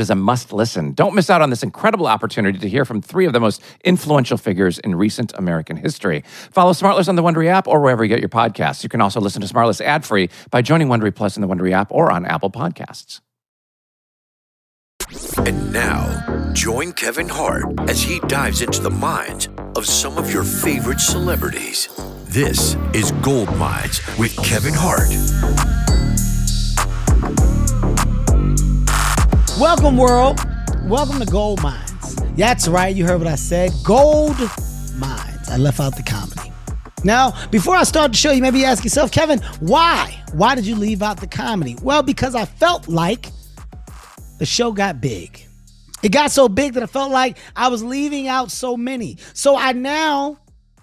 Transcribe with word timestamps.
is 0.00 0.10
a 0.10 0.14
must 0.14 0.52
listen. 0.52 0.92
Don't 0.92 1.14
miss 1.14 1.30
out 1.30 1.42
on 1.42 1.50
this 1.50 1.62
incredible 1.62 2.06
opportunity 2.06 2.58
to 2.58 2.68
hear 2.68 2.84
from 2.84 3.00
three 3.00 3.26
of 3.26 3.32
the 3.32 3.40
most 3.40 3.62
influential 3.84 4.36
figures 4.36 4.78
in 4.78 4.94
recent 4.94 5.32
American 5.36 5.76
history. 5.76 6.22
Follow 6.50 6.72
Smartless 6.72 7.08
on 7.08 7.16
the 7.16 7.22
Wondery 7.22 7.48
app 7.48 7.66
or 7.66 7.80
wherever 7.80 8.04
you 8.04 8.08
get 8.08 8.20
your 8.20 8.28
podcasts. 8.28 8.82
You 8.82 8.88
can 8.88 9.00
also 9.00 9.20
listen 9.20 9.42
to 9.42 9.48
Smartless 9.48 9.80
ad 9.80 10.04
free 10.04 10.30
by 10.50 10.62
joining 10.62 10.88
Wondery 10.88 11.14
Plus 11.14 11.36
in 11.36 11.40
the 11.40 11.48
Wondery 11.48 11.72
app 11.72 11.90
or 11.90 12.10
on 12.10 12.26
Apple 12.26 12.50
Podcasts. 12.50 13.20
And 15.38 15.72
now, 15.72 16.52
join 16.52 16.92
Kevin 16.92 17.28
Hart 17.28 17.64
as 17.88 18.02
he 18.02 18.20
dives 18.20 18.62
into 18.62 18.80
the 18.80 18.90
minds 18.90 19.48
of 19.76 19.86
some 19.86 20.16
of 20.16 20.32
your 20.32 20.44
favorite 20.44 21.00
celebrities. 21.00 21.88
This 22.26 22.76
is 22.94 23.12
Gold 23.22 23.54
Minds 23.56 24.00
with 24.18 24.34
Kevin 24.38 24.74
Hart. 24.74 25.91
Welcome, 29.62 29.96
world. 29.96 30.40
Welcome 30.86 31.20
to 31.20 31.24
Gold 31.24 31.62
Minds. 31.62 32.16
That's 32.36 32.66
right. 32.66 32.92
You 32.96 33.06
heard 33.06 33.18
what 33.18 33.28
I 33.28 33.36
said. 33.36 33.70
Gold 33.84 34.36
Minds. 34.96 35.48
I 35.48 35.56
left 35.56 35.78
out 35.78 35.94
the 35.94 36.02
comedy. 36.02 36.52
Now, 37.04 37.32
before 37.52 37.76
I 37.76 37.84
start 37.84 38.10
the 38.10 38.18
show, 38.18 38.32
you 38.32 38.42
may 38.42 38.50
be 38.50 38.64
asking 38.64 38.86
yourself, 38.86 39.12
Kevin, 39.12 39.38
why? 39.60 40.20
Why 40.32 40.56
did 40.56 40.66
you 40.66 40.74
leave 40.74 41.00
out 41.00 41.20
the 41.20 41.28
comedy? 41.28 41.76
Well, 41.80 42.02
because 42.02 42.34
I 42.34 42.44
felt 42.44 42.88
like 42.88 43.30
the 44.40 44.46
show 44.46 44.72
got 44.72 45.00
big. 45.00 45.46
It 46.02 46.10
got 46.10 46.32
so 46.32 46.48
big 46.48 46.72
that 46.72 46.82
I 46.82 46.86
felt 46.86 47.12
like 47.12 47.38
I 47.54 47.68
was 47.68 47.84
leaving 47.84 48.26
out 48.26 48.50
so 48.50 48.76
many. 48.76 49.18
So 49.32 49.56
I 49.56 49.70
now 49.70 50.38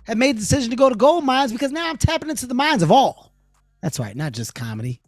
have 0.06 0.18
made 0.18 0.38
the 0.38 0.40
decision 0.40 0.70
to 0.70 0.78
go 0.78 0.88
to 0.88 0.96
Gold 0.96 1.26
Minds 1.26 1.52
because 1.52 1.74
now 1.74 1.90
I'm 1.90 1.98
tapping 1.98 2.30
into 2.30 2.48
the 2.48 2.54
minds 2.54 2.82
of 2.82 2.94
all. 2.94 3.34
That's 3.82 4.00
right, 4.00 4.16
not 4.16 4.32
just 4.32 4.56
comedy, 4.56 5.02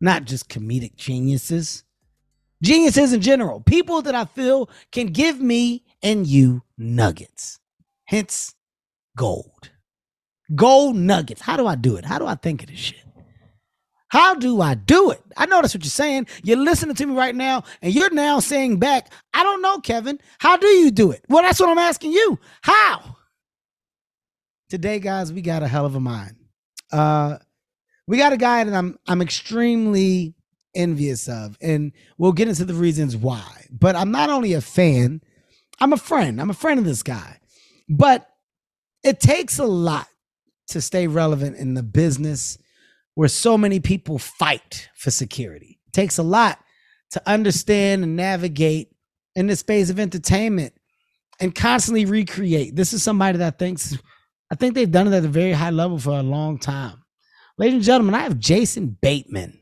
not 0.00 0.24
just 0.24 0.48
comedic 0.48 0.96
geniuses 0.96 1.84
geniuses 2.66 3.12
in 3.12 3.20
general, 3.20 3.60
people 3.60 4.02
that 4.02 4.14
I 4.14 4.24
feel 4.24 4.68
can 4.90 5.06
give 5.06 5.40
me 5.40 5.84
and 6.02 6.26
you 6.26 6.62
nuggets. 6.76 7.60
Hence, 8.04 8.54
gold. 9.16 9.70
Gold 10.54 10.96
nuggets. 10.96 11.40
How 11.40 11.56
do 11.56 11.66
I 11.66 11.76
do 11.76 11.96
it? 11.96 12.04
How 12.04 12.18
do 12.18 12.26
I 12.26 12.34
think 12.34 12.62
of 12.62 12.68
this 12.68 12.78
shit? 12.78 12.98
How 14.08 14.34
do 14.34 14.60
I 14.60 14.74
do 14.74 15.10
it? 15.10 15.20
I 15.36 15.46
know 15.46 15.60
that's 15.60 15.74
what 15.74 15.84
you're 15.84 15.90
saying. 15.90 16.28
You're 16.44 16.58
listening 16.58 16.94
to 16.94 17.06
me 17.06 17.14
right 17.14 17.34
now, 17.34 17.64
and 17.82 17.92
you're 17.92 18.12
now 18.12 18.38
saying 18.38 18.78
back, 18.78 19.12
I 19.34 19.42
don't 19.42 19.62
know, 19.62 19.80
Kevin. 19.80 20.20
How 20.38 20.56
do 20.56 20.66
you 20.66 20.90
do 20.90 21.10
it? 21.10 21.24
Well, 21.28 21.42
that's 21.42 21.58
what 21.58 21.68
I'm 21.68 21.78
asking 21.78 22.12
you. 22.12 22.38
How? 22.62 23.16
Today, 24.70 25.00
guys, 25.00 25.32
we 25.32 25.42
got 25.42 25.62
a 25.64 25.68
hell 25.68 25.86
of 25.86 25.96
a 25.96 26.00
mind. 26.00 26.36
Uh, 26.92 27.38
we 28.06 28.16
got 28.16 28.32
a 28.32 28.36
guy 28.36 28.62
that 28.62 28.74
I'm 28.74 28.96
I'm 29.08 29.20
extremely 29.20 30.35
envious 30.76 31.28
of. 31.28 31.56
And 31.60 31.92
we'll 32.18 32.32
get 32.32 32.48
into 32.48 32.64
the 32.64 32.74
reasons 32.74 33.16
why. 33.16 33.66
But 33.70 33.96
I'm 33.96 34.10
not 34.10 34.30
only 34.30 34.52
a 34.52 34.60
fan, 34.60 35.22
I'm 35.80 35.92
a 35.92 35.98
friend. 35.98 36.40
I'm 36.40 36.50
a 36.50 36.54
friend 36.54 36.78
of 36.78 36.84
this 36.84 37.02
guy. 37.02 37.38
But 37.88 38.28
it 39.02 39.20
takes 39.20 39.58
a 39.58 39.64
lot 39.64 40.08
to 40.68 40.80
stay 40.80 41.06
relevant 41.06 41.56
in 41.56 41.74
the 41.74 41.82
business 41.82 42.58
where 43.14 43.28
so 43.28 43.56
many 43.56 43.80
people 43.80 44.18
fight 44.18 44.88
for 44.94 45.10
security. 45.10 45.78
It 45.86 45.92
takes 45.92 46.18
a 46.18 46.22
lot 46.22 46.58
to 47.10 47.22
understand 47.26 48.02
and 48.02 48.16
navigate 48.16 48.94
in 49.34 49.46
the 49.46 49.56
space 49.56 49.90
of 49.90 50.00
entertainment 50.00 50.74
and 51.40 51.54
constantly 51.54 52.04
recreate. 52.04 52.74
This 52.74 52.92
is 52.92 53.02
somebody 53.02 53.38
that 53.38 53.58
thinks 53.58 53.96
I 54.50 54.54
think 54.54 54.74
they've 54.74 54.90
done 54.90 55.08
it 55.08 55.16
at 55.16 55.24
a 55.24 55.28
very 55.28 55.52
high 55.52 55.70
level 55.70 55.98
for 55.98 56.10
a 56.10 56.22
long 56.22 56.58
time. 56.58 57.02
Ladies 57.58 57.74
and 57.74 57.84
gentlemen, 57.84 58.14
I 58.14 58.20
have 58.20 58.38
Jason 58.38 58.96
Bateman 59.00 59.58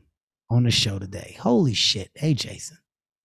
on 0.55 0.65
the 0.65 0.71
show 0.71 0.99
today. 0.99 1.37
Holy 1.41 1.75
shit. 1.75 2.11
Hey, 2.15 2.35
Jason. 2.35 2.79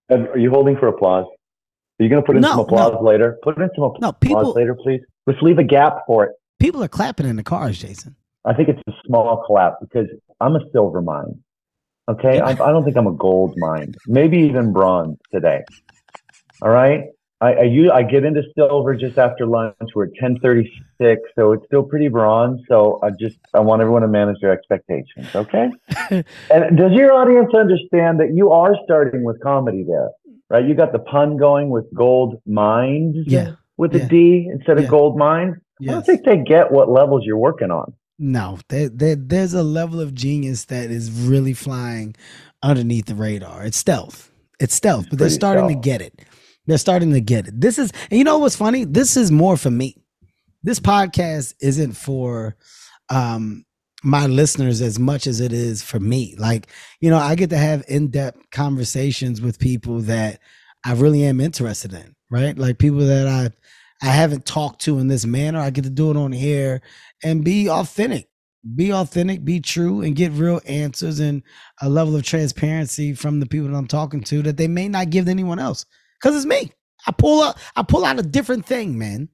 Are 0.09 0.37
you 0.37 0.49
holding 0.49 0.75
for 0.75 0.87
applause? 0.87 1.25
Are 1.25 2.03
you 2.03 2.09
going 2.09 2.21
to 2.21 2.25
put 2.25 2.35
in 2.35 2.41
no, 2.41 2.49
some 2.49 2.59
applause 2.61 2.93
no. 2.93 3.01
later? 3.01 3.37
Put 3.43 3.57
in 3.57 3.69
some 3.75 3.83
applause 3.83 4.01
no, 4.01 4.11
people, 4.13 4.51
later, 4.53 4.75
please. 4.75 5.01
Let's 5.27 5.41
leave 5.41 5.59
a 5.59 5.63
gap 5.63 5.99
for 6.07 6.23
it. 6.25 6.31
People 6.59 6.83
are 6.83 6.87
clapping 6.87 7.27
in 7.27 7.35
the 7.35 7.43
cars, 7.43 7.79
Jason. 7.79 8.15
I 8.45 8.53
think 8.53 8.69
it's 8.69 8.81
a 8.87 8.93
small 9.05 9.43
clap 9.45 9.75
because 9.81 10.07
I'm 10.39 10.55
a 10.55 10.61
silver 10.71 11.01
mine. 11.01 11.43
Okay. 12.09 12.39
I, 12.39 12.51
I 12.51 12.55
don't 12.55 12.83
think 12.83 12.97
I'm 12.97 13.07
a 13.07 13.13
gold 13.13 13.53
mine. 13.57 13.93
Maybe 14.07 14.39
even 14.39 14.73
bronze 14.73 15.17
today. 15.31 15.63
All 16.61 16.69
right. 16.69 17.03
I, 17.41 17.53
I, 17.53 17.89
I 17.93 18.03
get 18.03 18.25
into 18.25 18.43
silver 18.53 18.95
just 18.95 19.17
after 19.17 19.45
lunch. 19.45 19.75
We're 19.95 20.05
at 20.05 20.11
1036, 20.19 21.21
so 21.35 21.53
it's 21.53 21.65
still 21.67 21.83
pretty 21.83 22.09
bronze. 22.09 22.61
So 22.67 22.99
I 23.01 23.11
just, 23.11 23.37
I 23.53 23.61
want 23.61 23.81
everyone 23.81 24.01
to 24.01 24.09
manage 24.09 24.41
their 24.41 24.51
expectations. 24.51 25.33
Okay. 25.33 25.69
and 26.09 26.77
does 26.77 26.91
your 26.91 27.13
audience 27.13 27.53
understand 27.53 28.19
that 28.19 28.33
you 28.33 28.51
are 28.51 28.75
starting 28.83 29.23
with 29.23 29.41
comedy 29.41 29.85
there, 29.87 30.09
right? 30.49 30.65
You 30.65 30.75
got 30.75 30.91
the 30.91 30.99
pun 30.99 31.37
going 31.37 31.69
with 31.69 31.85
gold 31.93 32.41
minds 32.45 33.17
yeah. 33.25 33.53
with 33.77 33.95
a 33.95 33.99
yeah. 33.99 34.07
D 34.07 34.49
instead 34.51 34.77
of 34.77 34.89
gold 34.89 35.17
mines. 35.17 35.55
Yes. 35.79 35.91
I 35.91 35.93
don't 35.93 36.05
think 36.05 36.25
they 36.25 36.37
get 36.37 36.71
what 36.73 36.89
levels 36.89 37.23
you're 37.25 37.37
working 37.37 37.71
on. 37.71 37.93
No, 38.21 38.59
there, 38.67 38.89
there, 38.89 39.15
there's 39.15 39.53
a 39.53 39.63
level 39.63 40.01
of 40.01 40.13
genius 40.13 40.65
that 40.65 40.91
is 40.91 41.09
really 41.09 41.53
flying 41.53 42.17
underneath 42.61 43.05
the 43.05 43.15
radar. 43.15 43.63
It's 43.63 43.77
stealth. 43.77 44.29
It's 44.59 44.75
stealth, 44.75 45.05
but 45.09 45.19
they're 45.19 45.29
starting 45.29 45.69
stealth. 45.69 45.81
to 45.81 45.89
get 45.89 46.01
it. 46.01 46.21
They're 46.69 46.77
starting 46.77 47.13
to 47.13 47.21
get 47.21 47.47
it. 47.47 47.59
This 47.59 47.79
is, 47.79 47.91
and 48.09 48.17
you 48.17 48.23
know 48.23 48.37
what's 48.39 48.55
funny? 48.55 48.85
This 48.85 49.17
is 49.17 49.31
more 49.31 49.57
for 49.57 49.71
me. 49.71 49.95
This 50.63 50.79
podcast 50.79 51.55
isn't 51.61 51.93
for 51.93 52.55
um 53.09 53.65
my 54.03 54.27
listeners 54.27 54.81
as 54.81 54.97
much 54.97 55.27
as 55.27 55.41
it 55.41 55.51
is 55.51 55.83
for 55.83 55.99
me. 55.99 56.35
Like, 56.37 56.67
you 57.01 57.09
know, 57.09 57.17
I 57.17 57.35
get 57.35 57.49
to 57.49 57.57
have 57.57 57.83
in-depth 57.87 58.49
conversations 58.51 59.41
with 59.41 59.59
people 59.59 59.99
that 60.01 60.39
I 60.85 60.93
really 60.93 61.23
am 61.25 61.41
interested 61.41 61.91
in, 61.93 62.15
right? 62.29 62.57
Like 62.57 62.77
people 62.77 62.99
that 62.99 63.27
I 63.27 63.51
I 64.01 64.11
haven't 64.11 64.45
talked 64.45 64.81
to 64.83 64.99
in 64.99 65.07
this 65.07 65.25
manner. 65.25 65.59
I 65.59 65.71
get 65.71 65.83
to 65.83 65.89
do 65.89 66.11
it 66.11 66.17
on 66.17 66.31
here 66.31 66.81
and 67.23 67.43
be 67.43 67.69
authentic. 67.69 68.29
Be 68.75 68.93
authentic, 68.93 69.45
be 69.45 69.59
true, 69.61 70.01
and 70.01 70.15
get 70.15 70.33
real 70.33 70.61
answers 70.65 71.19
and 71.19 71.43
a 71.81 71.89
level 71.89 72.15
of 72.15 72.23
transparency 72.23 73.13
from 73.13 73.39
the 73.39 73.45
people 73.45 73.69
that 73.69 73.75
I'm 73.75 73.87
talking 73.87 74.21
to 74.25 74.41
that 74.43 74.57
they 74.57 74.67
may 74.67 74.87
not 74.87 75.09
give 75.09 75.25
to 75.25 75.31
anyone 75.31 75.59
else 75.59 75.85
because 76.19 76.35
it's 76.35 76.45
me. 76.45 76.71
I 77.07 77.11
pull 77.11 77.41
out 77.41 77.57
I 77.75 77.83
pull 77.83 78.05
out 78.05 78.19
a 78.19 78.23
different 78.23 78.65
thing, 78.65 78.97
man. 78.97 79.29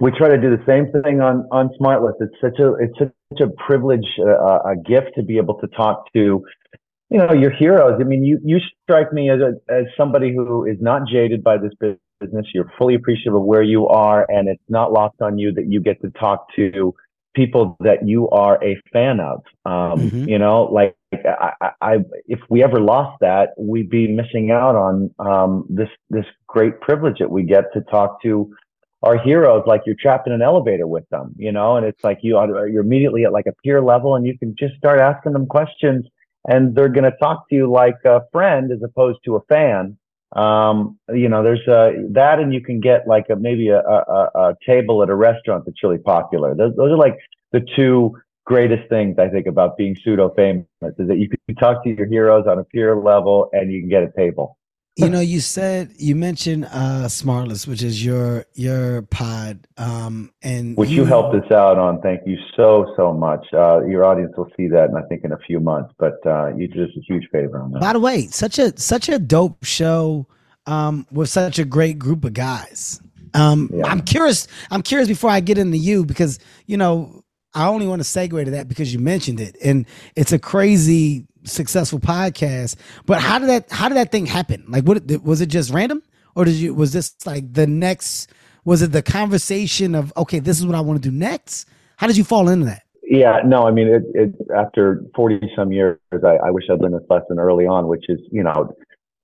We 0.00 0.10
try 0.10 0.28
to 0.28 0.40
do 0.40 0.50
the 0.50 0.62
same 0.66 0.90
thing 1.02 1.20
on 1.20 1.46
on 1.52 1.70
Smartless. 1.80 2.14
It's 2.20 2.34
such 2.40 2.58
a 2.58 2.74
it's 2.74 2.98
such 2.98 3.40
a 3.40 3.48
privilege, 3.66 4.06
uh, 4.20 4.58
a 4.64 4.74
gift 4.76 5.12
to 5.16 5.22
be 5.22 5.36
able 5.36 5.54
to 5.60 5.68
talk 5.68 6.12
to, 6.14 6.44
you 7.10 7.18
know, 7.18 7.32
your 7.32 7.52
heroes. 7.52 7.98
I 8.00 8.04
mean, 8.04 8.24
you 8.24 8.40
you 8.44 8.58
strike 8.82 9.12
me 9.12 9.30
as 9.30 9.40
a, 9.40 9.72
as 9.72 9.84
somebody 9.96 10.34
who 10.34 10.64
is 10.64 10.76
not 10.80 11.02
jaded 11.06 11.44
by 11.44 11.58
this 11.58 11.72
business. 12.20 12.46
You're 12.52 12.70
fully 12.76 12.96
appreciative 12.96 13.34
of 13.34 13.42
where 13.42 13.62
you 13.62 13.86
are, 13.86 14.26
and 14.28 14.48
it's 14.48 14.62
not 14.68 14.92
lost 14.92 15.20
on 15.20 15.38
you 15.38 15.52
that 15.52 15.66
you 15.68 15.80
get 15.80 16.00
to 16.02 16.10
talk 16.10 16.46
to 16.56 16.94
people 17.34 17.76
that 17.80 18.06
you 18.06 18.28
are 18.30 18.62
a 18.64 18.80
fan 18.92 19.20
of. 19.20 19.42
Um, 19.64 20.00
mm-hmm. 20.00 20.28
You 20.28 20.38
know, 20.38 20.64
like 20.64 20.96
I, 21.80 21.98
if 22.26 22.40
we 22.48 22.62
ever 22.62 22.80
lost 22.80 23.18
that, 23.20 23.50
we'd 23.58 23.90
be 23.90 24.08
missing 24.08 24.50
out 24.50 24.76
on 24.76 25.14
um, 25.18 25.66
this 25.68 25.88
this 26.10 26.26
great 26.46 26.80
privilege 26.80 27.18
that 27.18 27.30
we 27.30 27.42
get 27.44 27.72
to 27.74 27.80
talk 27.82 28.22
to 28.22 28.54
our 29.02 29.18
heroes. 29.18 29.64
Like 29.66 29.82
you're 29.86 29.96
trapped 29.98 30.26
in 30.26 30.32
an 30.32 30.42
elevator 30.42 30.86
with 30.86 31.08
them, 31.10 31.34
you 31.36 31.52
know, 31.52 31.76
and 31.76 31.86
it's 31.86 32.02
like 32.02 32.18
you 32.22 32.38
you're 32.70 32.82
immediately 32.82 33.24
at 33.24 33.32
like 33.32 33.46
a 33.46 33.54
peer 33.64 33.80
level, 33.80 34.16
and 34.16 34.26
you 34.26 34.38
can 34.38 34.54
just 34.58 34.76
start 34.76 35.00
asking 35.00 35.32
them 35.32 35.46
questions, 35.46 36.06
and 36.46 36.74
they're 36.74 36.88
going 36.88 37.04
to 37.04 37.16
talk 37.18 37.48
to 37.48 37.54
you 37.54 37.70
like 37.70 37.96
a 38.04 38.22
friend 38.32 38.72
as 38.72 38.82
opposed 38.82 39.18
to 39.24 39.36
a 39.36 39.40
fan. 39.42 39.96
Um, 40.34 40.98
you 41.12 41.28
know, 41.28 41.44
there's 41.44 41.66
uh, 41.68 41.90
that, 42.10 42.40
and 42.40 42.52
you 42.52 42.60
can 42.60 42.80
get 42.80 43.06
like 43.06 43.26
a, 43.30 43.36
maybe 43.36 43.68
a, 43.68 43.78
a, 43.78 44.30
a 44.34 44.54
table 44.66 45.02
at 45.02 45.08
a 45.08 45.14
restaurant 45.14 45.64
that's 45.64 45.82
really 45.82 45.98
popular. 45.98 46.56
Those, 46.56 46.74
those 46.76 46.90
are 46.90 46.96
like 46.96 47.18
the 47.52 47.60
two 47.76 48.16
greatest 48.44 48.88
things 48.88 49.18
I 49.18 49.28
think 49.28 49.46
about 49.46 49.76
being 49.76 49.96
pseudo 50.04 50.32
famous 50.36 50.66
is 50.82 51.08
that 51.08 51.18
you 51.18 51.28
can 51.28 51.56
talk 51.56 51.82
to 51.84 51.90
your 51.90 52.06
heroes 52.06 52.46
on 52.46 52.58
a 52.58 52.64
peer 52.64 52.96
level 52.96 53.48
and 53.52 53.72
you 53.72 53.80
can 53.80 53.88
get 53.88 54.02
a 54.02 54.12
table. 54.16 54.58
you 54.96 55.08
know, 55.08 55.20
you 55.20 55.40
said 55.40 55.92
you 55.96 56.14
mentioned 56.14 56.66
uh 56.66 57.06
Smartless, 57.08 57.66
which 57.66 57.82
is 57.82 58.04
your 58.04 58.44
your 58.54 59.02
pod, 59.02 59.66
um, 59.76 60.30
and 60.42 60.76
which 60.76 60.90
you, 60.90 61.02
you 61.02 61.04
helped 61.04 61.34
us 61.34 61.50
out 61.50 61.78
on. 61.78 62.00
Thank 62.00 62.20
you 62.26 62.38
so 62.56 62.92
so 62.96 63.12
much. 63.12 63.44
Uh, 63.52 63.84
your 63.86 64.04
audience 64.04 64.32
will 64.36 64.50
see 64.56 64.68
that, 64.68 64.90
and 64.90 64.96
I 64.96 65.02
think 65.08 65.24
in 65.24 65.32
a 65.32 65.38
few 65.38 65.58
months. 65.58 65.92
But 65.98 66.24
uh, 66.24 66.54
you 66.54 66.68
did 66.68 66.88
us 66.88 66.96
a 66.96 67.00
huge 67.00 67.28
favor 67.32 67.60
on 67.60 67.72
that. 67.72 67.80
By 67.80 67.92
the 67.92 67.98
way, 67.98 68.28
such 68.28 68.60
a 68.60 68.78
such 68.78 69.08
a 69.08 69.18
dope 69.18 69.64
show 69.64 70.28
um, 70.66 71.08
with 71.10 71.28
such 71.28 71.58
a 71.58 71.64
great 71.64 71.98
group 71.98 72.24
of 72.24 72.34
guys. 72.34 73.00
Um, 73.34 73.70
yeah. 73.74 73.86
I'm 73.86 74.00
curious. 74.00 74.46
I'm 74.70 74.82
curious 74.82 75.08
before 75.08 75.30
I 75.30 75.40
get 75.40 75.58
into 75.58 75.76
you 75.76 76.04
because 76.04 76.38
you 76.66 76.76
know 76.76 77.23
I 77.54 77.68
only 77.68 77.86
want 77.86 78.02
to 78.02 78.08
segue 78.08 78.44
to 78.44 78.50
that 78.52 78.68
because 78.68 78.92
you 78.92 78.98
mentioned 78.98 79.40
it, 79.40 79.56
and 79.62 79.86
it's 80.16 80.32
a 80.32 80.38
crazy 80.38 81.26
successful 81.44 82.00
podcast. 82.00 82.76
But 83.06 83.20
how 83.20 83.38
did 83.38 83.48
that 83.48 83.70
how 83.70 83.88
did 83.88 83.96
that 83.96 84.10
thing 84.10 84.26
happen? 84.26 84.64
Like, 84.68 84.84
what 84.84 85.04
was 85.22 85.40
it 85.40 85.46
just 85.46 85.72
random, 85.72 86.02
or 86.34 86.44
did 86.44 86.54
you 86.54 86.74
was 86.74 86.92
this 86.92 87.14
like 87.24 87.52
the 87.52 87.66
next? 87.66 88.30
Was 88.64 88.80
it 88.80 88.92
the 88.92 89.02
conversation 89.02 89.94
of 89.94 90.12
okay, 90.16 90.38
this 90.38 90.58
is 90.58 90.66
what 90.66 90.74
I 90.74 90.80
want 90.80 91.02
to 91.02 91.10
do 91.10 91.14
next? 91.14 91.68
How 91.96 92.06
did 92.06 92.16
you 92.16 92.24
fall 92.24 92.48
into 92.48 92.66
that? 92.66 92.82
Yeah, 93.02 93.40
no, 93.44 93.64
I 93.64 93.70
mean, 93.70 93.88
it, 93.88 94.02
it 94.14 94.34
after 94.56 95.02
forty 95.14 95.38
some 95.54 95.70
years, 95.70 95.98
I, 96.12 96.36
I 96.46 96.50
wish 96.50 96.64
I'd 96.70 96.80
learned 96.80 96.94
this 96.94 97.06
lesson 97.08 97.38
early 97.38 97.66
on, 97.66 97.86
which 97.88 98.04
is 98.08 98.18
you 98.32 98.42
know, 98.42 98.74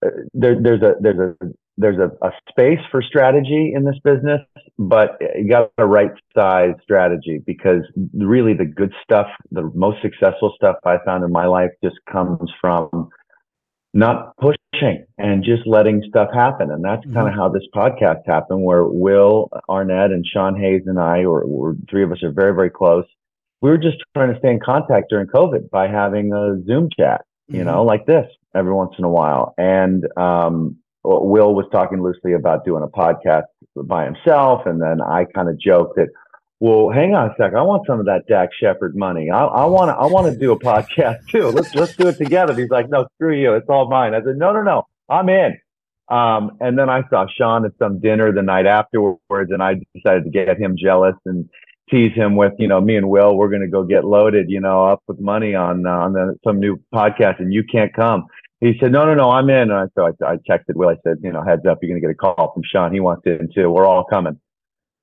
uh, 0.05 0.11
there, 0.35 0.61
there's 0.61 0.83
a 0.83 0.95
there's 1.01 1.19
a 1.19 1.47
there's 1.79 1.99
a, 1.99 2.11
a 2.25 2.31
space 2.51 2.81
for 2.91 3.03
strategy 3.03 3.73
in 3.75 3.85
this 3.85 3.97
business, 4.05 4.41
but 4.81 5.19
you 5.37 5.47
got 5.47 5.71
a 5.77 5.87
right 5.87 6.11
size 6.35 6.73
strategy 6.83 7.43
because 7.45 7.83
really 8.15 8.55
the 8.55 8.65
good 8.65 8.95
stuff, 9.03 9.27
the 9.53 9.71
most 9.75 10.01
successful 10.01 10.55
stuff 10.57 10.77
I 10.87 10.97
found 11.05 11.23
in 11.23 11.31
my 11.31 11.45
life 11.45 11.71
just 11.85 11.97
comes 12.11 12.51
from 12.63 13.11
not 13.93 14.35
pushing 14.39 15.05
and 15.19 15.45
just 15.45 15.67
letting 15.67 16.03
stuff 16.09 16.31
happen. 16.33 16.71
And 16.71 16.83
that's 16.83 17.05
mm-hmm. 17.05 17.13
kind 17.13 17.29
of 17.29 17.35
how 17.35 17.51
this 17.51 17.65
podcast 17.75 18.23
happened, 18.27 18.65
where 18.65 18.85
Will 18.85 19.51
Arnett 19.69 20.13
and 20.13 20.25
Sean 20.27 20.59
Hayes 20.59 20.85
and 20.87 20.99
I, 20.99 21.25
or, 21.25 21.43
or 21.43 21.77
three 21.91 22.03
of 22.03 22.11
us 22.11 22.23
are 22.23 22.33
very, 22.33 22.55
very 22.55 22.71
close. 22.71 23.05
We 23.61 23.69
were 23.69 23.77
just 23.77 23.99
trying 24.17 24.33
to 24.33 24.39
stay 24.39 24.51
in 24.51 24.61
contact 24.61 25.11
during 25.11 25.27
COVID 25.27 25.69
by 25.69 25.89
having 25.89 26.33
a 26.33 26.57
Zoom 26.65 26.89
chat, 26.99 27.27
you 27.49 27.57
mm-hmm. 27.57 27.67
know, 27.67 27.85
like 27.85 28.07
this 28.07 28.27
every 28.55 28.73
once 28.73 28.95
in 28.99 29.05
a 29.05 29.11
while. 29.11 29.53
And 29.59 30.07
um, 30.17 30.77
Will 31.05 31.55
was 31.55 31.67
talking 31.71 32.03
loosely 32.03 32.33
about 32.33 32.65
doing 32.65 32.83
a 32.83 32.89
podcast 32.89 33.45
by 33.77 34.05
himself, 34.05 34.67
and 34.67 34.81
then 34.81 35.01
I 35.01 35.25
kind 35.35 35.49
of 35.49 35.59
joked 35.59 35.97
that, 35.97 36.09
well, 36.59 36.91
hang 36.91 37.15
on 37.15 37.31
a 37.31 37.35
sec, 37.39 37.55
I 37.55 37.63
want 37.63 37.87
some 37.87 38.01
of 38.01 38.07
that 38.07 38.27
Dax 38.29 38.55
Shepard 38.61 38.95
money. 38.95 39.31
I 39.31 39.65
want 39.65 39.89
to, 39.89 39.95
I 39.95 40.07
want 40.07 40.33
to 40.33 40.39
do 40.39 40.53
a 40.53 40.59
podcast 40.59 41.27
too. 41.31 41.49
Let's 41.49 41.75
let's 41.75 41.97
do 41.97 42.09
it 42.09 42.19
together. 42.19 42.55
He's 42.55 42.71
like, 42.71 42.91
no, 42.91 43.07
screw 43.15 43.35
you, 43.35 43.55
it's 43.55 43.69
all 43.69 43.89
mine. 43.89 44.15
I 44.15 44.23
said, 44.23 44.37
no, 44.37 44.53
no, 44.53 44.63
no, 44.63 44.87
I'm 45.09 45.29
in. 45.29 45.59
Um, 46.09 46.59
and 46.61 46.77
then 46.77 46.91
I 46.91 47.03
saw 47.09 47.27
Sean 47.39 47.65
at 47.65 47.73
some 47.79 48.01
dinner 48.01 48.33
the 48.33 48.43
night 48.43 48.67
afterwards, 48.67 49.53
and 49.53 49.63
I 49.63 49.77
decided 49.95 50.25
to 50.25 50.31
get 50.31 50.59
him 50.59 50.77
jealous 50.77 51.15
and 51.25 51.49
tease 51.89 52.15
him 52.15 52.37
with, 52.37 52.53
you 52.59 52.69
know, 52.69 52.81
me 52.81 52.97
and 52.97 53.09
Will, 53.09 53.37
we're 53.37 53.49
going 53.49 53.63
to 53.63 53.69
go 53.69 53.85
get 53.85 54.05
loaded, 54.05 54.51
you 54.51 54.61
know, 54.61 54.85
up 54.85 55.03
with 55.07 55.21
money 55.21 55.55
on 55.55 55.87
uh, 55.87 55.91
on 55.91 56.13
the, 56.13 56.37
some 56.45 56.59
new 56.59 56.81
podcast, 56.93 57.39
and 57.39 57.53
you 57.53 57.63
can't 57.65 57.95
come 57.95 58.27
he 58.61 58.75
said, 58.79 58.93
no, 58.93 59.07
no, 59.07 59.15
no, 59.15 59.31
I'm 59.31 59.49
in. 59.49 59.71
And 59.71 59.73
I, 59.73 59.85
so 59.95 60.07
I, 60.07 60.33
I 60.33 60.37
texted 60.37 60.75
Will. 60.75 60.91
I 60.91 60.97
said, 61.03 61.19
you 61.23 61.33
know, 61.33 61.43
heads 61.43 61.63
up, 61.69 61.79
you're 61.81 61.91
going 61.91 62.01
to 62.01 62.07
get 62.07 62.11
a 62.11 62.15
call 62.15 62.53
from 62.53 62.63
Sean. 62.71 62.93
He 62.93 63.01
wants 63.01 63.23
in 63.27 63.49
too. 63.55 63.71
We're 63.71 63.87
all 63.87 64.05
coming. 64.05 64.39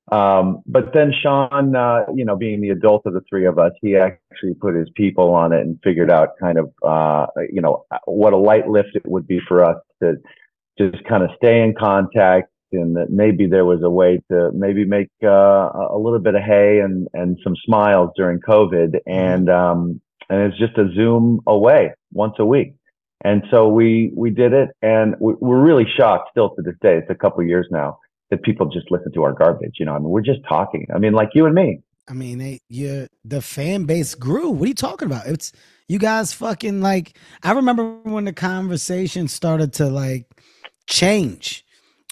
Um, 0.09 0.61
but 0.65 0.93
then 0.93 1.11
Sean, 1.21 1.75
uh, 1.75 2.05
you 2.15 2.23
know, 2.23 2.37
being 2.37 2.61
the 2.61 2.69
adult 2.69 3.05
of 3.05 3.13
the 3.13 3.21
three 3.29 3.45
of 3.45 3.59
us, 3.59 3.73
he 3.81 3.97
actually 3.97 4.53
put 4.53 4.75
his 4.75 4.89
people 4.95 5.33
on 5.33 5.51
it 5.51 5.61
and 5.61 5.79
figured 5.83 6.09
out 6.09 6.29
kind 6.39 6.57
of, 6.57 6.71
uh, 6.85 7.25
you 7.51 7.61
know, 7.61 7.85
what 8.05 8.31
a 8.31 8.37
light 8.37 8.69
lift 8.69 8.95
it 8.95 9.05
would 9.05 9.27
be 9.27 9.39
for 9.47 9.65
us 9.65 9.77
to 10.01 10.15
just 10.77 11.03
kind 11.05 11.23
of 11.23 11.29
stay 11.35 11.61
in 11.61 11.73
contact 11.77 12.49
and 12.71 12.95
that 12.95 13.09
maybe 13.09 13.47
there 13.47 13.65
was 13.65 13.81
a 13.83 13.89
way 13.89 14.21
to 14.31 14.51
maybe 14.53 14.85
make, 14.85 15.09
uh, 15.23 15.27
a 15.91 15.97
little 15.97 16.19
bit 16.19 16.35
of 16.35 16.41
hay 16.41 16.79
and, 16.79 17.07
and 17.13 17.37
some 17.43 17.55
smiles 17.65 18.11
during 18.15 18.39
COVID. 18.39 18.91
Mm-hmm. 18.91 19.11
And, 19.11 19.49
um, 19.49 20.01
and 20.29 20.41
it's 20.41 20.59
just 20.59 20.77
a 20.77 20.93
Zoom 20.93 21.41
away 21.47 21.93
once 22.13 22.35
a 22.39 22.45
week. 22.45 22.75
And 23.23 23.43
so 23.49 23.67
we 23.67 24.11
we 24.15 24.29
did 24.29 24.53
it, 24.53 24.69
and 24.81 25.15
we're 25.19 25.61
really 25.61 25.85
shocked 25.97 26.29
still 26.31 26.55
to 26.55 26.61
this 26.61 26.75
day. 26.81 26.97
It's 26.97 27.09
a 27.09 27.15
couple 27.15 27.43
years 27.43 27.67
now 27.71 27.99
that 28.29 28.43
people 28.43 28.67
just 28.67 28.91
listen 28.91 29.11
to 29.13 29.23
our 29.23 29.33
garbage. 29.33 29.75
You 29.79 29.85
know, 29.85 29.93
I 29.93 29.99
mean, 29.99 30.09
we're 30.09 30.21
just 30.21 30.41
talking. 30.47 30.87
I 30.93 30.99
mean, 30.99 31.13
like 31.13 31.29
you 31.33 31.45
and 31.45 31.55
me. 31.55 31.81
I 32.07 32.13
mean, 32.13 32.59
you 32.69 33.07
the 33.25 33.41
fan 33.41 33.85
base 33.85 34.15
grew. 34.15 34.49
What 34.49 34.65
are 34.65 34.69
you 34.69 34.75
talking 34.75 35.07
about? 35.07 35.25
It's 35.25 35.51
you 35.87 35.99
guys 35.99 36.31
fucking 36.33 36.81
like. 36.81 37.17
I 37.43 37.53
remember 37.53 37.97
when 38.03 38.25
the 38.25 38.33
conversation 38.33 39.27
started 39.27 39.73
to 39.73 39.87
like 39.87 40.25
change 40.87 41.65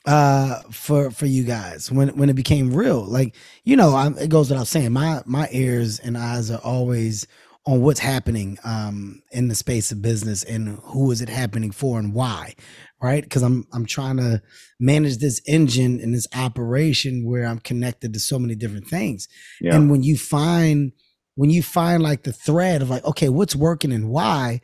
uh 0.06 0.62
for 0.70 1.10
for 1.10 1.26
you 1.26 1.44
guys 1.44 1.92
when 1.92 2.10
when 2.16 2.30
it 2.30 2.36
became 2.36 2.72
real 2.72 3.04
like 3.04 3.36
you 3.64 3.76
know 3.76 3.96
I'm, 3.96 4.16
it 4.20 4.30
goes 4.30 4.52
without 4.52 4.68
saying 4.68 4.92
my 4.92 5.24
my 5.26 5.48
ears 5.52 5.98
and 5.98 6.16
eyes 6.16 6.52
are 6.52 6.60
always 6.60 7.26
on 7.68 7.82
what's 7.82 8.00
happening 8.00 8.60
um, 8.64 9.22
in 9.32 9.48
the 9.48 9.56
space 9.56 9.92
of 9.92 10.02
business 10.02 10.44
and 10.44 10.80
who 10.84 11.10
is 11.12 11.22
it 11.22 11.30
happening 11.30 11.72
for 11.72 11.98
and 11.98 12.14
why 12.14 12.54
right 13.02 13.24
because 13.24 13.42
i'm 13.42 13.68
i'm 13.74 13.86
trying 13.86 14.18
to 14.18 14.42
manage 14.80 15.18
this 15.18 15.42
engine 15.48 16.00
and 16.00 16.14
this 16.14 16.28
operation 16.36 17.26
where 17.26 17.46
i'm 17.46 17.60
connected 17.60 18.14
to 18.14 18.20
so 18.20 18.40
many 18.40 18.56
different 18.56 18.88
things 18.88 19.28
yeah. 19.60 19.76
and 19.76 19.90
when 19.90 20.04
you 20.04 20.18
find 20.18 20.92
when 21.36 21.50
you 21.50 21.62
find 21.62 22.02
like 22.02 22.24
the 22.24 22.34
thread 22.34 22.82
of 22.82 22.90
like 22.90 23.04
okay 23.04 23.30
what's 23.30 23.56
working 23.56 23.92
and 23.92 24.10
why 24.10 24.62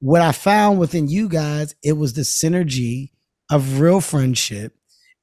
what 0.00 0.22
i 0.22 0.32
found 0.32 0.78
within 0.78 1.08
you 1.08 1.28
guys 1.28 1.74
it 1.82 1.92
was 1.92 2.14
the 2.14 2.22
synergy 2.22 3.10
of 3.50 3.80
real 3.80 4.00
friendship 4.00 4.74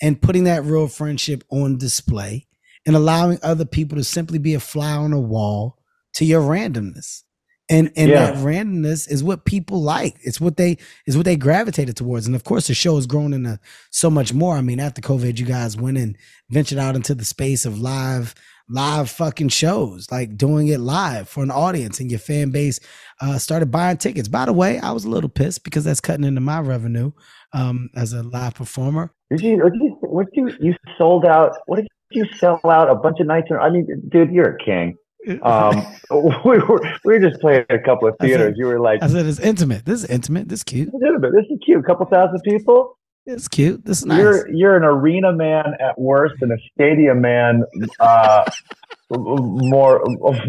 and 0.02 0.22
putting 0.22 0.44
that 0.44 0.64
real 0.64 0.88
friendship 0.88 1.44
on 1.50 1.78
display 1.78 2.46
and 2.86 2.96
allowing 2.96 3.40
other 3.42 3.66
people 3.66 3.98
to 3.98 4.04
simply 4.04 4.38
be 4.38 4.54
a 4.54 4.60
fly 4.60 4.92
on 4.92 5.14
a 5.14 5.20
wall 5.20 5.80
to 6.16 6.26
your 6.26 6.42
randomness. 6.42 7.24
And 7.68 7.92
and 7.96 8.12
yeah. 8.12 8.32
that 8.32 8.36
randomness 8.36 9.10
is 9.10 9.24
what 9.24 9.46
people 9.46 9.82
like. 9.82 10.18
It's 10.22 10.40
what 10.40 10.56
they 10.56 10.78
is 11.08 11.18
what 11.18 11.26
they 11.26 11.36
gravitated 11.36 11.98
towards. 11.98 12.28
And 12.28 12.36
of 12.36 12.44
course, 12.44 12.68
the 12.68 12.76
show 12.76 12.96
has 12.96 13.08
grown 13.08 13.34
into 13.34 13.60
so 13.90 14.12
much 14.12 14.34
more. 14.34 14.56
I 14.56 14.62
mean, 14.62 14.80
after 14.80 15.02
COVID, 15.02 15.40
you 15.40 15.48
guys 15.48 15.76
went 15.76 15.98
and 15.98 16.16
ventured 16.52 16.78
out 16.78 16.96
into 16.96 17.16
the 17.16 17.26
space 17.26 17.66
of 17.66 17.80
live 17.80 18.36
live 18.70 19.10
fucking 19.10 19.50
shows, 19.50 20.12
like 20.12 20.38
doing 20.38 20.68
it 20.68 20.80
live 20.80 21.28
for 21.28 21.42
an 21.42 21.50
audience, 21.50 22.00
and 22.00 22.12
your 22.12 22.20
fan 22.20 22.52
base 22.52 22.80
uh, 23.20 23.40
started 23.40 23.72
buying 23.72 23.98
tickets. 23.98 24.28
By 24.28 24.46
the 24.46 24.54
way, 24.54 24.78
I 24.80 24.92
was 24.92 25.06
a 25.06 25.10
little 25.10 25.30
pissed 25.30 25.64
because 25.64 25.84
that's 25.86 26.02
cutting 26.02 26.24
into 26.24 26.42
my 26.42 26.60
revenue 26.60 27.14
um, 27.54 27.90
as 27.96 28.14
a 28.14 28.22
live 28.22 28.54
performer. 28.54 29.12
Did 29.32 29.42
you? 29.42 29.58
What 29.58 29.74
did 29.74 29.82
you? 29.82 29.98
What 30.02 30.26
did 30.32 30.36
you? 30.36 30.68
You 30.68 30.76
sold 31.00 31.26
out? 31.26 31.58
What 31.66 31.78
did 31.78 31.88
you 32.12 32.28
sell 32.36 32.60
out 32.66 32.92
a 32.92 32.96
bunch 32.96 33.20
of 33.20 33.26
nights? 33.26 33.48
I 33.60 33.72
mean, 33.72 33.88
dude, 34.10 34.30
you're 34.32 34.56
a 34.56 34.64
king 34.64 34.98
um, 35.42 35.86
we 36.46 36.58
were 36.60 36.82
we 37.04 37.14
were 37.14 37.20
just 37.20 37.42
playing 37.42 37.66
a 37.70 37.80
couple 37.80 38.08
of 38.08 38.16
theaters. 38.20 38.48
Said, 38.48 38.58
you 38.58 38.66
were 38.66 38.80
like, 38.80 39.02
I 39.04 39.08
said, 39.08 39.26
it's 39.26 39.40
intimate. 39.40 39.86
This 39.86 40.04
is 40.04 40.10
intimate. 40.10 40.50
This 40.50 40.60
is 40.60 40.64
cute. 40.64 40.88
This 40.88 40.96
is 40.96 41.08
intimate. 41.08 41.32
This 41.34 41.46
is 41.50 41.60
cute. 41.66 41.80
A 41.80 41.84
couple 41.84 42.06
thousand 42.06 42.42
people. 42.44 42.98
It's 43.26 43.48
cute. 43.48 43.84
This 43.86 44.00
is 44.00 44.06
nice. 44.06 44.20
You're 44.20 44.52
you're 44.52 44.78
an 44.78 44.84
arena 44.84 45.34
man 45.34 45.74
at 45.80 46.00
worst 46.00 46.36
and 46.42 46.52
a 46.52 46.58
stadium 46.74 47.22
man 47.22 47.64
uh, 48.00 48.44
more 49.12 50.04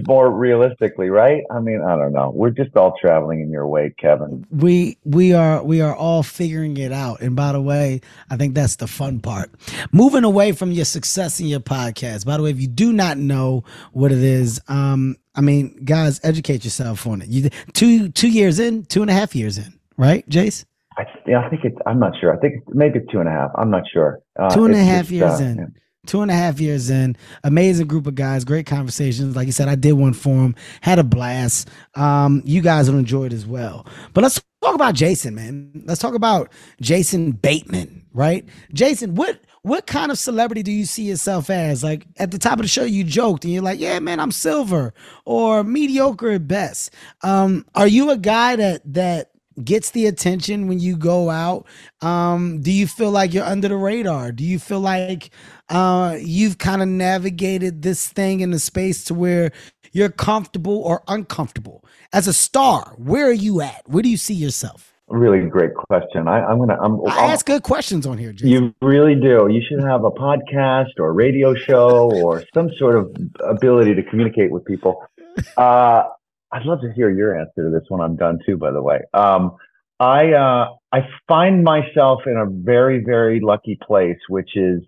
more 0.07 0.31
realistically, 0.31 1.11
right? 1.11 1.43
I 1.51 1.61
mean, 1.61 1.83
I 1.87 1.97
don't 1.97 2.13
know. 2.13 2.31
We're 2.35 2.51
just 2.51 2.75
all 2.77 2.95
traveling 3.01 3.41
in 3.41 3.51
your 3.51 3.67
wake, 3.67 3.97
Kevin. 3.99 4.47
We 4.51 4.99
we 5.05 5.35
are 5.35 5.63
we 5.63 5.81
are 5.83 5.95
all 5.95 6.23
figuring 6.23 6.77
it 6.79 6.93
out. 6.93 7.21
And 7.21 7.37
by 7.37 7.53
the 7.53 7.61
way, 7.61 8.01
I 8.31 8.37
think 8.37 8.55
that's 8.55 8.77
the 8.77 8.87
fun 8.87 9.21
part. 9.21 9.51
Moving 9.93 10.25
away 10.25 10.53
from 10.53 10.73
your 10.73 10.87
success 10.87 11.39
in 11.39 11.47
your 11.47 11.61
podcast. 11.61 12.25
By 12.25 12.39
the 12.39 12.43
way, 12.43 12.51
if 12.51 12.61
you 12.61 12.69
do 12.69 12.93
not 12.93 13.19
know 13.19 13.65
what 13.93 14.11
it 14.11 14.23
is, 14.23 14.61
um, 14.69 15.17
I 15.35 15.43
mean, 15.43 15.85
guys, 15.85 16.19
educate 16.23 16.65
yourself 16.65 17.07
on 17.07 17.21
it. 17.21 17.29
You 17.29 17.51
two 17.75 18.09
two 18.09 18.31
years 18.31 18.59
in, 18.59 18.85
two 18.87 19.03
and 19.03 19.11
a 19.11 19.15
half 19.15 19.37
years 19.37 19.59
in, 19.59 19.79
right, 19.99 20.27
Jace? 20.31 20.65
I, 20.99 21.05
yeah, 21.27 21.45
I 21.45 21.51
think 21.51 21.63
it's. 21.65 21.77
I'm 21.85 22.01
not 22.01 22.15
sure. 22.19 22.35
I 22.35 22.39
think 22.39 22.63
maybe 22.69 23.01
two 23.13 23.21
and 23.21 23.29
a 23.29 23.33
half. 23.33 23.51
I'm 23.59 23.71
not 23.71 23.83
sure. 23.93 24.23
Uh, 24.35 24.49
two 24.49 24.65
and 24.65 24.75
a 24.75 24.83
half 24.83 25.11
years 25.11 25.41
uh, 25.41 25.45
in. 25.45 25.57
Yeah 25.59 25.67
two 26.07 26.23
and 26.23 26.31
a 26.31 26.35
half 26.35 26.61
years 26.61 26.91
in 26.91 27.17
amazing 27.45 27.87
group 27.87 28.07
of 28.07 28.15
guys 28.15 28.45
great 28.45 28.67
conversations. 28.67 29.37
Like 29.37 29.47
you 29.47 29.53
said 29.53 29.69
i 29.69 29.75
did 29.75 29.93
one 29.93 30.13
for 30.13 30.35
him, 30.35 30.55
had 30.81 30.99
a 30.99 31.05
blast. 31.05 31.69
Um, 31.95 32.43
you 32.45 32.63
guys 32.63 32.91
will 32.91 32.99
enjoy 32.99 33.27
it 33.27 33.33
as 33.33 33.47
well. 33.47 33.87
But 34.15 34.23
let's 34.23 34.41
talk 34.63 34.75
about 34.75 34.95
jason 34.95 35.35
man. 35.35 35.83
Let's 35.87 36.01
talk 36.01 36.15
about 36.15 36.53
jason 36.81 37.33
bateman 37.33 38.07
right? 38.17 38.49
Jason 38.73 39.15
what 39.15 39.41
what 39.63 39.87
kind 39.87 40.11
of 40.11 40.19
celebrity 40.19 40.63
do 40.63 40.73
you 40.73 40.87
see 40.87 41.03
yourself 41.05 41.51
as? 41.51 41.85
Like 41.85 42.07
at 42.17 42.31
the 42.31 42.39
top 42.39 42.55
of 42.55 42.63
the 42.63 42.69
show 42.69 42.85
you 42.85 43.05
joked 43.05 43.45
and 43.45 43.53
you're 43.53 43.63
like 43.63 43.79
yeah 43.79 43.99
man 43.99 44.21
i'm 44.21 44.33
silver 44.33 44.95
or 45.25 45.63
mediocre 45.63 46.31
at 46.31 46.49
best. 46.49 46.93
Um, 47.23 47.67
are 47.75 47.87
you 47.87 48.11
a 48.11 48.17
guy 48.17 48.57
that 48.57 48.83
that 48.95 49.31
gets 49.63 49.91
the 49.91 50.07
attention 50.07 50.67
when 50.69 50.81
you 50.81 50.97
go 50.97 51.31
out? 51.31 51.67
Um, 52.01 52.61
do 52.61 52.73
you 52.73 52.87
feel 52.87 53.11
like 53.11 53.35
you're 53.35 53.45
under 53.45 53.69
the 53.69 53.77
radar? 53.77 54.33
Do 54.33 54.45
you 54.45 54.59
feel 54.59 54.81
like 54.81 55.31
uh, 55.69 56.17
you've 56.21 56.59
kind 56.59 56.83
of 56.83 56.89
navigated 56.89 57.83
this 57.83 58.09
thing 58.09 58.41
in 58.41 58.51
the 58.51 58.59
space 58.59 59.05
to 59.05 59.15
where 59.15 59.53
you're 59.93 60.11
comfortable 60.11 60.79
or 60.83 61.03
uncomfortable? 61.09 61.85
As 62.13 62.29
a 62.29 62.33
star, 62.33 62.95
where 62.99 63.27
are 63.27 63.33
you 63.33 63.61
at? 63.61 63.83
Where 63.87 64.03
do 64.03 64.09
you 64.09 64.17
see 64.17 64.35
yourself? 64.35 64.97
really 65.09 65.49
great 65.49 65.75
question. 65.75 66.29
I, 66.29 66.51
am 66.51 66.59
gonna. 66.59 66.77
I'm, 66.81 67.01
I 67.07 67.27
ask 67.27 67.47
good 67.47 67.63
questions 67.63 68.07
on 68.07 68.19
here. 68.19 68.33
Jason. 68.33 68.49
You 68.49 68.75
really 68.83 69.15
do. 69.15 69.49
You 69.51 69.63
should 69.67 69.83
have 69.83 70.05
a 70.05 70.11
podcast 70.11 70.99
or 70.99 71.09
a 71.09 71.13
radio 71.13 71.55
show 71.55 72.11
or 72.13 72.43
some 72.53 72.71
sort 72.79 72.97
of 72.97 73.17
ability 73.45 73.95
to 73.95 74.03
communicate 74.03 74.51
with 74.51 74.65
people. 74.65 75.07
Uh, 75.57 76.05
I'd 76.53 76.65
love 76.65 76.81
to 76.81 76.93
hear 76.93 77.11
your 77.11 77.39
answer 77.39 77.65
to 77.65 77.71
this 77.71 77.83
when 77.89 78.01
I'm 78.01 78.17
done 78.17 78.39
too. 78.47 78.57
By 78.57 78.73
the 78.73 78.83
way, 78.83 79.01
um, 79.15 79.57
I 80.01 80.33
uh, 80.33 80.75
I 80.93 81.09
find 81.29 81.63
myself 81.63 82.23
in 82.27 82.37
a 82.37 82.47
very 82.47 83.03
very 83.05 83.41
lucky 83.41 83.79
place, 83.87 84.19
which 84.29 84.57
is 84.57 84.83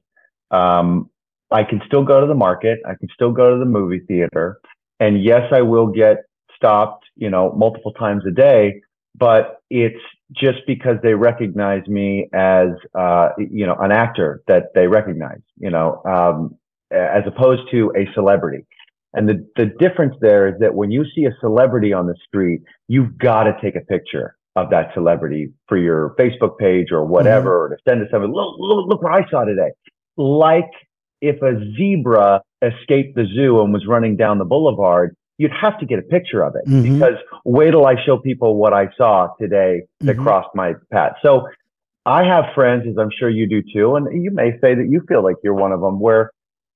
um, 0.51 1.11
I 1.51 1.65
can 1.65 1.81
still 1.87 2.05
go 2.05 2.21
to 2.21 2.27
the 2.27 2.35
market. 2.35 2.79
I 2.87 2.95
can 2.95 3.09
still 3.15 3.33
go 3.33 3.53
to 3.53 3.59
the 3.59 3.65
movie 3.65 4.01
theater, 4.07 4.61
and 5.01 5.23
yes, 5.23 5.53
I 5.53 5.63
will 5.63 5.87
get 5.89 6.19
stopped, 6.55 7.05
you 7.17 7.31
know, 7.31 7.53
multiple 7.53 7.93
times 7.93 8.25
a 8.27 8.33
day 8.33 8.81
but 9.19 9.63
it's 9.71 10.01
just 10.33 10.59
because 10.67 10.97
they 11.03 11.15
recognize 11.15 11.87
me 11.87 12.29
as 12.33 12.69
uh, 12.95 13.31
you 13.39 13.67
know 13.67 13.77
an 13.81 13.93
actor 13.93 14.43
that 14.47 14.67
they 14.75 14.87
recognize 14.87 15.41
you 15.57 15.71
know 15.71 16.03
um, 16.05 16.57
as 16.91 17.23
opposed 17.27 17.63
to 17.71 17.93
a 17.97 18.07
celebrity 18.15 18.67
and 19.15 19.29
the, 19.29 19.47
the 19.57 19.67
difference 19.79 20.15
there 20.21 20.49
is 20.49 20.55
that 20.61 20.75
when 20.75 20.91
you 20.91 21.05
see 21.15 21.25
a 21.25 21.33
celebrity 21.41 21.93
on 21.93 22.07
the 22.07 22.15
street 22.27 22.61
you've 22.89 23.17
got 23.19 23.45
to 23.45 23.57
take 23.63 23.77
a 23.77 23.81
picture 23.81 24.37
of 24.57 24.71
that 24.71 24.93
celebrity 24.95 25.53
for 25.67 25.79
your 25.79 26.15
facebook 26.19 26.59
page 26.59 26.89
or 26.93 27.05
whatever 27.05 27.51
mm-hmm. 27.51 27.73
or 27.73 27.77
to 27.77 27.83
send 27.89 28.01
to 28.01 28.07
someone 28.11 28.33
look, 28.33 28.55
look 28.59 28.87
look 28.89 29.03
what 29.03 29.13
i 29.13 29.29
saw 29.31 29.45
today 29.45 29.71
like 30.19 30.71
if 31.21 31.41
a 31.43 31.59
zebra 31.77 32.43
escaped 32.61 33.15
the 33.15 33.27
zoo 33.35 33.63
and 33.63 33.73
was 33.73 33.87
running 33.87 34.17
down 34.17 34.39
the 34.39 34.45
boulevard 34.45 35.17
you'd 35.39 35.53
have 35.53 35.79
to 35.79 35.87
get 35.87 35.99
a 35.99 36.03
picture 36.03 36.43
of 36.43 36.55
it 36.57 36.69
mm-hmm. 36.69 36.95
because 36.95 37.15
wait 37.45 37.71
till 37.71 37.87
I 37.87 37.95
show 38.05 38.19
people 38.19 38.57
what 38.57 38.75
I 38.75 38.89
saw 38.97 39.29
today 39.41 39.83
that 40.01 40.17
mm-hmm. 40.17 40.23
crossed 40.23 40.55
my 40.55 40.75
path. 40.93 41.13
So 41.23 41.47
I 42.05 42.25
have 42.25 42.47
friends, 42.55 42.85
as 42.89 42.97
I'm 42.99 43.11
sure 43.17 43.29
you 43.29 43.49
do 43.49 43.63
too, 43.63 43.97
and 43.97 44.23
you 44.23 44.31
may 44.31 44.53
say 44.61 44.75
that 44.75 44.87
you 44.89 45.03
feel 45.09 45.23
like 45.23 45.37
you're 45.43 45.55
one 45.55 45.73
of 45.73 45.81
them 45.81 46.01
where, 46.01 46.33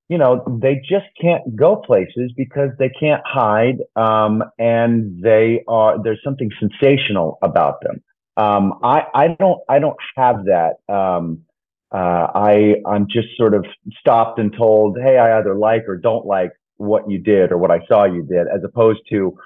you 0.08 0.18
know, 0.18 0.44
they 0.61 0.76
just 0.88 1.06
can't 1.20 1.56
go 1.56 1.76
places 1.76 2.32
because 2.37 2.70
they 2.78 2.90
can't 2.90 3.22
hide, 3.25 3.78
um, 3.96 4.44
and 4.58 5.22
they 5.22 5.64
are 5.66 6.02
there's 6.02 6.20
something 6.22 6.50
sensational 6.61 7.38
about 7.42 7.80
them. 7.82 8.02
Um, 8.37 8.78
I 8.82 9.04
I 9.14 9.28
don't 9.38 9.61
I 9.68 9.78
don't 9.78 9.96
have 10.16 10.44
that. 10.46 10.75
Um, 10.92 11.44
uh, 11.92 12.26
I 12.34 12.76
I'm 12.87 13.06
just 13.08 13.28
sort 13.37 13.54
of 13.54 13.64
stopped 14.00 14.38
and 14.38 14.52
told, 14.56 14.99
hey, 15.02 15.18
I 15.18 15.38
either 15.38 15.54
like 15.54 15.82
or 15.87 15.96
don't 15.96 16.26
like 16.26 16.52
what 16.76 17.08
you 17.11 17.18
did 17.18 17.52
or 17.52 17.58
what 17.58 17.70
I 17.70 17.80
saw 17.87 18.04
you 18.04 18.22
did, 18.22 18.46
as 18.49 18.62
opposed 18.64 19.00
to, 19.11 19.37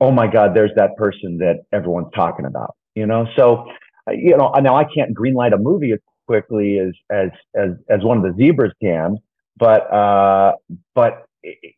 oh 0.00 0.10
my 0.10 0.26
God, 0.26 0.54
there's 0.54 0.72
that 0.76 0.96
person 0.96 1.38
that 1.38 1.64
everyone's 1.72 2.12
talking 2.14 2.46
about. 2.46 2.74
You 2.94 3.06
know, 3.06 3.26
so 3.36 3.66
you 4.10 4.36
know 4.36 4.52
now 4.60 4.76
I 4.76 4.84
can't 4.84 5.14
greenlight 5.14 5.54
a 5.54 5.58
movie 5.58 5.92
as 5.92 6.00
quickly 6.26 6.78
as 6.78 6.92
as 7.10 7.30
as 7.54 7.70
as 7.88 8.02
one 8.02 8.18
of 8.18 8.24
the 8.24 8.34
zebras 8.36 8.72
can, 8.82 9.18
but 9.56 9.92
uh, 9.92 10.54
but 10.94 11.26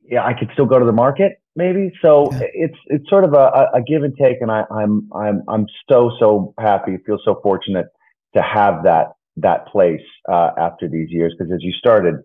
yeah, 0.02 0.24
I 0.24 0.32
could 0.32 0.50
still 0.54 0.66
go 0.66 0.78
to 0.78 0.84
the 0.84 0.92
market 0.92 1.40
maybe. 1.56 1.92
So 2.02 2.30
yeah. 2.32 2.40
it's 2.52 2.78
it's 2.86 3.08
sort 3.08 3.24
of 3.24 3.32
a, 3.32 3.70
a 3.74 3.82
give 3.86 4.02
and 4.02 4.16
take, 4.16 4.40
and 4.40 4.50
I, 4.50 4.64
I'm 4.70 5.10
I'm 5.12 5.42
I'm 5.48 5.66
so 5.90 6.12
so 6.20 6.54
happy, 6.58 6.98
feel 7.04 7.18
so 7.24 7.40
fortunate 7.42 7.86
to 8.34 8.42
have 8.42 8.84
that 8.84 9.15
that 9.36 9.66
place 9.68 10.00
uh, 10.28 10.50
after 10.58 10.88
these 10.88 11.10
years 11.10 11.34
because 11.36 11.52
as 11.52 11.62
you 11.62 11.72
started 11.72 12.16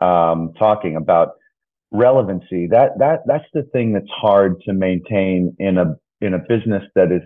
um, 0.00 0.52
talking 0.58 0.96
about 0.96 1.32
relevancy 1.92 2.66
that 2.66 2.98
that 2.98 3.20
that's 3.26 3.44
the 3.52 3.62
thing 3.72 3.92
that's 3.92 4.10
hard 4.10 4.60
to 4.62 4.72
maintain 4.72 5.54
in 5.58 5.78
a 5.78 5.94
in 6.20 6.34
a 6.34 6.38
business 6.38 6.82
that 6.94 7.12
is 7.12 7.22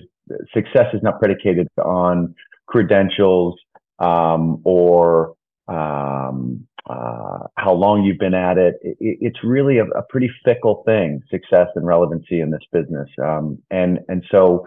success 0.53 0.87
is 0.93 1.03
not 1.03 1.19
predicated 1.19 1.69
on 1.83 2.35
credentials 2.67 3.59
um, 3.99 4.61
or 4.65 5.35
um, 5.69 6.67
uh, 6.89 7.47
how 7.57 7.73
long 7.73 8.03
you've 8.03 8.19
been 8.19 8.35
at 8.35 8.57
it. 8.57 8.75
it 8.83 8.97
it's 9.01 9.39
really 9.45 9.79
a, 9.79 9.85
a, 9.85 10.03
pretty 10.09 10.31
fickle 10.45 10.83
thing, 10.87 11.21
success 11.31 11.67
and 11.75 11.87
relevancy 11.87 12.41
in 12.41 12.51
this 12.51 12.63
business. 12.73 13.09
Um, 13.23 13.59
and 13.71 13.99
and 14.09 14.25
so 14.31 14.65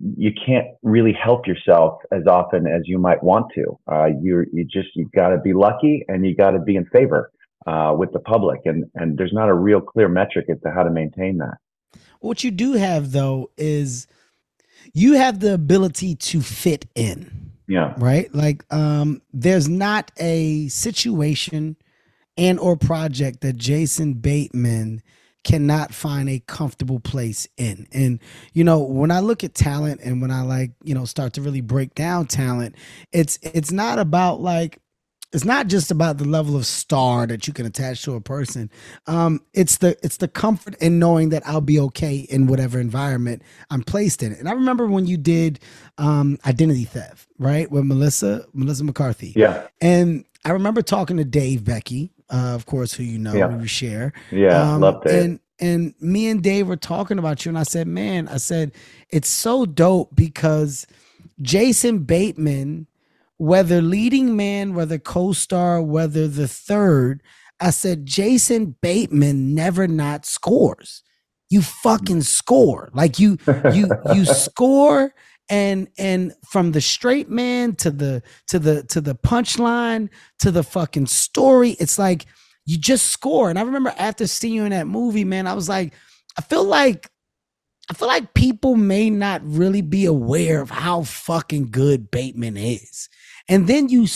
you 0.00 0.30
can't 0.46 0.66
really 0.82 1.12
help 1.12 1.46
yourself 1.46 1.98
as 2.12 2.26
often 2.26 2.66
as 2.66 2.82
you 2.84 2.98
might 2.98 3.22
want 3.22 3.46
to. 3.54 3.78
Uh, 3.90 4.06
you 4.20 4.44
you 4.52 4.64
just 4.64 4.88
you've 4.94 5.12
got 5.12 5.30
to 5.30 5.38
be 5.38 5.52
lucky 5.52 6.04
and 6.08 6.24
you 6.24 6.34
got 6.34 6.52
to 6.52 6.60
be 6.60 6.76
in 6.76 6.86
favor 6.86 7.30
uh, 7.66 7.94
with 7.96 8.12
the 8.12 8.20
public, 8.20 8.60
and 8.64 8.84
and 8.94 9.18
there's 9.18 9.32
not 9.32 9.48
a 9.48 9.54
real 9.54 9.80
clear 9.80 10.08
metric 10.08 10.46
as 10.50 10.60
to 10.62 10.70
how 10.70 10.82
to 10.82 10.90
maintain 10.90 11.38
that. 11.38 11.58
What 12.20 12.44
you 12.44 12.50
do 12.50 12.72
have 12.74 13.12
though 13.12 13.50
is 13.56 14.06
you 14.92 15.14
have 15.14 15.40
the 15.40 15.54
ability 15.54 16.14
to 16.14 16.40
fit 16.40 16.86
in. 16.94 17.52
Yeah. 17.66 17.94
Right. 17.98 18.34
Like, 18.34 18.64
um, 18.72 19.20
there's 19.32 19.68
not 19.68 20.10
a 20.18 20.68
situation 20.68 21.76
and 22.36 22.58
or 22.58 22.76
project 22.76 23.42
that 23.42 23.56
Jason 23.56 24.14
Bateman 24.14 25.02
cannot 25.44 25.94
find 25.94 26.28
a 26.28 26.40
comfortable 26.40 27.00
place 27.00 27.46
in. 27.56 27.86
And 27.92 28.20
you 28.52 28.64
know, 28.64 28.80
when 28.80 29.10
I 29.10 29.20
look 29.20 29.44
at 29.44 29.54
talent 29.54 30.00
and 30.02 30.20
when 30.20 30.30
I 30.30 30.42
like, 30.42 30.72
you 30.84 30.94
know, 30.94 31.04
start 31.04 31.34
to 31.34 31.42
really 31.42 31.60
break 31.60 31.94
down 31.94 32.26
talent, 32.26 32.74
it's 33.12 33.38
it's 33.42 33.72
not 33.72 33.98
about 33.98 34.40
like 34.40 34.80
it's 35.32 35.44
not 35.44 35.66
just 35.66 35.90
about 35.90 36.16
the 36.16 36.24
level 36.24 36.56
of 36.56 36.64
star 36.64 37.26
that 37.26 37.46
you 37.46 37.52
can 37.52 37.66
attach 37.66 38.02
to 38.02 38.14
a 38.14 38.20
person. 38.20 38.70
Um, 39.06 39.40
it's 39.52 39.78
the 39.78 39.96
it's 40.02 40.16
the 40.16 40.28
comfort 40.28 40.74
in 40.80 40.98
knowing 40.98 41.28
that 41.30 41.46
i'll 41.46 41.60
be 41.60 41.78
okay 41.78 42.18
in 42.30 42.46
whatever 42.46 42.80
environment 42.80 43.42
i'm 43.70 43.82
placed 43.82 44.22
in. 44.22 44.32
And 44.32 44.48
i 44.48 44.52
remember 44.52 44.86
when 44.86 45.06
you 45.06 45.16
did 45.16 45.60
um, 45.98 46.38
identity 46.46 46.84
theft 46.84 47.28
right 47.38 47.70
with 47.70 47.84
melissa 47.84 48.46
melissa 48.52 48.84
mccarthy. 48.84 49.32
Yeah. 49.36 49.66
And 49.80 50.24
i 50.44 50.50
remember 50.50 50.82
talking 50.82 51.16
to 51.18 51.24
dave 51.24 51.64
becky 51.64 52.12
uh, 52.30 52.54
of 52.54 52.66
course 52.66 52.92
who 52.92 53.02
you 53.02 53.18
know 53.18 53.34
yeah. 53.34 53.58
you 53.58 53.66
share 53.66 54.12
yeah 54.30 54.74
um, 54.74 54.80
love 54.80 55.02
Dave. 55.04 55.24
and 55.24 55.40
and 55.60 55.94
me 56.00 56.28
and 56.28 56.42
dave 56.42 56.68
were 56.68 56.76
talking 56.76 57.18
about 57.18 57.44
you 57.44 57.50
and 57.50 57.58
i 57.58 57.62
said 57.62 57.86
man 57.86 58.28
i 58.28 58.36
said 58.36 58.72
it's 59.10 59.28
so 59.28 59.66
dope 59.66 60.14
because 60.14 60.86
jason 61.40 62.00
bateman 62.00 62.86
whether 63.38 63.80
leading 63.80 64.36
man, 64.36 64.74
whether 64.74 64.98
co-star, 64.98 65.80
whether 65.80 66.28
the 66.28 66.48
third, 66.48 67.22
I 67.60 67.70
said 67.70 68.04
Jason 68.04 68.76
Bateman 68.82 69.54
never 69.54 69.88
not 69.88 70.26
scores. 70.26 71.02
You 71.48 71.62
fucking 71.62 72.22
score. 72.22 72.90
Like 72.92 73.18
you 73.18 73.38
you 73.72 73.88
you 74.12 74.24
score 74.26 75.14
and 75.48 75.88
and 75.98 76.32
from 76.50 76.72
the 76.72 76.80
straight 76.80 77.30
man 77.30 77.74
to 77.76 77.90
the 77.90 78.22
to 78.48 78.58
the 78.58 78.82
to 78.84 79.00
the 79.00 79.14
punchline 79.14 80.08
to 80.40 80.50
the 80.50 80.62
fucking 80.62 81.06
story, 81.06 81.70
it's 81.80 81.98
like 81.98 82.26
you 82.66 82.78
just 82.78 83.06
score. 83.06 83.48
And 83.48 83.58
I 83.58 83.62
remember 83.62 83.94
after 83.96 84.26
seeing 84.26 84.54
you 84.54 84.64
in 84.64 84.70
that 84.70 84.86
movie, 84.86 85.24
man, 85.24 85.46
I 85.46 85.54
was 85.54 85.68
like, 85.68 85.94
I 86.36 86.42
feel 86.42 86.64
like 86.64 87.10
I 87.90 87.94
feel 87.94 88.08
like 88.08 88.34
people 88.34 88.76
may 88.76 89.08
not 89.08 89.40
really 89.44 89.80
be 89.80 90.04
aware 90.04 90.60
of 90.60 90.70
how 90.70 91.04
fucking 91.04 91.70
good 91.70 92.10
Bateman 92.10 92.56
is. 92.56 93.08
And 93.48 93.66
then 93.66 93.88
you, 93.88 94.06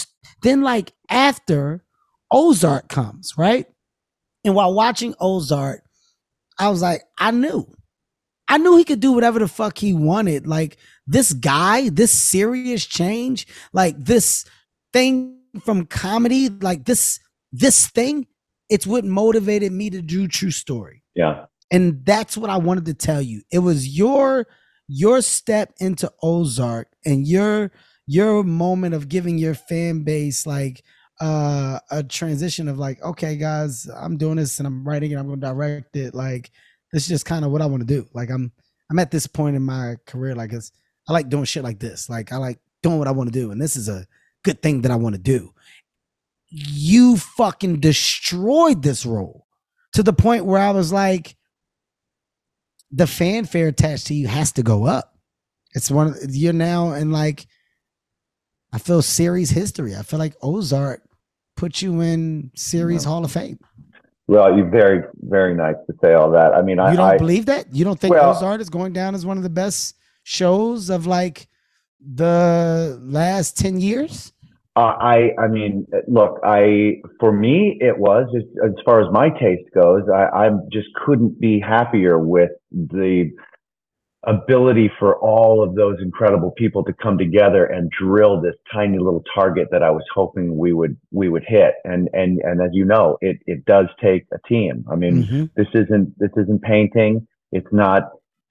then 0.42 0.60
like 0.60 0.92
after 1.08 1.82
Ozark 2.30 2.88
comes, 2.88 3.32
right? 3.38 3.66
And 4.44 4.54
while 4.54 4.74
watching 4.74 5.14
Ozark, 5.18 5.82
I 6.58 6.68
was 6.68 6.82
like, 6.82 7.02
I 7.18 7.30
knew. 7.30 7.66
I 8.46 8.58
knew 8.58 8.76
he 8.76 8.84
could 8.84 9.00
do 9.00 9.12
whatever 9.12 9.38
the 9.38 9.48
fuck 9.48 9.78
he 9.78 9.94
wanted. 9.94 10.46
Like 10.46 10.76
this 11.06 11.32
guy, 11.32 11.88
this 11.88 12.12
serious 12.12 12.86
change, 12.86 13.46
like 13.72 13.98
this 13.98 14.44
thing 14.92 15.38
from 15.64 15.86
comedy, 15.86 16.48
like 16.48 16.84
this, 16.84 17.20
this 17.52 17.88
thing, 17.88 18.26
it's 18.68 18.86
what 18.86 19.04
motivated 19.04 19.72
me 19.72 19.90
to 19.90 20.00
do 20.00 20.28
True 20.28 20.50
Story. 20.50 21.02
Yeah. 21.14 21.46
And 21.70 22.04
that's 22.04 22.36
what 22.36 22.50
I 22.50 22.56
wanted 22.58 22.84
to 22.86 22.94
tell 22.94 23.20
you. 23.22 23.42
It 23.50 23.60
was 23.60 23.88
your 23.88 24.46
your 24.88 25.22
step 25.22 25.72
into 25.78 26.12
Ozark 26.22 26.88
and 27.04 27.26
your 27.26 27.72
your 28.06 28.44
moment 28.44 28.94
of 28.94 29.08
giving 29.08 29.38
your 29.38 29.54
fan 29.54 30.02
base 30.04 30.46
like 30.46 30.82
uh 31.20 31.78
a 31.90 32.02
transition 32.02 32.68
of 32.68 32.78
like, 32.78 33.02
okay, 33.02 33.36
guys, 33.36 33.88
I'm 33.94 34.16
doing 34.16 34.36
this 34.36 34.58
and 34.58 34.66
I'm 34.66 34.86
writing 34.86 35.12
it, 35.12 35.16
I'm 35.16 35.28
gonna 35.28 35.40
direct 35.40 35.96
it. 35.96 36.14
Like 36.14 36.50
this 36.92 37.04
is 37.04 37.08
just 37.08 37.26
kind 37.26 37.44
of 37.44 37.50
what 37.50 37.62
I 37.62 37.66
want 37.66 37.80
to 37.80 37.86
do. 37.86 38.06
Like 38.12 38.30
I'm 38.30 38.52
I'm 38.90 38.98
at 38.98 39.10
this 39.10 39.26
point 39.26 39.56
in 39.56 39.62
my 39.62 39.96
career, 40.06 40.34
like 40.34 40.52
it's 40.52 40.72
I 41.08 41.12
like 41.12 41.28
doing 41.28 41.44
shit 41.44 41.64
like 41.64 41.78
this. 41.78 42.08
Like 42.08 42.32
I 42.32 42.36
like 42.36 42.58
doing 42.82 42.98
what 42.98 43.08
I 43.08 43.12
want 43.12 43.32
to 43.32 43.38
do, 43.38 43.50
and 43.50 43.60
this 43.60 43.76
is 43.76 43.88
a 43.88 44.06
good 44.44 44.62
thing 44.62 44.82
that 44.82 44.92
I 44.92 44.96
want 44.96 45.14
to 45.14 45.20
do. 45.20 45.52
You 46.48 47.16
fucking 47.16 47.80
destroyed 47.80 48.82
this 48.82 49.06
role 49.06 49.46
to 49.94 50.02
the 50.02 50.12
point 50.12 50.44
where 50.44 50.60
I 50.60 50.70
was 50.70 50.92
like, 50.92 51.36
the 52.90 53.06
fanfare 53.06 53.68
attached 53.68 54.08
to 54.08 54.14
you 54.14 54.28
has 54.28 54.52
to 54.52 54.62
go 54.62 54.84
up. 54.84 55.16
It's 55.74 55.90
one 55.90 56.08
of 56.08 56.16
you're 56.28 56.52
now 56.52 56.92
in 56.92 57.10
like 57.10 57.46
I 58.72 58.78
feel 58.78 59.02
series 59.02 59.50
history. 59.50 59.96
I 59.96 60.02
feel 60.02 60.18
like 60.18 60.34
Ozark 60.42 61.02
put 61.56 61.82
you 61.82 62.00
in 62.00 62.50
series 62.54 63.04
Hall 63.04 63.24
of 63.24 63.32
Fame. 63.32 63.58
Well, 64.28 64.56
you're 64.56 64.70
very, 64.70 65.02
very 65.20 65.54
nice 65.54 65.74
to 65.86 65.96
say 66.02 66.14
all 66.14 66.30
that. 66.30 66.54
I 66.54 66.62
mean, 66.62 66.78
I 66.78 66.92
you 66.92 66.96
don't 66.96 67.10
I, 67.10 67.18
believe 67.18 67.46
that. 67.46 67.74
You 67.74 67.84
don't 67.84 68.00
think 68.00 68.14
well, 68.14 68.30
Ozark 68.30 68.60
is 68.60 68.70
going 68.70 68.92
down 68.92 69.14
as 69.14 69.26
one 69.26 69.36
of 69.36 69.42
the 69.42 69.50
best 69.50 69.96
shows 70.22 70.90
of 70.90 71.06
like 71.06 71.48
the 72.00 72.98
last 73.02 73.56
10 73.58 73.80
years? 73.80 74.32
Uh, 74.74 74.96
I, 74.98 75.30
I 75.38 75.48
mean, 75.48 75.86
look, 76.08 76.40
I, 76.42 77.02
for 77.20 77.30
me, 77.30 77.76
it 77.80 77.98
was 77.98 78.26
as, 78.34 78.42
as 78.64 78.72
far 78.84 79.02
as 79.02 79.12
my 79.12 79.28
taste 79.28 79.68
goes. 79.74 80.04
I, 80.12 80.46
I 80.46 80.50
just 80.72 80.88
couldn't 81.04 81.38
be 81.38 81.60
happier 81.60 82.18
with 82.18 82.50
the 82.70 83.30
ability 84.24 84.90
for 84.98 85.18
all 85.18 85.62
of 85.62 85.74
those 85.74 85.96
incredible 86.00 86.52
people 86.52 86.84
to 86.84 86.92
come 86.92 87.18
together 87.18 87.66
and 87.66 87.90
drill 87.90 88.40
this 88.40 88.54
tiny 88.72 88.98
little 88.98 89.22
target 89.34 89.68
that 89.72 89.82
I 89.82 89.90
was 89.90 90.04
hoping 90.14 90.56
we 90.56 90.72
would 90.72 90.96
we 91.10 91.28
would 91.28 91.44
hit. 91.46 91.74
And 91.84 92.08
and 92.12 92.40
and 92.40 92.62
as 92.62 92.70
you 92.72 92.84
know, 92.84 93.18
it 93.20 93.38
it 93.46 93.64
does 93.64 93.86
take 94.02 94.24
a 94.32 94.38
team. 94.48 94.84
I 94.90 94.96
mean, 94.96 95.24
mm-hmm. 95.24 95.44
this 95.56 95.68
isn't 95.74 96.18
this 96.18 96.30
isn't 96.36 96.62
painting. 96.62 97.26
It's 97.50 97.72
not 97.72 98.04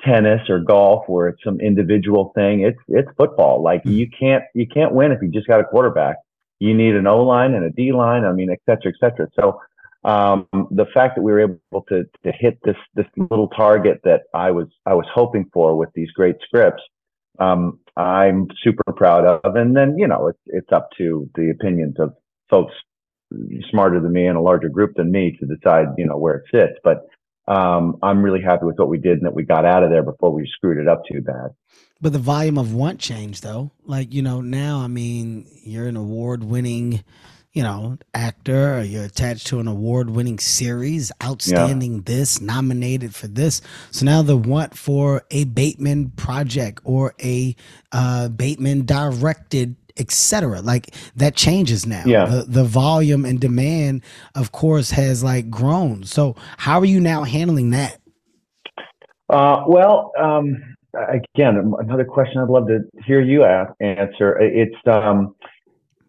tennis 0.05 0.41
or 0.50 0.60
golf 0.60 1.05
where 1.08 1.27
it's 1.27 1.43
some 1.43 1.60
individual 1.60 2.31
thing. 2.36 2.62
It's 2.62 2.79
it's 2.88 3.10
football. 3.17 3.63
Like 3.63 3.81
mm-hmm. 3.81 3.98
you 3.98 4.10
can't 4.10 4.43
you 4.53 4.67
can't 4.67 4.93
win 4.93 5.12
if 5.12 5.22
you 5.22 5.29
just 5.29 5.48
got 5.48 5.60
a 5.60 5.65
quarterback. 5.65 6.17
You 6.60 6.75
need 6.75 6.96
an 6.96 7.08
O 7.08 7.24
line 7.24 7.53
and 7.53 7.65
a 7.65 7.70
D 7.70 7.91
line. 7.91 8.24
I 8.24 8.31
mean, 8.31 8.51
et 8.51 8.60
cetera, 8.65 8.91
et 8.91 9.00
cetera. 9.00 9.27
So 9.39 9.60
um, 10.03 10.48
the 10.72 10.86
fact 10.93 11.15
that 11.15 11.22
we 11.22 11.31
were 11.31 11.41
able 11.41 11.86
to 11.89 12.03
to 12.24 12.31
hit 12.31 12.60
this 12.63 12.77
this 12.96 13.05
little 13.17 13.50
target 13.50 14.01
that 14.03 14.22
I 14.34 14.51
was 14.51 14.67
I 14.86 14.93
was 14.93 15.05
hoping 15.13 15.50
for 15.53 15.77
with 15.77 15.89
these 15.93 16.12
great 16.12 16.38
scripts, 16.43 16.84
um, 17.39 17.79
I'm 17.98 18.48
super 18.63 18.93
proud 18.93 19.25
of. 19.25 19.55
And 19.55 19.75
then 19.75 19.98
you 19.98 20.08
know 20.08 20.27
it's 20.27 20.39
it's 20.48 20.72
up 20.72 20.89
to 20.98 21.29
the 21.36 21.51
opinions 21.51 21.96
of 22.00 22.13
folks 22.50 22.74
smarter 23.70 24.00
than 24.00 24.12
me 24.12 24.27
and 24.27 24.38
a 24.38 24.41
larger 24.41 24.70
group 24.70 24.96
than 24.96 25.12
me 25.12 25.38
to 25.39 25.46
decide 25.46 25.88
you 25.98 26.05
know 26.05 26.17
where 26.17 26.36
it 26.36 26.46
sits. 26.51 26.79
But 26.84 27.08
um, 27.51 27.98
I'm 28.01 28.24
really 28.24 28.41
happy 28.41 28.65
with 28.65 28.79
what 28.79 28.88
we 28.88 28.98
did 28.98 29.17
and 29.17 29.25
that 29.25 29.34
we 29.34 29.43
got 29.43 29.65
out 29.65 29.84
of 29.84 29.89
there 29.89 30.03
before 30.03 30.31
we 30.31 30.50
screwed 30.55 30.77
it 30.77 30.88
up 30.88 31.03
too 31.12 31.22
bad. 31.22 31.50
But 32.00 32.13
the 32.13 32.20
volume 32.20 32.58
of 32.58 32.74
want 32.74 33.00
changed 33.00 33.43
though. 33.43 33.72
Like, 33.84 34.13
you 34.13 34.22
know, 34.22 34.39
now, 34.39 34.79
I 34.79 34.88
mean, 34.88 35.46
you're 35.63 35.88
an 35.88 35.98
award 35.98 36.46
winning, 36.46 37.03
you 37.51 37.62
know, 37.62 37.98
actor, 38.13 38.77
or 38.77 38.81
you're 38.84 39.03
attached 39.03 39.48
to 39.48 39.60
an 39.60 39.67
award 39.67 40.10
winning 40.10 40.39
series, 40.39 41.12
outstanding 41.22 41.96
yeah. 41.96 42.01
this, 42.05 42.39
nominated 42.39 43.13
for 43.13 43.27
this. 43.27 43.62
So 43.91 44.05
now 44.05 44.22
the 44.22 44.38
want 44.38 44.77
for 44.77 45.24
a 45.29 45.43
Bateman 45.43 46.12
project 46.12 46.79
or 46.86 47.13
a 47.22 47.53
uh, 47.91 48.29
Bateman 48.29 48.86
directed 48.86 49.75
etc. 50.01 50.62
Like 50.62 50.93
that 51.15 51.36
changes 51.36 51.86
now. 51.86 52.03
Yeah. 52.05 52.25
The, 52.25 52.43
the 52.43 52.63
volume 52.65 53.24
and 53.24 53.39
demand, 53.39 54.03
of 54.36 54.51
course, 54.51 54.91
has 54.91 55.24
like 55.24 55.50
grown. 55.50 56.03
So 56.03 56.36
how 56.58 56.79
are 56.79 56.86
you 56.86 57.00
now 57.00 57.24
handling 57.24 57.70
that? 57.70 58.00
Uh, 59.29 59.63
well, 59.65 60.12
um, 60.20 60.62
again, 60.93 61.74
another 61.79 62.03
question 62.03 62.41
I'd 62.41 62.50
love 62.50 62.67
to 62.67 62.79
hear 63.05 63.22
you 63.22 63.46
ask, 63.46 63.72
answer. 63.79 64.38
It's, 64.39 64.75
um, 64.86 65.36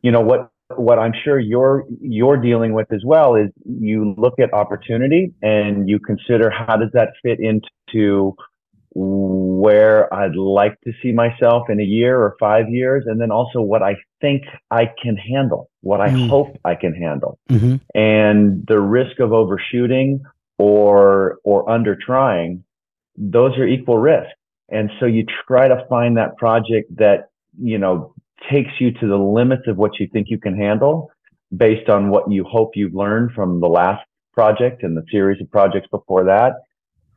you 0.03 0.11
know, 0.11 0.21
what 0.21 0.49
what 0.77 0.99
I'm 0.99 1.13
sure 1.25 1.39
you're 1.39 1.85
you're 2.01 2.37
dealing 2.37 2.73
with 2.73 2.93
as 2.93 3.03
well 3.05 3.35
is 3.35 3.51
you 3.65 4.15
look 4.17 4.39
at 4.41 4.53
opportunity 4.53 5.33
and 5.43 5.89
you 5.89 5.99
consider 5.99 6.51
how 6.51 6.77
does 6.77 6.89
that 6.95 7.11
fit 7.23 7.41
into 7.41 8.35
where 8.95 10.13
I'd 10.13 10.37
like 10.37 10.79
to 10.83 10.93
see 11.03 11.13
myself 11.13 11.71
in 11.71 11.81
a 11.81 11.85
year 11.85 12.21
or 12.21 12.37
five 12.39 12.69
years, 12.69 13.05
and 13.07 13.21
then 13.21 13.31
also 13.31 13.61
what 13.61 13.83
I 13.83 13.97
think 14.21 14.43
I 14.71 14.91
can 15.03 15.17
handle, 15.17 15.71
what 15.81 16.01
I 16.01 16.11
mm. 16.11 16.29
hope 16.29 16.59
I 16.65 16.75
can 16.75 16.95
handle, 16.95 17.39
mm-hmm. 17.51 17.77
and 17.95 18.65
the 18.67 18.81
risk 18.81 19.19
of 19.21 19.33
overshooting 19.33 20.23
or 20.59 21.39
or 21.45 21.69
under 21.71 21.97
trying, 21.97 22.65
those 23.17 23.57
are 23.57 23.67
equal 23.67 23.99
risk. 23.99 24.31
And 24.69 24.91
so 25.01 25.07
you 25.07 25.25
try 25.47 25.69
to 25.69 25.87
find 25.89 26.17
that 26.17 26.37
project 26.37 26.95
that 26.97 27.31
you 27.59 27.79
know 27.79 28.15
takes 28.51 28.73
you 28.79 28.93
to 28.93 29.07
the 29.07 29.17
limits 29.17 29.63
of 29.69 29.77
what 29.77 29.99
you 29.99 30.09
think 30.13 30.27
you 30.29 30.39
can 30.39 30.57
handle, 30.57 31.11
based 31.57 31.89
on 31.89 32.11
what 32.11 32.31
you 32.31 32.45
hope 32.45 32.73
you've 32.75 32.95
learned 32.95 33.33
from 33.33 33.61
the 33.61 33.69
last 33.69 34.05
project 34.35 34.83
and 34.83 34.97
the 34.97 35.05
series 35.11 35.41
of 35.41 35.51
projects 35.51 35.87
before 35.91 36.25
that 36.25 36.53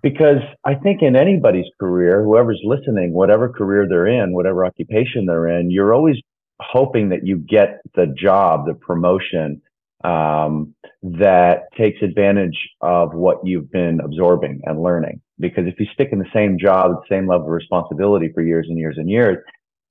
because 0.05 0.37
I 0.63 0.75
think 0.75 1.01
in 1.01 1.15
anybody's 1.15 1.65
career, 1.79 2.23
whoever's 2.23 2.61
listening, 2.63 3.11
whatever 3.11 3.49
career 3.49 3.87
they're 3.89 4.05
in, 4.05 4.35
whatever 4.35 4.63
occupation 4.63 5.25
they're 5.25 5.47
in, 5.47 5.71
you're 5.71 5.95
always 5.95 6.17
hoping 6.59 7.09
that 7.09 7.25
you 7.25 7.37
get 7.37 7.81
the 7.95 8.05
job, 8.15 8.67
the 8.67 8.75
promotion 8.75 9.63
um, 10.03 10.75
that 11.01 11.63
takes 11.75 12.03
advantage 12.03 12.55
of 12.81 13.15
what 13.15 13.37
you've 13.43 13.71
been 13.71 13.99
absorbing 13.99 14.61
and 14.65 14.79
learning. 14.79 15.21
Because 15.39 15.63
if 15.65 15.73
you 15.79 15.87
stick 15.95 16.09
in 16.11 16.19
the 16.19 16.29
same 16.31 16.59
job, 16.59 16.91
the 16.91 17.15
same 17.15 17.27
level 17.27 17.47
of 17.47 17.51
responsibility 17.51 18.29
for 18.31 18.43
years 18.43 18.67
and 18.69 18.77
years 18.77 18.97
and 18.99 19.09
years, 19.09 19.37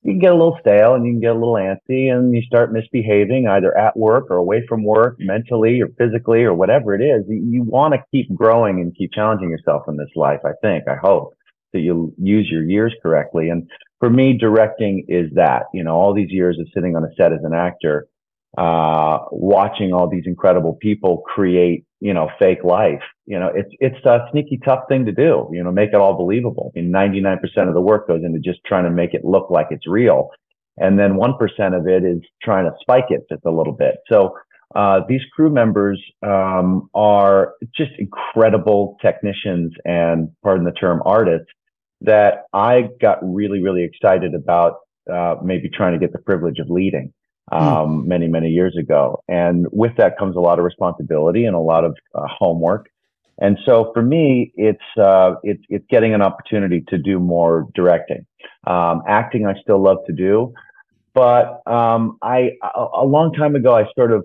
you 0.04 0.12
can 0.12 0.20
get 0.20 0.32
a 0.32 0.36
little 0.36 0.58
stale 0.60 0.94
and 0.94 1.06
you 1.06 1.12
can 1.12 1.20
get 1.20 1.30
a 1.30 1.38
little 1.38 1.54
antsy 1.54 2.12
and 2.12 2.34
you 2.34 2.42
start 2.42 2.72
misbehaving 2.72 3.48
either 3.48 3.76
at 3.76 3.96
work 3.96 4.26
or 4.30 4.36
away 4.36 4.64
from 4.68 4.84
work 4.84 5.16
mentally 5.18 5.80
or 5.80 5.88
physically 5.98 6.42
or 6.42 6.52
whatever 6.52 6.94
it 6.94 7.00
is. 7.00 7.24
You 7.26 7.62
want 7.62 7.94
to 7.94 8.04
keep 8.12 8.32
growing 8.34 8.80
and 8.80 8.94
keep 8.94 9.12
challenging 9.12 9.48
yourself 9.48 9.84
in 9.88 9.96
this 9.96 10.10
life. 10.14 10.40
I 10.44 10.52
think, 10.60 10.86
I 10.88 10.96
hope 10.96 11.34
that 11.72 11.80
you'll 11.80 12.12
use 12.18 12.48
your 12.50 12.64
years 12.64 12.94
correctly. 13.02 13.48
And 13.48 13.68
for 13.98 14.10
me, 14.10 14.36
directing 14.36 15.06
is 15.08 15.32
that, 15.34 15.64
you 15.72 15.82
know, 15.82 15.94
all 15.94 16.12
these 16.12 16.30
years 16.30 16.58
of 16.60 16.66
sitting 16.74 16.96
on 16.96 17.04
a 17.04 17.14
set 17.16 17.32
as 17.32 17.42
an 17.42 17.54
actor, 17.54 18.06
uh, 18.56 19.18
watching 19.30 19.92
all 19.92 20.08
these 20.08 20.24
incredible 20.26 20.78
people 20.80 21.22
create, 21.26 21.84
you 22.00 22.14
know, 22.14 22.28
fake 22.38 22.62
life. 22.64 23.02
You 23.26 23.38
know, 23.38 23.50
it's 23.54 23.70
it's 23.80 24.04
a 24.04 24.26
sneaky 24.30 24.60
tough 24.64 24.84
thing 24.88 25.06
to 25.06 25.12
do. 25.12 25.48
You 25.52 25.64
know, 25.64 25.72
make 25.72 25.90
it 25.90 25.96
all 25.96 26.16
believable. 26.16 26.72
I 26.76 26.80
mean, 26.80 26.92
99% 26.92 27.38
of 27.68 27.74
the 27.74 27.80
work 27.80 28.08
goes 28.08 28.22
into 28.24 28.38
just 28.38 28.60
trying 28.66 28.84
to 28.84 28.90
make 28.90 29.14
it 29.14 29.24
look 29.24 29.50
like 29.50 29.68
it's 29.70 29.86
real, 29.86 30.30
and 30.76 30.98
then 30.98 31.16
one 31.16 31.36
percent 31.38 31.74
of 31.74 31.86
it 31.86 32.04
is 32.04 32.20
trying 32.42 32.64
to 32.64 32.72
spike 32.80 33.06
it 33.08 33.22
just 33.30 33.44
a 33.44 33.50
little 33.50 33.74
bit. 33.74 33.96
So. 34.08 34.34
Uh, 34.74 35.02
these 35.08 35.20
crew 35.36 35.50
members 35.50 36.02
um, 36.26 36.90
are 36.94 37.52
just 37.76 37.92
incredible 37.98 38.96
technicians 39.00 39.72
and, 39.84 40.30
pardon 40.42 40.64
the 40.64 40.72
term, 40.72 41.00
artists 41.06 41.46
that 42.00 42.44
I 42.52 42.88
got 43.00 43.18
really, 43.22 43.62
really 43.62 43.84
excited 43.84 44.34
about 44.34 44.78
uh, 45.12 45.36
maybe 45.44 45.68
trying 45.68 45.92
to 45.92 45.98
get 45.98 46.12
the 46.12 46.18
privilege 46.18 46.58
of 46.58 46.70
leading. 46.70 47.12
Hmm. 47.52 47.59
um, 47.59 48.02
mm. 48.02 48.07
many, 48.07 48.28
many 48.28 48.48
years 48.48 48.76
ago. 48.78 49.22
And 49.28 49.66
with 49.70 49.92
that 49.98 50.18
comes 50.18 50.37
a 50.37 50.40
lot 50.40 50.59
of 50.59 50.64
responsibility 50.64 51.44
and 51.44 51.54
a 51.54 51.61
lot 51.61 51.85
of 51.85 51.96
uh, 52.14 52.26
homework. 52.26 52.88
And 53.38 53.59
so 53.66 53.90
for 53.92 54.02
me, 54.02 54.52
it's, 54.54 54.78
uh, 54.96 55.35
it's, 55.42 55.62
it's 55.68 55.85
getting 55.90 56.14
an 56.14 56.22
opportunity 56.22 56.85
to 56.88 56.98
do 56.98 57.18
more 57.18 57.66
directing. 57.74 58.24
Um, 58.66 59.02
acting, 59.09 59.46
I 59.46 59.54
still 59.61 59.83
love 59.83 59.98
to 60.07 60.12
do, 60.12 60.54
but, 61.14 61.61
um, 61.66 62.16
I, 62.22 62.52
a, 62.62 62.87
a 62.94 63.04
long 63.04 63.33
time 63.35 63.57
ago, 63.57 63.76
I 63.76 63.87
sort 63.94 64.12
of 64.12 64.24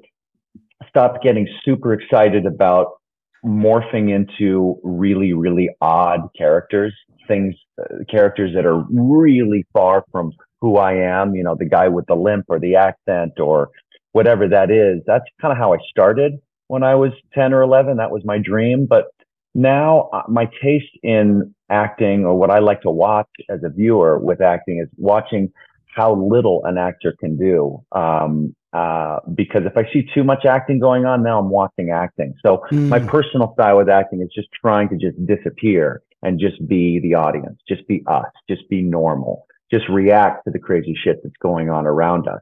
stopped 0.87 1.23
getting 1.23 1.47
super 1.65 1.93
excited 1.93 2.45
about 2.45 2.99
morphing 3.43 4.15
into 4.15 4.79
really, 4.83 5.33
really 5.33 5.69
odd 5.81 6.21
characters, 6.37 6.93
things, 7.27 7.55
uh, 7.81 7.95
characters 8.09 8.53
that 8.55 8.65
are 8.65 8.85
really 8.89 9.65
far 9.73 10.05
from 10.11 10.31
who 10.61 10.77
I 10.77 10.93
am, 10.93 11.35
you 11.35 11.43
know, 11.43 11.55
the 11.55 11.65
guy 11.65 11.87
with 11.87 12.05
the 12.07 12.15
limp 12.15 12.45
or 12.49 12.59
the 12.59 12.75
accent 12.75 13.39
or 13.39 13.69
whatever 14.11 14.47
that 14.47 14.71
is. 14.71 15.01
That's 15.05 15.25
kind 15.41 15.51
of 15.51 15.57
how 15.57 15.73
I 15.73 15.77
started 15.89 16.33
when 16.67 16.83
I 16.83 16.95
was 16.95 17.11
10 17.33 17.53
or 17.53 17.61
11. 17.61 17.97
That 17.97 18.11
was 18.11 18.23
my 18.25 18.37
dream. 18.37 18.85
But 18.85 19.07
now 19.55 20.09
uh, 20.13 20.23
my 20.27 20.49
taste 20.61 20.97
in 21.03 21.53
acting 21.69 22.25
or 22.25 22.37
what 22.37 22.51
I 22.51 22.59
like 22.59 22.81
to 22.81 22.91
watch 22.91 23.29
as 23.49 23.59
a 23.63 23.69
viewer 23.69 24.19
with 24.19 24.41
acting 24.41 24.79
is 24.79 24.89
watching 24.97 25.51
how 25.95 26.15
little 26.15 26.61
an 26.65 26.77
actor 26.77 27.15
can 27.19 27.37
do. 27.37 27.83
Um, 27.91 28.55
uh, 28.71 29.17
because 29.33 29.63
if 29.65 29.75
I 29.75 29.91
see 29.91 30.07
too 30.13 30.23
much 30.23 30.45
acting 30.45 30.79
going 30.79 31.05
on, 31.05 31.23
now 31.23 31.39
I'm 31.39 31.49
watching 31.49 31.89
acting. 31.89 32.35
So 32.45 32.63
mm. 32.71 32.87
my 32.87 32.99
personal 32.99 33.53
style 33.53 33.77
with 33.77 33.89
acting 33.89 34.21
is 34.21 34.29
just 34.33 34.47
trying 34.61 34.89
to 34.89 34.95
just 34.95 35.17
disappear 35.25 36.03
and 36.21 36.39
just 36.39 36.65
be 36.67 36.99
the 36.99 37.15
audience, 37.15 37.59
just 37.67 37.87
be 37.87 38.03
us, 38.05 38.27
just 38.47 38.69
be 38.69 38.81
normal 38.81 39.47
just 39.71 39.87
react 39.89 40.45
to 40.45 40.51
the 40.51 40.59
crazy 40.59 40.95
shit 41.03 41.17
that's 41.23 41.35
going 41.41 41.69
on 41.69 41.85
around 41.85 42.27
us. 42.27 42.41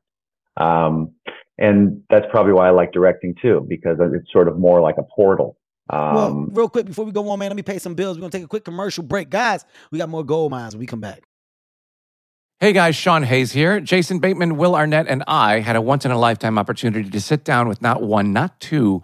Um, 0.57 1.11
and 1.57 2.03
that's 2.09 2.25
probably 2.29 2.53
why 2.53 2.67
I 2.67 2.71
like 2.71 2.91
directing 2.91 3.35
too, 3.41 3.65
because 3.67 3.97
it's 3.99 4.31
sort 4.31 4.47
of 4.47 4.57
more 4.57 4.81
like 4.81 4.95
a 4.97 5.03
portal. 5.03 5.57
Um, 5.89 6.15
well, 6.15 6.47
real 6.51 6.69
quick 6.69 6.85
before 6.85 7.05
we 7.05 7.11
go 7.11 7.29
on, 7.29 7.39
man, 7.39 7.49
let 7.49 7.55
me 7.55 7.63
pay 7.63 7.79
some 7.79 7.95
bills. 7.95 8.17
We're 8.17 8.21
gonna 8.21 8.31
take 8.31 8.43
a 8.43 8.47
quick 8.47 8.65
commercial 8.65 9.03
break, 9.03 9.29
guys. 9.29 9.65
We 9.91 9.97
got 9.97 10.09
more 10.09 10.23
gold 10.23 10.51
minds 10.51 10.75
when 10.75 10.79
we 10.79 10.85
come 10.85 10.99
back. 10.99 11.23
Hey 12.59 12.73
guys, 12.73 12.95
Sean 12.95 13.21
Hayes 13.21 13.51
here. 13.51 13.79
Jason 13.79 14.17
Bateman, 14.17 14.57
Will 14.57 14.75
Arnett, 14.75 15.07
and 15.07 15.23
I 15.27 15.59
had 15.59 15.75
a 15.75 15.81
once 15.81 16.05
in 16.05 16.11
a 16.11 16.17
lifetime 16.17 16.57
opportunity 16.57 17.07
to 17.07 17.21
sit 17.21 17.43
down 17.43 17.67
with 17.67 17.83
not 17.83 18.01
one, 18.01 18.33
not 18.33 18.59
two, 18.59 19.03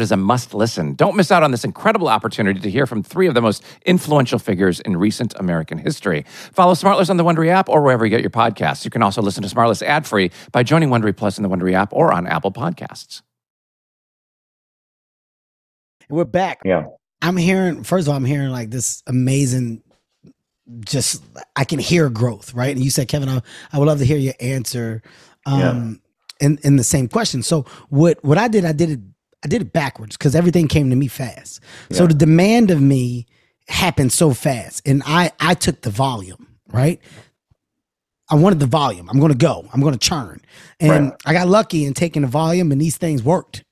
is 0.00 0.12
a 0.12 0.16
must 0.16 0.54
listen. 0.54 0.94
Don't 0.94 1.16
miss 1.16 1.30
out 1.30 1.42
on 1.42 1.50
this 1.50 1.64
incredible 1.64 2.08
opportunity 2.08 2.60
to 2.60 2.70
hear 2.70 2.86
from 2.86 3.02
three 3.02 3.26
of 3.26 3.34
the 3.34 3.40
most 3.40 3.64
influential 3.86 4.38
figures 4.38 4.80
in 4.80 4.96
recent 4.96 5.34
American 5.38 5.78
history. 5.78 6.24
Follow 6.52 6.74
Smartless 6.74 7.10
on 7.10 7.16
the 7.16 7.24
Wondery 7.24 7.48
app 7.48 7.68
or 7.68 7.82
wherever 7.82 8.04
you 8.04 8.10
get 8.10 8.20
your 8.20 8.30
podcasts. 8.30 8.84
You 8.84 8.90
can 8.90 9.02
also 9.02 9.22
listen 9.22 9.42
to 9.42 9.48
Smartless 9.48 9.82
ad 9.82 10.06
free 10.06 10.30
by 10.52 10.62
joining 10.62 10.88
Wondery 10.88 11.16
Plus 11.16 11.38
in 11.38 11.42
the 11.42 11.48
Wondery 11.48 11.74
app 11.74 11.92
or 11.92 12.12
on 12.12 12.26
Apple 12.26 12.52
Podcasts. 12.52 13.22
We're 16.08 16.24
back. 16.24 16.60
Yeah. 16.64 16.86
I'm 17.22 17.36
hearing, 17.36 17.84
first 17.84 18.06
of 18.06 18.10
all, 18.10 18.16
I'm 18.16 18.24
hearing 18.26 18.50
like 18.50 18.70
this 18.70 19.02
amazing, 19.06 19.82
just, 20.80 21.22
I 21.56 21.64
can 21.64 21.78
hear 21.78 22.10
growth, 22.10 22.52
right? 22.52 22.74
And 22.74 22.84
you 22.84 22.90
said, 22.90 23.08
Kevin, 23.08 23.28
I, 23.28 23.40
I 23.72 23.78
would 23.78 23.86
love 23.86 23.98
to 23.98 24.04
hear 24.04 24.18
your 24.18 24.34
answer 24.40 25.02
um, 25.46 26.02
in, 26.40 26.58
in 26.62 26.76
the 26.76 26.84
same 26.84 27.08
question. 27.08 27.42
So 27.42 27.62
what, 27.88 28.22
what 28.22 28.36
I 28.36 28.48
did, 28.48 28.66
I 28.66 28.72
did 28.72 28.90
it, 28.90 29.00
I 29.44 29.48
did 29.48 29.60
it 29.62 29.72
backwards 29.72 30.16
because 30.16 30.34
everything 30.34 30.68
came 30.68 30.88
to 30.90 30.96
me 30.96 31.06
fast. 31.06 31.60
So 31.92 32.06
the 32.06 32.14
demand 32.14 32.70
of 32.70 32.80
me 32.80 33.26
happened 33.68 34.12
so 34.12 34.32
fast 34.32 34.82
and 34.86 35.02
I, 35.06 35.32
I 35.38 35.54
took 35.54 35.82
the 35.82 35.90
volume, 35.90 36.46
right? 36.72 37.00
I 38.30 38.36
wanted 38.36 38.58
the 38.60 38.66
volume. 38.66 39.08
I'm 39.10 39.18
going 39.20 39.32
to 39.32 39.38
go. 39.38 39.68
I'm 39.72 39.80
going 39.80 39.92
to 39.92 39.98
churn. 39.98 40.40
And 40.80 41.10
Right. 41.10 41.12
I 41.26 41.32
got 41.34 41.46
lucky 41.48 41.84
in 41.84 41.92
taking 41.92 42.22
the 42.22 42.28
volume 42.28 42.72
and 42.72 42.80
these 42.80 42.96
things 42.96 43.22
worked. 43.22 43.64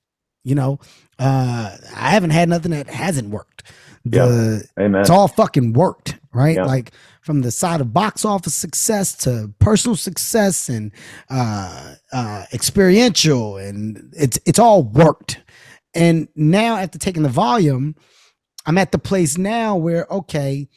You 0.43 0.55
know, 0.55 0.79
uh, 1.19 1.75
I 1.95 2.09
haven't 2.11 2.31
had 2.31 2.49
nothing 2.49 2.71
that 2.71 2.87
hasn't 2.87 3.29
worked. 3.29 3.63
The, 4.05 4.67
Amen. 4.79 5.01
It's 5.01 5.09
all 5.09 5.29
fucking 5.29 5.73
worked, 5.73 6.19
right? 6.33 6.57
Yeah. 6.57 6.65
Like 6.65 6.91
from 7.21 7.41
the 7.41 7.51
side 7.51 7.79
of 7.79 7.93
box 7.93 8.25
office 8.25 8.53
success 8.53 9.15
to 9.19 9.53
personal 9.59 9.95
success 9.95 10.67
and 10.67 10.91
uh, 11.29 11.95
uh, 12.11 12.43
experiential, 12.53 13.55
and 13.57 14.13
it's 14.15 14.37
it's 14.45 14.59
all 14.59 14.83
worked. 14.83 15.39
And 15.95 16.27
now 16.35 16.77
after 16.77 16.97
taking 16.97 17.23
the 17.23 17.29
volume, 17.29 17.95
I'm 18.65 18.77
at 18.77 18.91
the 18.91 18.97
place 18.99 19.37
now 19.37 19.75
where 19.75 20.07
okay, 20.09 20.67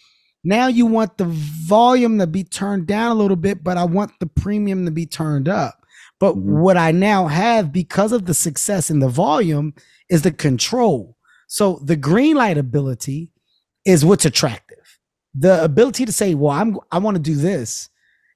now 0.45 0.67
you 0.69 0.87
want 0.87 1.19
the 1.19 1.25
volume 1.27 2.19
to 2.19 2.27
be 2.27 2.45
turned 2.45 2.87
down 2.87 3.13
a 3.13 3.15
little 3.21 3.37
bit, 3.37 3.65
but 3.65 3.77
I 3.77 3.85
want 3.85 4.13
the 4.21 4.27
premium 4.27 4.85
to 4.85 4.91
be 4.91 5.07
turned 5.07 5.49
up. 5.49 5.81
But 6.21 6.37
Mhm. 6.37 6.43
what 6.61 6.77
I 6.77 6.93
now 6.93 7.27
have 7.27 7.73
because 7.73 8.13
of 8.13 8.27
the 8.27 8.35
success 8.35 8.91
in 8.91 9.01
the 9.01 9.09
volume 9.09 9.75
is 10.09 10.23
the 10.23 10.31
control. 10.31 11.17
So 11.49 11.81
the 11.85 11.97
green 11.97 12.37
light 12.37 12.59
ability 12.59 13.33
is 13.85 14.05
what's 14.05 14.25
attractive. 14.25 14.79
The 15.35 15.63
ability 15.63 16.05
to 16.07 16.13
say, 16.13 16.35
"Well, 16.35 16.53
I'm 16.53 16.79
I 16.91 16.99
want 16.99 17.17
to 17.17 17.23
do 17.23 17.35
this," 17.37 17.89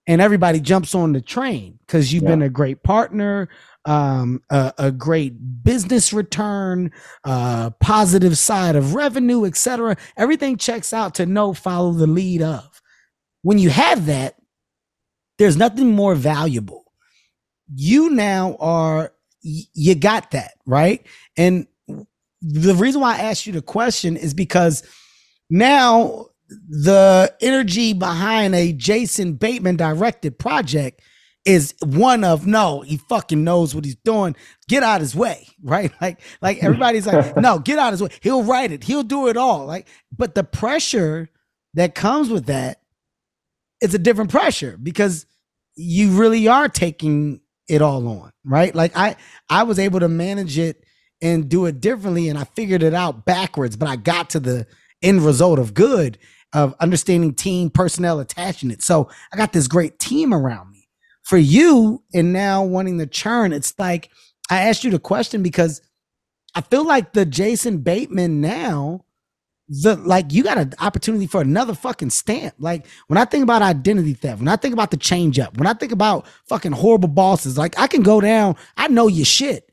and 0.06 0.20
everybody 0.20 0.60
jumps 0.60 0.94
on 0.94 1.12
the 1.12 1.20
train 1.20 1.78
because 1.86 2.12
you've 2.12 2.22
Yeah. 2.24 2.30
been 2.30 2.42
a 2.42 2.48
great 2.50 2.82
partner, 2.82 3.48
um, 3.84 4.42
a, 4.50 4.72
a 4.78 4.92
great 4.92 5.62
business 5.62 6.12
return, 6.12 6.92
uh, 7.24 7.70
positive 7.80 8.36
side 8.36 8.76
of 8.76 8.94
revenue, 8.94 9.44
etc. 9.44 9.96
Everything 10.16 10.56
checks 10.56 10.92
out 10.92 11.14
to 11.16 11.26
know 11.26 11.54
follow 11.54 11.92
the 11.92 12.06
lead 12.06 12.42
of. 12.42 12.82
When 13.42 13.58
you 13.58 13.70
have 13.70 14.06
that, 14.06 14.36
there's 15.38 15.56
nothing 15.56 15.92
more 15.92 16.14
valuable. 16.14 16.92
You 17.74 18.10
now 18.10 18.56
are 18.60 19.12
you 19.42 19.94
got 19.94 20.32
that 20.32 20.52
right, 20.66 21.06
and 21.36 21.66
the 22.42 22.74
reason 22.74 23.00
why 23.00 23.16
I 23.16 23.22
asked 23.22 23.46
you 23.46 23.52
the 23.52 23.62
question 23.62 24.16
is 24.16 24.34
because 24.34 24.82
now 25.48 26.26
the 26.68 27.34
energy 27.40 27.92
behind 27.92 28.54
a 28.54 28.72
Jason 28.72 29.34
Bateman 29.34 29.76
directed 29.76 30.38
project 30.38 31.00
is 31.44 31.74
one 31.82 32.24
of 32.24 32.46
no, 32.46 32.80
he 32.80 32.98
fucking 32.98 33.42
knows 33.42 33.74
what 33.74 33.84
he's 33.84 33.96
doing. 33.96 34.36
Get 34.68 34.82
out 34.82 35.00
his 35.00 35.14
way, 35.14 35.48
right? 35.62 35.92
Like, 36.00 36.20
like 36.40 36.58
everybody's 36.62 37.06
like, 37.06 37.36
no, 37.36 37.58
get 37.58 37.78
out 37.78 37.92
his 37.92 38.02
way. 38.02 38.10
He'll 38.20 38.42
write 38.42 38.72
it. 38.72 38.84
He'll 38.84 39.02
do 39.02 39.28
it 39.28 39.36
all. 39.36 39.66
Like, 39.66 39.88
but 40.16 40.34
the 40.34 40.44
pressure 40.44 41.30
that 41.74 41.94
comes 41.94 42.28
with 42.28 42.46
that 42.46 42.80
is 43.80 43.94
a 43.94 43.98
different 43.98 44.30
pressure 44.30 44.76
because 44.82 45.26
you 45.76 46.10
really 46.10 46.46
are 46.48 46.68
taking 46.68 47.40
it 47.68 47.80
all 47.80 48.06
on, 48.08 48.32
right? 48.44 48.74
Like 48.74 48.92
I, 48.96 49.16
I 49.48 49.62
was 49.62 49.78
able 49.78 50.00
to 50.00 50.08
manage 50.08 50.58
it 50.58 50.84
and 51.22 51.48
do 51.48 51.66
it 51.66 51.80
differently, 51.80 52.28
and 52.28 52.38
I 52.38 52.44
figured 52.44 52.82
it 52.82 52.94
out 52.94 53.26
backwards, 53.26 53.76
but 53.76 53.88
I 53.88 53.96
got 53.96 54.30
to 54.30 54.40
the 54.40 54.66
end 55.02 55.24
result 55.24 55.58
of 55.58 55.74
good 55.74 56.18
of 56.52 56.74
understanding 56.80 57.34
team 57.34 57.70
personnel 57.70 58.18
attaching 58.20 58.70
it. 58.70 58.82
So 58.82 59.08
I 59.32 59.36
got 59.36 59.52
this 59.52 59.68
great 59.68 59.98
team 59.98 60.34
around 60.34 60.69
me. 60.69 60.69
For 61.22 61.38
you, 61.38 62.02
and 62.12 62.32
now 62.32 62.64
wanting 62.64 62.98
to 62.98 63.06
churn, 63.06 63.52
it's 63.52 63.78
like 63.78 64.10
I 64.50 64.62
asked 64.62 64.84
you 64.84 64.90
the 64.90 64.98
question 64.98 65.42
because 65.42 65.80
I 66.54 66.60
feel 66.62 66.84
like 66.84 67.12
the 67.12 67.24
Jason 67.24 67.78
Bateman 67.78 68.40
now, 68.40 69.04
the 69.68 69.94
like 69.96 70.32
you 70.32 70.42
got 70.42 70.58
an 70.58 70.74
opportunity 70.80 71.28
for 71.28 71.40
another 71.40 71.74
fucking 71.74 72.10
stamp. 72.10 72.54
Like 72.58 72.86
when 73.06 73.18
I 73.18 73.24
think 73.24 73.44
about 73.44 73.62
identity 73.62 74.14
theft, 74.14 74.40
when 74.40 74.48
I 74.48 74.56
think 74.56 74.74
about 74.74 74.90
the 74.90 74.96
change 74.96 75.38
up, 75.38 75.56
when 75.56 75.68
I 75.68 75.74
think 75.74 75.92
about 75.92 76.26
fucking 76.48 76.72
horrible 76.72 77.08
bosses, 77.08 77.56
like 77.56 77.78
I 77.78 77.86
can 77.86 78.02
go 78.02 78.20
down, 78.20 78.56
I 78.76 78.88
know 78.88 79.06
your 79.06 79.24
shit. 79.24 79.70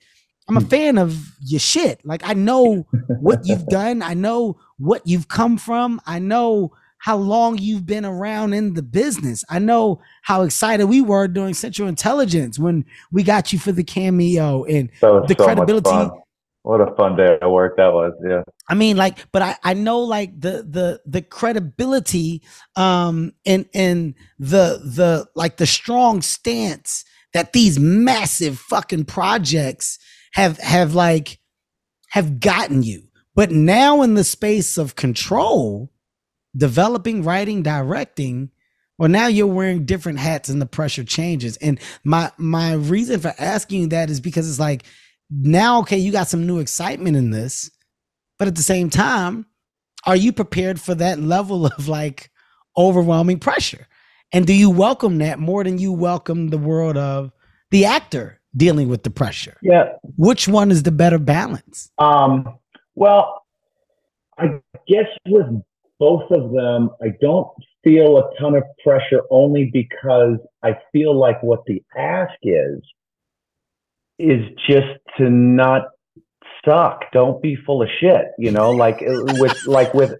I'm 0.47 0.57
a 0.57 0.61
hmm. 0.61 0.67
fan 0.67 0.97
of 0.97 1.31
your 1.41 1.59
shit. 1.59 2.05
Like 2.05 2.21
I 2.23 2.33
know 2.33 2.87
what 3.19 3.45
you've 3.45 3.65
done. 3.69 4.03
I 4.03 4.13
know 4.13 4.59
what 4.77 5.01
you've 5.05 5.27
come 5.27 5.57
from. 5.57 5.99
I 6.05 6.19
know 6.19 6.73
how 6.99 7.17
long 7.17 7.57
you've 7.57 7.85
been 7.85 8.05
around 8.05 8.53
in 8.53 8.73
the 8.73 8.81
business. 8.81 9.43
I 9.49 9.59
know 9.59 10.01
how 10.23 10.43
excited 10.43 10.85
we 10.85 11.01
were 11.01 11.27
during 11.27 11.53
Central 11.53 11.87
Intelligence 11.87 12.57
when 12.57 12.85
we 13.11 13.23
got 13.23 13.53
you 13.53 13.59
for 13.59 13.71
the 13.71 13.83
cameo 13.83 14.63
and 14.65 14.89
So 14.99 15.23
the 15.27 15.35
so 15.37 15.45
credibility-. 15.45 16.09
What 16.63 16.81
a 16.81 16.93
fun 16.95 17.15
day 17.15 17.37
at 17.41 17.49
work 17.49 17.77
that 17.77 17.93
was. 17.93 18.11
Yeah. 18.27 18.41
I 18.67 18.73
mean, 18.73 18.97
like, 18.97 19.31
but 19.31 19.41
I, 19.41 19.55
I 19.63 19.73
know 19.73 19.99
like 19.99 20.37
the 20.37 20.67
the 20.69 20.99
the 21.05 21.21
credibility 21.21 22.43
um 22.75 23.31
and 23.45 23.67
and 23.73 24.15
the 24.37 24.81
the 24.83 25.27
like 25.33 25.55
the 25.55 25.65
strong 25.65 26.21
stance 26.21 27.05
that 27.33 27.53
these 27.53 27.79
massive 27.79 28.59
fucking 28.59 29.05
projects 29.05 29.97
have 30.33 30.57
have 30.57 30.93
like 30.93 31.39
have 32.09 32.41
gotten 32.41 32.83
you. 32.83 33.03
But 33.33 33.51
now 33.51 34.01
in 34.01 34.15
the 34.15 34.23
space 34.23 34.77
of 34.77 34.95
control, 34.95 35.89
developing, 36.57 37.23
writing, 37.23 37.63
directing, 37.63 38.51
well, 38.97 39.09
now 39.09 39.27
you're 39.27 39.47
wearing 39.47 39.85
different 39.85 40.19
hats 40.19 40.49
and 40.49 40.61
the 40.61 40.65
pressure 40.65 41.03
changes. 41.03 41.57
And 41.57 41.79
my 42.03 42.31
my 42.37 42.73
reason 42.73 43.19
for 43.19 43.33
asking 43.37 43.81
you 43.81 43.87
that 43.87 44.09
is 44.09 44.19
because 44.19 44.49
it's 44.49 44.59
like 44.59 44.83
now, 45.29 45.79
okay, 45.81 45.97
you 45.97 46.11
got 46.11 46.27
some 46.27 46.47
new 46.47 46.59
excitement 46.59 47.15
in 47.15 47.29
this, 47.31 47.69
but 48.39 48.47
at 48.47 48.55
the 48.55 48.63
same 48.63 48.89
time, 48.89 49.45
are 50.05 50.15
you 50.15 50.31
prepared 50.31 50.79
for 50.79 50.95
that 50.95 51.19
level 51.19 51.65
of 51.67 51.87
like 51.87 52.31
overwhelming 52.77 53.39
pressure? 53.39 53.87
And 54.33 54.45
do 54.45 54.53
you 54.53 54.69
welcome 54.69 55.19
that 55.19 55.39
more 55.39 55.63
than 55.63 55.77
you 55.77 55.93
welcome 55.93 56.49
the 56.49 56.57
world 56.57 56.97
of 56.97 57.31
the 57.71 57.85
actor 57.85 58.41
dealing 58.55 58.89
with 58.89 59.03
the 59.03 59.09
pressure? 59.09 59.57
Yeah. 59.61 59.93
Which 60.17 60.47
one 60.47 60.71
is 60.71 60.83
the 60.83 60.91
better 60.91 61.19
balance? 61.19 61.91
Um, 61.97 62.57
well, 62.95 63.45
I 64.37 64.59
guess 64.87 65.05
with 65.27 65.45
both 65.99 66.29
of 66.31 66.51
them, 66.51 66.89
I 67.01 67.07
don't 67.21 67.47
feel 67.83 68.17
a 68.17 68.29
ton 68.39 68.55
of 68.55 68.63
pressure 68.83 69.21
only 69.29 69.69
because 69.71 70.37
I 70.63 70.77
feel 70.91 71.17
like 71.17 71.41
what 71.41 71.61
the 71.65 71.81
ask 71.97 72.33
is, 72.43 72.81
is 74.19 74.41
just 74.67 74.99
to 75.17 75.29
not 75.29 75.83
suck. 76.65 77.01
Don't 77.13 77.41
be 77.41 77.55
full 77.65 77.81
of 77.81 77.89
shit, 77.99 78.25
you 78.37 78.51
know, 78.51 78.71
like 78.71 78.97
uh, 79.01 79.13
with, 79.15 79.53
like 79.65 79.93
with, 79.93 80.11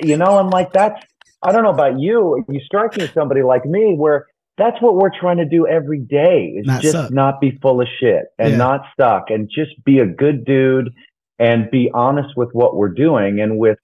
you 0.00 0.16
know, 0.16 0.38
and 0.38 0.50
like 0.50 0.68
that's, 0.72 0.98
I 1.42 1.52
don't 1.52 1.62
know 1.62 1.70
about 1.72 1.98
you, 1.98 2.44
you 2.48 2.60
strike 2.64 2.96
me 2.96 3.04
as 3.04 3.10
somebody 3.14 3.42
like 3.42 3.64
me 3.64 3.94
where 3.96 4.26
that's 4.58 4.80
what 4.80 4.94
we're 4.96 5.10
trying 5.18 5.36
to 5.38 5.44
do 5.44 5.66
every 5.66 6.00
day 6.00 6.54
is 6.56 6.66
Not 6.66 6.80
just 6.80 6.92
suck. 6.92 7.10
not 7.10 7.40
be 7.40 7.58
full 7.60 7.80
of 7.82 7.88
shit 8.00 8.24
and 8.38 8.52
Yeah. 8.52 8.56
not 8.56 8.80
suck 8.98 9.24
and 9.28 9.50
just 9.54 9.72
be 9.84 9.98
a 9.98 10.06
good 10.06 10.44
dude 10.46 10.92
and 11.38 11.70
be 11.70 11.90
honest 11.92 12.30
with 12.36 12.48
what 12.52 12.74
we're 12.76 12.88
doing 12.94 13.40
and 13.40 13.58
with 13.58 13.78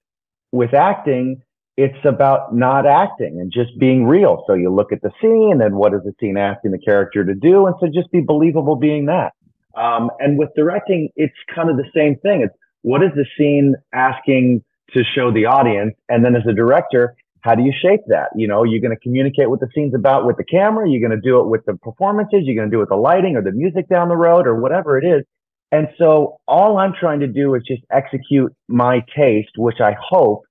with 0.52 0.74
acting 0.74 1.42
it's 1.78 2.04
about 2.04 2.54
not 2.54 2.86
acting 2.86 3.40
and 3.40 3.50
just 3.50 3.76
being 3.78 4.06
real 4.06 4.44
so 4.46 4.54
you 4.54 4.72
look 4.72 4.92
at 4.92 5.00
the 5.02 5.10
scene 5.20 5.60
and 5.62 5.74
what 5.74 5.94
is 5.94 6.00
the 6.04 6.12
scene 6.20 6.36
asking 6.36 6.70
the 6.70 6.78
character 6.78 7.24
to 7.24 7.34
do 7.34 7.66
and 7.66 7.74
so 7.80 7.86
just 7.86 8.10
be 8.12 8.20
believable 8.20 8.76
being 8.76 9.06
that 9.06 9.32
um, 9.74 10.10
and 10.20 10.38
with 10.38 10.50
directing 10.54 11.08
it's 11.16 11.34
kind 11.54 11.70
of 11.70 11.76
the 11.76 11.88
same 11.94 12.16
thing 12.16 12.42
it's 12.42 12.54
what 12.82 13.02
is 13.02 13.10
the 13.14 13.24
scene 13.38 13.74
asking 13.94 14.62
to 14.92 15.02
show 15.14 15.32
the 15.32 15.46
audience? 15.46 15.94
And 16.08 16.24
then 16.24 16.36
as 16.36 16.42
a 16.48 16.52
director, 16.52 17.16
how 17.40 17.54
do 17.54 17.62
you 17.62 17.72
shape 17.80 18.00
that? 18.08 18.30
You 18.36 18.46
know, 18.46 18.62
you're 18.62 18.80
going 18.80 18.94
to 18.94 19.00
communicate 19.00 19.50
what 19.50 19.60
the 19.60 19.68
scene's 19.74 19.94
about 19.94 20.26
with 20.26 20.36
the 20.36 20.44
camera. 20.44 20.88
You're 20.88 21.06
going 21.06 21.18
to 21.18 21.28
do 21.28 21.40
it 21.40 21.48
with 21.48 21.64
the 21.64 21.74
performances. 21.74 22.42
You're 22.42 22.56
going 22.56 22.70
to 22.70 22.74
do 22.74 22.78
it 22.78 22.82
with 22.82 22.90
the 22.90 22.96
lighting 22.96 23.36
or 23.36 23.42
the 23.42 23.52
music 23.52 23.88
down 23.88 24.08
the 24.08 24.16
road 24.16 24.46
or 24.46 24.60
whatever 24.60 24.98
it 24.98 25.04
is. 25.04 25.24
And 25.72 25.88
so 25.98 26.38
all 26.46 26.76
I'm 26.76 26.92
trying 26.98 27.20
to 27.20 27.26
do 27.26 27.54
is 27.54 27.62
just 27.66 27.82
execute 27.90 28.54
my 28.68 29.02
taste, 29.16 29.52
which 29.56 29.80
I 29.80 29.96
hope 29.98 30.42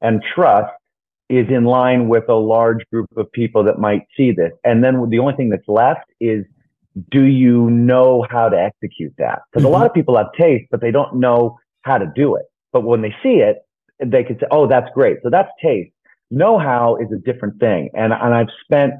and 0.00 0.20
trust 0.34 0.72
is 1.30 1.46
in 1.48 1.64
line 1.64 2.08
with 2.08 2.28
a 2.28 2.34
large 2.34 2.84
group 2.92 3.08
of 3.16 3.30
people 3.32 3.64
that 3.64 3.78
might 3.78 4.02
see 4.16 4.32
this. 4.32 4.50
And 4.64 4.84
then 4.84 5.08
the 5.08 5.20
only 5.20 5.34
thing 5.34 5.48
that's 5.48 5.68
left 5.68 6.04
is 6.20 6.44
do 7.10 7.22
you 7.22 7.70
know 7.70 8.26
how 8.28 8.48
to 8.48 8.60
execute 8.60 9.14
that? 9.18 9.40
Because 9.50 9.64
mm-hmm. 9.64 9.74
a 9.74 9.76
lot 9.76 9.86
of 9.86 9.94
people 9.94 10.16
have 10.16 10.32
taste, 10.38 10.66
but 10.70 10.80
they 10.80 10.90
don't 10.90 11.16
know 11.16 11.58
how 11.82 11.98
to 11.98 12.06
do 12.14 12.36
it. 12.36 12.44
But 12.72 12.82
when 12.82 13.00
they 13.00 13.14
see 13.22 13.36
it, 13.36 13.58
they 14.04 14.24
can 14.24 14.38
say, 14.38 14.46
oh, 14.50 14.66
that's 14.66 14.88
great. 14.92 15.18
So 15.22 15.30
that's 15.30 15.50
taste. 15.62 15.92
Know 16.30 16.58
how 16.58 16.96
is 16.96 17.08
a 17.12 17.18
different 17.18 17.60
thing. 17.60 17.90
And, 17.94 18.12
and 18.12 18.34
I've 18.34 18.48
spent 18.64 18.94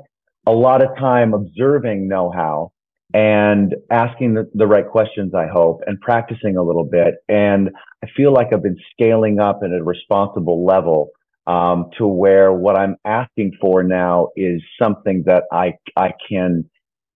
a 0.47 0.53
lot 0.53 0.83
of 0.83 0.97
time 0.99 1.35
observing 1.35 2.09
know 2.09 2.31
how 2.31 2.71
and 3.15 3.77
asking 3.91 4.35
the, 4.35 4.51
the 4.55 4.67
right 4.67 4.87
questions, 4.87 5.35
I 5.35 5.47
hope, 5.47 5.83
and 5.87 6.01
practicing 6.01 6.57
a 6.57 6.63
little 6.63 6.85
bit. 6.85 7.15
And 7.29 7.71
I 8.03 8.09
feel 8.17 8.33
like 8.33 8.49
I've 8.53 8.63
been 8.63 8.77
scaling 8.93 9.39
up 9.39 9.61
at 9.65 9.71
a 9.71 9.83
responsible 9.83 10.67
level 10.67 11.11
um, 11.47 11.91
to 11.97 12.07
where 12.07 12.53
what 12.53 12.77
I'm 12.77 12.97
asking 13.05 13.53
for 13.61 13.85
now 13.85 14.29
is 14.37 14.61
something 14.83 15.23
that 15.27 15.45
I 15.53 15.75
I 15.97 16.13
can 16.29 16.69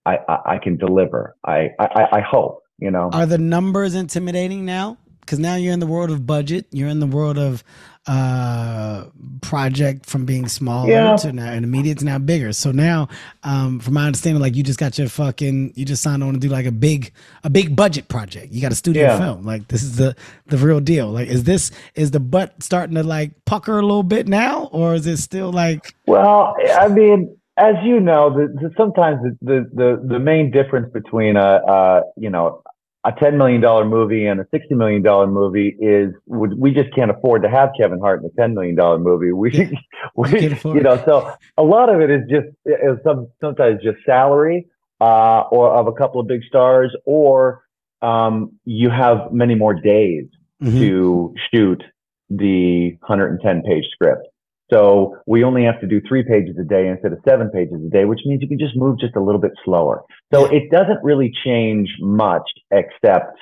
I 0.07 0.19
I, 0.29 0.59
can 0.59 0.77
deliver. 0.77 1.35
I, 1.45 1.71
I 1.79 2.07
I 2.13 2.21
hope 2.21 2.63
you 2.79 2.91
know. 2.91 3.11
Are 3.13 3.27
the 3.27 3.39
numbers 3.39 3.95
intimidating 3.95 4.65
now? 4.65 4.99
Because 5.29 5.41
now 5.41 5.57
you're 5.57 5.75
in 5.75 5.79
the 5.79 5.87
world 5.87 6.11
of 6.11 6.27
budget. 6.27 6.65
You're 6.71 6.89
in 6.89 7.01
the 7.01 7.07
world 7.07 7.37
of 7.37 7.63
uh, 8.07 9.05
project 9.43 10.07
from 10.07 10.25
being 10.25 10.49
smaller 10.49 10.89
yeah. 10.89 11.17
to 11.17 11.35
now 11.35 11.53
and 11.53 11.67
immediate 11.67 11.99
to 11.99 12.07
now 12.07 12.19
bigger. 12.19 12.55
So 12.55 12.73
now, 12.73 13.09
um, 13.43 13.79
from 13.79 13.93
my 13.93 14.07
understanding, 14.07 14.41
like 14.41 14.57
you 14.57 14.63
just 14.63 14.79
got 14.79 14.97
your 14.97 15.11
fucking, 15.11 15.75
you 15.77 15.85
just 15.85 16.03
signed 16.03 16.25
on 16.25 16.33
to 16.33 16.41
do 16.41 16.49
like 16.49 16.65
a 16.65 16.73
big, 16.73 17.13
a 17.45 17.51
big 17.51 17.77
budget 17.77 18.09
project. 18.09 18.55
You 18.55 18.63
got 18.63 18.73
a 18.73 18.75
studio 18.75 19.03
yeah. 19.03 19.19
film. 19.19 19.45
Like 19.45 19.69
this 19.69 19.83
is 19.83 19.97
the 19.97 20.17
the 20.47 20.57
real 20.57 20.81
deal. 20.81 21.09
Like, 21.09 21.29
is 21.29 21.45
this 21.45 21.73
is 21.95 22.11
the 22.13 22.21
butt 22.21 22.63
starting 22.63 22.95
to 22.95 23.03
like 23.03 23.45
pucker 23.45 23.79
a 23.79 23.83
little 23.83 24.03
bit 24.03 24.29
now, 24.29 24.71
or 24.73 24.95
is 24.95 25.07
it 25.07 25.19
still 25.19 25.53
like? 25.53 25.95
Well, 26.07 26.57
I 26.73 26.89
mean, 26.89 27.37
as 27.59 27.75
you 27.85 28.01
know, 28.01 28.31
the, 28.31 28.47
the, 28.47 28.73
sometimes 28.79 29.21
the, 29.43 29.69
the 29.75 30.03
the 30.03 30.19
main 30.19 30.51
difference 30.51 30.91
between 30.91 31.37
a, 31.37 31.61
a 31.69 32.03
you 32.17 32.31
know 32.31 32.63
a 33.09 33.13
$10 33.13 33.39
million 33.39 33.63
movie 33.89 34.27
and 34.27 34.39
a 34.39 34.45
$60 34.45 34.71
million 34.73 35.03
movie 35.33 35.75
is 35.81 36.13
we 36.27 36.73
just 36.73 36.95
can't 36.95 37.11
afford 37.11 37.43
to 37.43 37.49
have 37.49 37.71
Kevin 37.79 38.01
Hart 38.01 38.23
in 38.23 38.27
a 38.27 38.41
$10 38.41 38.53
million 38.53 38.77
movie. 39.03 39.33
We, 39.33 39.51
we 40.15 40.41
you 40.41 40.81
know, 40.83 41.03
so 41.07 41.33
a 41.57 41.63
lot 41.63 41.89
of 41.89 42.03
it 42.03 42.11
is 42.11 42.23
just, 42.29 42.49
is 42.67 42.99
some, 43.03 43.29
sometimes 43.41 43.83
just 43.83 44.05
salary, 44.05 44.67
uh, 45.01 45.43
or 45.51 45.71
of 45.71 45.87
a 45.87 45.93
couple 45.93 46.21
of 46.21 46.27
big 46.27 46.43
stars, 46.45 46.95
or, 47.07 47.63
um, 48.03 48.53
you 48.67 48.91
have 48.91 49.33
many 49.33 49.55
more 49.55 49.73
days 49.73 50.27
mm-hmm. 50.63 50.79
to 50.79 51.35
shoot 51.51 51.83
the 52.29 52.91
110 53.07 53.63
page 53.63 53.85
script. 53.91 54.29
So 54.71 55.17
we 55.27 55.45
only 55.45 55.65
have 55.65 55.81
to 55.81 55.87
do 55.87 56.01
three 56.07 56.23
pages 56.23 56.57
a 56.61 56.65
day 56.65 56.89
instead 56.89 57.13
of 57.13 57.19
seven 57.27 57.51
pages 57.51 57.81
a 57.85 57.89
day, 57.89 58.05
which 58.05 58.21
means 58.27 58.43
you 58.43 58.49
can 58.49 58.59
just 58.59 58.77
move 58.77 58.99
just 58.99 59.17
a 59.17 59.21
little 59.21 59.41
bit 59.41 59.53
slower. 59.65 60.03
So 60.33 60.45
it 60.47 60.71
doesn't 60.71 61.03
really 61.03 61.33
change 61.45 61.89
much 62.01 62.43
except, 62.71 63.39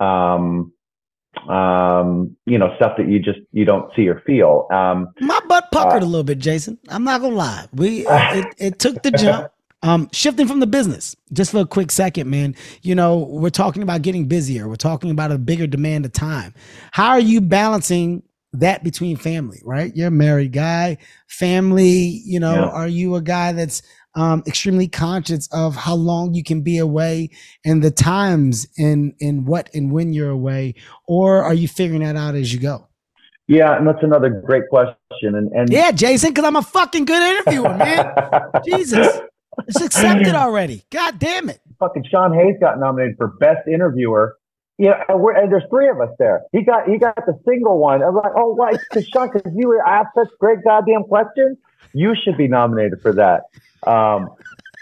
um, 0.00 0.72
um, 1.48 2.36
you 2.46 2.58
know, 2.58 2.74
stuff 2.76 2.96
that 2.96 3.08
you 3.08 3.18
just, 3.18 3.40
you 3.52 3.64
don't 3.64 3.90
see 3.94 4.08
or 4.08 4.22
feel. 4.26 4.66
Um, 4.72 5.08
My 5.20 5.38
butt 5.48 5.68
puckered 5.70 6.02
uh, 6.02 6.06
a 6.06 6.08
little 6.08 6.24
bit, 6.24 6.38
Jason. 6.38 6.78
I'm 6.88 7.04
not 7.04 7.20
gonna 7.20 7.34
lie. 7.34 7.66
We, 7.74 8.06
it, 8.08 8.54
it 8.58 8.78
took 8.78 9.02
the 9.02 9.10
jump. 9.10 9.52
Um, 9.82 10.10
shifting 10.12 10.46
from 10.46 10.60
the 10.60 10.66
business, 10.66 11.16
just 11.32 11.52
for 11.52 11.60
a 11.60 11.64
quick 11.64 11.90
second, 11.90 12.28
man. 12.28 12.54
You 12.82 12.94
know, 12.94 13.16
we're 13.16 13.48
talking 13.48 13.82
about 13.82 14.02
getting 14.02 14.26
busier. 14.26 14.68
We're 14.68 14.76
talking 14.76 15.10
about 15.10 15.32
a 15.32 15.38
bigger 15.38 15.66
demand 15.66 16.04
of 16.04 16.12
time. 16.12 16.52
How 16.92 17.12
are 17.12 17.20
you 17.20 17.40
balancing 17.40 18.22
that 18.52 18.82
between 18.82 19.16
family, 19.16 19.60
right? 19.64 19.94
You're 19.94 20.08
a 20.08 20.12
married 20.12 20.52
guy, 20.52 20.98
family, 21.28 22.22
you 22.24 22.40
know, 22.40 22.54
yeah. 22.54 22.68
are 22.68 22.88
you 22.88 23.14
a 23.14 23.22
guy 23.22 23.52
that's 23.52 23.82
um, 24.14 24.42
extremely 24.46 24.88
conscious 24.88 25.48
of 25.52 25.76
how 25.76 25.94
long 25.94 26.34
you 26.34 26.42
can 26.42 26.62
be 26.62 26.78
away 26.78 27.30
and 27.64 27.82
the 27.82 27.90
times 27.90 28.66
and 28.76 29.14
and 29.20 29.46
what 29.46 29.70
and 29.72 29.92
when 29.92 30.12
you're 30.12 30.30
away, 30.30 30.74
or 31.06 31.42
are 31.42 31.54
you 31.54 31.68
figuring 31.68 32.02
that 32.02 32.16
out 32.16 32.34
as 32.34 32.52
you 32.52 32.58
go? 32.58 32.88
Yeah, 33.46 33.76
and 33.76 33.86
that's 33.86 34.02
another 34.02 34.28
great 34.28 34.68
question. 34.68 34.96
And 35.22 35.52
and 35.52 35.70
yeah, 35.70 35.92
Jason, 35.92 36.30
because 36.30 36.44
I'm 36.44 36.56
a 36.56 36.62
fucking 36.62 37.04
good 37.04 37.22
interviewer, 37.22 37.76
man. 37.76 38.12
Jesus, 38.64 39.20
it's 39.68 39.80
accepted 39.80 40.34
already. 40.34 40.84
God 40.90 41.18
damn 41.18 41.48
it! 41.48 41.60
Fucking 41.78 42.04
Sean 42.10 42.34
Hayes 42.34 42.56
got 42.60 42.80
nominated 42.80 43.16
for 43.16 43.28
best 43.38 43.68
interviewer 43.68 44.36
yeah, 44.80 45.04
and, 45.10 45.22
and, 45.36 45.52
there's 45.52 45.64
three 45.68 45.90
of 45.90 46.00
us 46.00 46.08
there. 46.18 46.44
He 46.52 46.62
got 46.62 46.88
he 46.88 46.96
got 46.96 47.14
the 47.26 47.38
single 47.46 47.78
one. 47.78 48.02
I'm 48.02 48.14
like, 48.14 48.32
oh, 48.34 48.54
why? 48.54 48.72
Because 48.72 49.06
Sean, 49.06 49.28
because 49.30 49.52
you 49.54 49.68
were 49.68 49.86
asked 49.86 50.14
such 50.14 50.28
great 50.38 50.64
goddamn 50.64 51.02
questions, 51.02 51.58
you 51.92 52.14
should 52.24 52.38
be 52.38 52.48
nominated 52.48 53.02
for 53.02 53.12
that. 53.12 53.42
Um, 53.86 54.30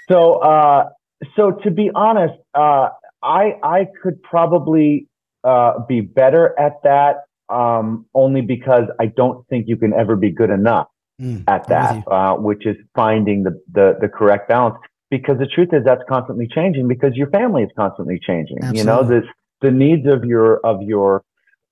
so, 0.09 0.35
uh, 0.35 0.91
so 1.35 1.51
to 1.65 1.73
be 1.73 1.91
honest, 1.93 2.35
uh, 2.55 2.91
I 3.25 3.55
I 3.61 3.89
could 4.01 4.23
probably 4.23 5.09
uh, 5.43 5.81
be 5.89 6.01
better 6.01 6.55
at 6.57 6.81
that. 6.85 7.25
Um, 7.49 8.07
only 8.15 8.43
because 8.43 8.85
I 9.01 9.07
don't 9.07 9.49
think 9.49 9.67
you 9.67 9.77
can 9.77 9.93
ever 9.95 10.15
be 10.15 10.31
good 10.31 10.51
enough 10.51 10.87
mm, 11.21 11.43
at 11.49 11.67
that, 11.69 12.05
uh, 12.07 12.35
which 12.35 12.67
is 12.67 12.77
finding 12.95 13.43
the, 13.43 13.61
the 13.73 13.97
the 14.01 14.09
correct 14.09 14.49
balance. 14.49 14.77
Because 15.11 15.39
the 15.39 15.47
truth 15.47 15.71
is 15.73 15.83
that's 15.85 16.03
constantly 16.09 16.47
changing 16.47 16.87
because 16.87 17.17
your 17.17 17.31
family 17.31 17.63
is 17.65 17.71
constantly 17.75 18.21
changing. 18.25 18.59
Absolutely. 18.59 18.79
You 18.79 18.85
know, 18.85 19.03
this 19.03 19.25
the 19.61 19.71
needs 19.71 20.07
of 20.07 20.25
your 20.25 20.59
of 20.65 20.83
your 20.83 21.25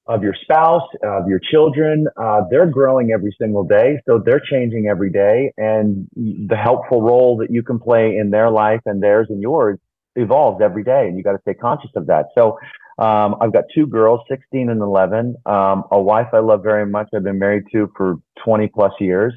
of 0.07 0.23
your 0.23 0.35
spouse, 0.41 0.89
of 1.03 1.27
your 1.27 1.41
children, 1.41 2.07
uh, 2.17 2.43
they're 2.49 2.67
growing 2.67 3.11
every 3.11 3.35
single 3.41 3.65
day. 3.65 4.01
So 4.07 4.23
they're 4.25 4.41
changing 4.41 4.87
every 4.87 5.11
day. 5.11 5.53
And 5.57 6.09
the 6.15 6.57
helpful 6.57 7.03
role 7.03 7.37
that 7.39 7.51
you 7.51 7.63
can 7.63 7.81
play 7.81 8.17
in 8.17 8.31
their 8.31 8.49
life 8.49 8.81
and 8.87 9.03
theirs 9.03 9.27
and 9.31 9.43
yours 9.43 9.79
evolves 10.15 10.63
every 10.63 10.85
day. 10.85 11.09
And 11.09 11.17
you 11.17 11.25
got 11.25 11.33
to 11.33 11.41
stay 11.41 11.55
conscious 11.55 11.91
of 11.97 12.07
that. 12.07 12.27
So 12.39 12.57
um, 12.99 13.37
I've 13.41 13.53
got 13.53 13.65
two 13.75 13.87
girls, 13.87 14.21
16 14.29 14.71
and 14.71 14.81
11, 14.81 15.37
um, 15.45 15.85
a 15.91 16.01
wife 16.01 16.29
I 16.33 16.39
love 16.39 16.63
very 16.63 16.87
much. 16.87 17.09
I've 17.15 17.25
been 17.25 17.39
married 17.39 17.65
to 17.73 17.93
for 17.97 18.17
20 18.45 18.69
plus 18.69 18.93
years. 19.01 19.35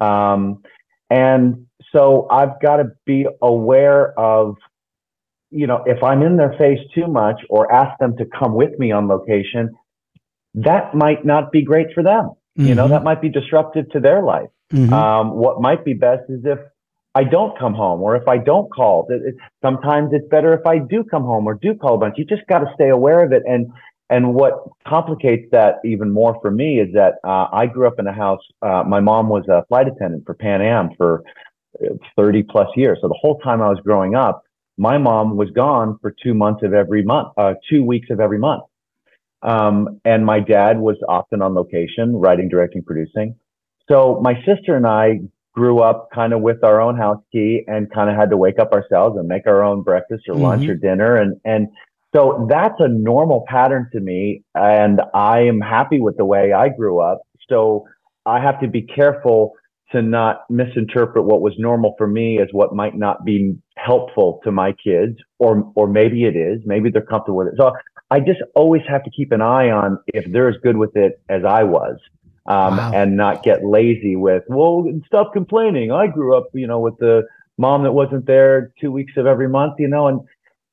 Um, 0.00 0.62
and 1.10 1.66
so 1.92 2.28
I've 2.30 2.60
got 2.62 2.76
to 2.78 2.92
be 3.04 3.26
aware 3.42 4.18
of 4.18 4.56
you 5.54 5.68
know, 5.68 5.82
if 5.86 6.02
I'm 6.02 6.22
in 6.22 6.36
their 6.36 6.54
face 6.58 6.80
too 6.94 7.06
much 7.06 7.40
or 7.48 7.72
ask 7.72 7.96
them 8.00 8.16
to 8.16 8.24
come 8.38 8.54
with 8.54 8.76
me 8.78 8.90
on 8.90 9.06
location, 9.06 9.70
that 10.54 10.94
might 10.94 11.24
not 11.24 11.52
be 11.52 11.62
great 11.62 11.88
for 11.94 12.02
them. 12.02 12.30
Mm-hmm. 12.58 12.66
You 12.66 12.74
know, 12.74 12.84
mm-hmm. 12.84 12.92
that 12.92 13.04
might 13.04 13.22
be 13.22 13.28
disruptive 13.28 13.88
to 13.90 14.00
their 14.00 14.22
life. 14.22 14.48
Mm-hmm. 14.72 14.92
Um, 14.92 15.30
what 15.34 15.60
might 15.60 15.84
be 15.84 15.94
best 15.94 16.22
is 16.28 16.40
if 16.44 16.58
I 17.14 17.22
don't 17.22 17.56
come 17.56 17.74
home 17.74 18.02
or 18.02 18.16
if 18.16 18.26
I 18.26 18.38
don't 18.38 18.68
call. 18.72 19.06
It, 19.08 19.22
it, 19.24 19.34
sometimes 19.62 20.10
it's 20.12 20.26
better 20.28 20.52
if 20.54 20.66
I 20.66 20.78
do 20.78 21.04
come 21.04 21.22
home 21.22 21.46
or 21.46 21.54
do 21.54 21.74
call 21.74 21.94
a 21.94 21.98
bunch. 21.98 22.16
You 22.18 22.24
just 22.24 22.46
got 22.48 22.58
to 22.58 22.66
stay 22.74 22.88
aware 22.88 23.24
of 23.24 23.32
it. 23.32 23.44
And 23.46 23.68
and 24.10 24.34
what 24.34 24.54
complicates 24.86 25.46
that 25.52 25.76
even 25.84 26.10
more 26.10 26.38
for 26.42 26.50
me 26.50 26.78
is 26.78 26.92
that 26.94 27.14
uh, 27.24 27.46
I 27.52 27.66
grew 27.66 27.86
up 27.86 27.98
in 27.98 28.06
a 28.06 28.12
house. 28.12 28.42
Uh, 28.60 28.82
my 28.86 29.00
mom 29.00 29.28
was 29.28 29.44
a 29.48 29.64
flight 29.68 29.88
attendant 29.88 30.24
for 30.26 30.34
Pan 30.34 30.60
Am 30.60 30.90
for 30.96 31.22
uh, 31.82 31.94
30 32.16 32.42
plus 32.42 32.68
years. 32.76 32.98
So 33.00 33.08
the 33.08 33.18
whole 33.18 33.38
time 33.38 33.62
I 33.62 33.68
was 33.68 33.80
growing 33.82 34.14
up, 34.14 34.43
my 34.76 34.98
mom 34.98 35.36
was 35.36 35.50
gone 35.50 35.98
for 36.00 36.14
two 36.22 36.34
months 36.34 36.62
of 36.62 36.74
every 36.74 37.02
month, 37.02 37.28
uh, 37.36 37.54
two 37.70 37.84
weeks 37.84 38.08
of 38.10 38.20
every 38.20 38.38
month. 38.38 38.64
Um, 39.42 40.00
and 40.04 40.24
my 40.24 40.40
dad 40.40 40.78
was 40.78 40.96
often 41.08 41.42
on 41.42 41.54
location, 41.54 42.16
writing, 42.16 42.48
directing, 42.48 42.82
producing. 42.82 43.36
So 43.88 44.18
my 44.22 44.34
sister 44.46 44.74
and 44.74 44.86
I 44.86 45.20
grew 45.52 45.80
up 45.80 46.08
kind 46.12 46.32
of 46.32 46.40
with 46.40 46.64
our 46.64 46.80
own 46.80 46.96
house 46.96 47.22
key 47.30 47.62
and 47.68 47.90
kind 47.92 48.10
of 48.10 48.16
had 48.16 48.30
to 48.30 48.36
wake 48.36 48.58
up 48.58 48.72
ourselves 48.72 49.16
and 49.18 49.28
make 49.28 49.46
our 49.46 49.62
own 49.62 49.82
breakfast 49.82 50.24
or 50.28 50.34
mm-hmm. 50.34 50.42
lunch 50.42 50.68
or 50.68 50.74
dinner. 50.74 51.16
And, 51.16 51.40
and 51.44 51.68
so 52.14 52.46
that's 52.48 52.74
a 52.80 52.88
normal 52.88 53.44
pattern 53.46 53.88
to 53.92 54.00
me. 54.00 54.42
And 54.54 55.00
I 55.14 55.40
am 55.40 55.60
happy 55.60 56.00
with 56.00 56.16
the 56.16 56.24
way 56.24 56.52
I 56.52 56.70
grew 56.70 56.98
up. 56.98 57.22
So 57.48 57.86
I 58.26 58.40
have 58.40 58.60
to 58.60 58.68
be 58.68 58.82
careful 58.82 59.52
to 59.94 60.02
not 60.02 60.44
misinterpret 60.50 61.24
what 61.24 61.40
was 61.40 61.54
normal 61.58 61.94
for 61.96 62.06
me 62.06 62.38
as 62.38 62.48
what 62.52 62.74
might 62.74 62.96
not 62.96 63.24
be 63.24 63.56
helpful 63.76 64.40
to 64.44 64.52
my 64.52 64.72
kids, 64.72 65.16
or 65.38 65.72
or 65.74 65.86
maybe 65.88 66.24
it 66.24 66.36
is, 66.36 66.60
maybe 66.66 66.90
they're 66.90 67.02
comfortable 67.02 67.38
with 67.38 67.48
it. 67.48 67.54
So 67.56 67.72
I 68.10 68.20
just 68.20 68.40
always 68.54 68.82
have 68.88 69.02
to 69.04 69.10
keep 69.10 69.32
an 69.32 69.40
eye 69.40 69.70
on 69.70 69.98
if 70.06 70.30
they're 70.30 70.48
as 70.48 70.56
good 70.62 70.76
with 70.76 70.94
it 70.96 71.20
as 71.28 71.42
I 71.44 71.62
was, 71.64 71.96
um, 72.46 72.76
wow. 72.76 72.92
and 72.94 73.16
not 73.16 73.42
get 73.42 73.64
lazy 73.64 74.16
with 74.16 74.44
well, 74.48 74.84
stop 75.06 75.32
complaining. 75.32 75.90
I 75.90 76.06
grew 76.06 76.36
up, 76.36 76.48
you 76.52 76.66
know, 76.66 76.80
with 76.80 76.98
the 76.98 77.22
mom 77.56 77.84
that 77.84 77.92
wasn't 77.92 78.26
there 78.26 78.72
two 78.80 78.92
weeks 78.92 79.14
of 79.16 79.26
every 79.26 79.48
month, 79.48 79.74
you 79.78 79.88
know, 79.88 80.08
and 80.08 80.20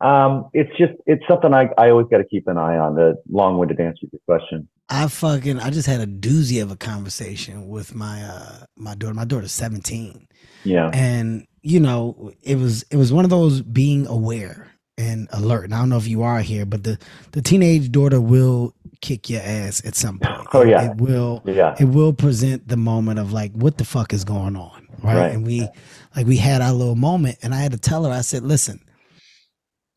um, 0.02 0.50
it's 0.54 0.76
just 0.78 0.94
it's 1.06 1.24
something 1.30 1.54
I, 1.54 1.70
I 1.78 1.92
always 1.92 2.08
got 2.10 2.18
to 2.18 2.26
keep 2.26 2.48
an 2.48 2.58
eye 2.58 2.78
on. 2.78 2.96
The 2.96 3.22
long-winded 3.30 3.80
answer 3.80 4.02
to 4.02 4.10
your 4.12 4.22
question. 4.26 4.68
I 4.92 5.08
fucking 5.08 5.60
I 5.60 5.70
just 5.70 5.88
had 5.88 6.02
a 6.02 6.06
doozy 6.08 6.62
of 6.62 6.70
a 6.72 6.76
conversation 6.76 7.70
with 7.70 7.96
my 7.96 8.24
uh 8.24 8.66
my 8.76 8.94
daughter. 8.96 9.14
My 9.14 9.26
daughter's 9.26 9.52
17. 9.54 10.28
Yeah. 10.66 10.92
And 10.94 11.46
you 11.62 11.80
know, 11.80 12.32
it 12.44 12.58
was 12.58 12.84
it 12.92 12.98
was 12.98 13.14
one 13.14 13.24
of 13.24 13.30
those 13.32 13.62
being 13.62 14.06
aware 14.08 14.68
and 14.98 15.28
alert. 15.32 15.64
And 15.66 15.74
I 15.74 15.80
don't 15.80 15.90
know 15.90 15.98
if 15.98 16.08
you 16.08 16.24
are 16.24 16.42
here, 16.42 16.66
but 16.66 16.84
the 16.84 17.00
the 17.32 17.42
teenage 17.42 17.92
daughter 17.92 18.20
will 18.20 18.74
kick 19.02 19.30
your 19.30 19.42
ass 19.42 19.82
at 19.86 19.96
some 19.96 20.20
point. 20.20 20.48
Oh 20.54 20.64
yeah. 20.64 20.92
It 20.92 20.98
will 20.98 21.42
Yeah. 21.46 21.76
it 21.80 21.86
will 21.86 22.14
present 22.14 22.68
the 22.68 22.78
moment 22.78 23.18
of 23.20 23.32
like 23.32 23.54
what 23.54 23.78
the 23.78 23.86
fuck 23.86 24.12
is 24.14 24.24
going 24.26 24.56
on 24.58 24.88
right? 25.02 25.16
Right. 25.16 25.32
and 25.34 25.46
we 25.46 25.68
like 26.16 26.28
we 26.28 26.36
had 26.38 26.62
our 26.62 26.74
little 26.74 26.96
moment 26.96 27.38
and 27.42 27.56
i 27.56 27.62
had 27.62 27.72
to 27.72 27.80
tell 27.80 28.04
her 28.04 28.12
i 28.12 28.22
said 28.22 28.44
listen 28.44 28.80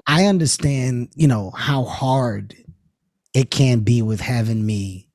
i 0.07 0.25
understand 0.27 1.09
you 1.15 1.27
know 1.29 1.51
how 1.51 1.85
hard 1.85 2.55
it 3.35 3.51
can't 3.51 3.85
be 3.85 4.03
with 4.03 4.21
having 4.21 4.65
me 4.65 5.09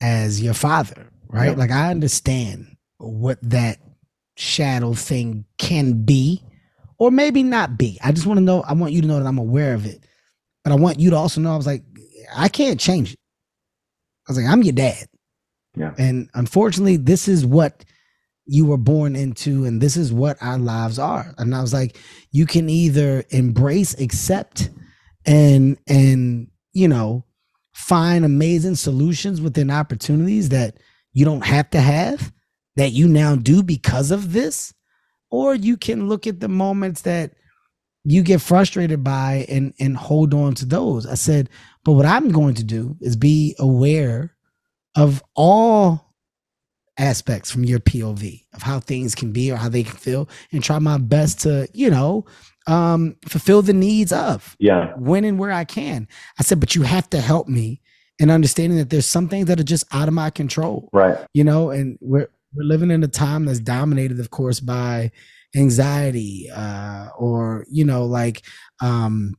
as 0.00 0.40
your 0.42 0.54
father 0.54 1.10
right 1.28 1.50
Yeah. 1.50 1.56
like 1.56 1.70
i 1.70 1.90
understand 1.90 2.76
what 2.98 3.38
that 3.42 3.78
shadow 4.36 4.94
thing 4.94 5.44
can 5.58 6.04
be 6.04 6.42
or 6.98 7.10
maybe 7.10 7.42
not 7.42 7.78
be 7.78 7.98
i 8.02 8.12
just 8.12 8.26
want 8.26 8.38
to 8.38 8.44
know 8.44 8.62
i 8.62 8.72
want 8.72 8.92
you 8.92 9.00
to 9.02 9.06
know 9.08 9.18
that 9.18 9.26
i'm 9.26 9.38
aware 9.38 9.74
of 9.74 9.86
it 9.86 10.04
but 10.64 10.72
i 10.72 10.76
want 10.76 11.00
you 11.00 11.10
to 11.10 11.16
also 11.16 11.40
know 11.40 11.52
i 11.52 11.56
was 11.56 11.66
like 11.66 11.82
i 12.36 12.48
can't 12.48 12.78
change 12.80 13.12
it 13.14 13.18
i 14.28 14.32
was 14.32 14.38
like 14.38 14.46
i'm 14.50 14.62
your 14.62 14.72
dad 14.74 15.06
Yeah. 15.76 15.92
and 15.98 16.28
unfortunately, 16.34 16.96
this 16.96 17.28
is 17.28 17.44
what 17.46 17.84
you 18.50 18.64
were 18.64 18.78
born 18.78 19.14
into, 19.14 19.66
and 19.66 19.78
this 19.78 19.94
is 19.96 20.10
what 20.10 20.38
our 20.40 20.58
lives 20.58 20.98
are. 20.98 21.34
And 21.36 21.54
I 21.54 21.60
was 21.60 21.74
like, 21.74 21.98
you 22.32 22.46
can 22.46 22.70
either 22.70 23.22
embrace, 23.28 23.92
accept, 24.00 24.70
and 25.26 25.76
and 25.86 26.48
you 26.72 26.88
know, 26.88 27.24
find 27.78 28.24
amazing 28.24 28.74
solutions 28.74 29.40
within 29.40 29.70
opportunities 29.70 30.48
that 30.48 30.76
you 31.12 31.24
don't 31.24 31.46
have 31.46 31.70
to 31.70 31.80
have, 31.80 32.32
that 32.74 32.90
you 32.90 33.06
now 33.06 33.36
do 33.36 33.62
because 33.62 34.10
of 34.10 34.32
this, 34.32 34.74
or 35.30 35.54
you 35.54 35.76
can 35.76 36.08
look 36.08 36.26
at 36.26 36.40
the 36.40 36.48
moments 36.48 37.02
that 37.02 37.34
you 38.02 38.22
get 38.22 38.40
frustrated 38.40 39.04
by 39.04 39.46
and 39.48 39.72
and 39.78 39.96
hold 39.96 40.34
on 40.34 40.54
to 40.54 40.64
those. 40.64 41.06
I 41.06 41.14
said, 41.14 41.50
but 41.84 41.92
what 41.92 42.04
I'm 42.04 42.30
going 42.30 42.54
to 42.56 42.64
do 42.64 42.96
is 43.00 43.14
be 43.14 43.54
aware 43.60 44.34
of 44.96 45.22
all 45.36 46.14
aspects 46.98 47.48
from 47.48 47.64
your 47.64 47.78
POV 47.78 48.42
of 48.54 48.62
how 48.62 48.80
things 48.80 49.14
can 49.14 49.30
be 49.30 49.52
or 49.52 49.56
how 49.56 49.68
they 49.68 49.84
can 49.84 49.96
feel 49.96 50.28
and 50.50 50.64
try 50.64 50.80
my 50.80 50.98
best 50.98 51.40
to, 51.42 51.68
you 51.72 51.90
know, 51.90 52.26
um, 52.68 53.16
fulfill 53.26 53.62
the 53.62 53.72
needs 53.72 54.12
of 54.12 54.54
Yeah. 54.60 54.92
when 54.96 55.24
and 55.24 55.38
where 55.38 55.50
I 55.52 55.64
can. 55.64 56.06
I 56.38 56.42
said, 56.42 56.60
but 56.60 56.74
you 56.74 56.82
have 56.82 57.08
to 57.10 57.20
help 57.20 57.48
me 57.48 57.80
in 58.18 58.30
understanding 58.30 58.78
that 58.78 58.90
there's 58.90 59.06
some 59.06 59.28
things 59.28 59.46
that 59.46 59.58
are 59.58 59.64
just 59.64 59.84
out 59.92 60.08
of 60.08 60.14
my 60.14 60.28
control 60.30 60.88
Right. 60.92 61.16
you 61.34 61.44
know 61.44 61.70
and 61.70 61.96
we're 62.00 62.28
we're 62.54 62.64
living 62.64 62.90
in 62.90 63.02
a 63.04 63.08
time 63.08 63.44
that's 63.44 63.60
dominated 63.60 64.18
of 64.20 64.30
course 64.30 64.58
by 64.60 65.12
anxiety 65.56 66.48
uh 66.54 67.08
or 67.16 67.64
you 67.70 67.84
know 67.84 68.04
like 68.06 68.42
um 68.82 69.34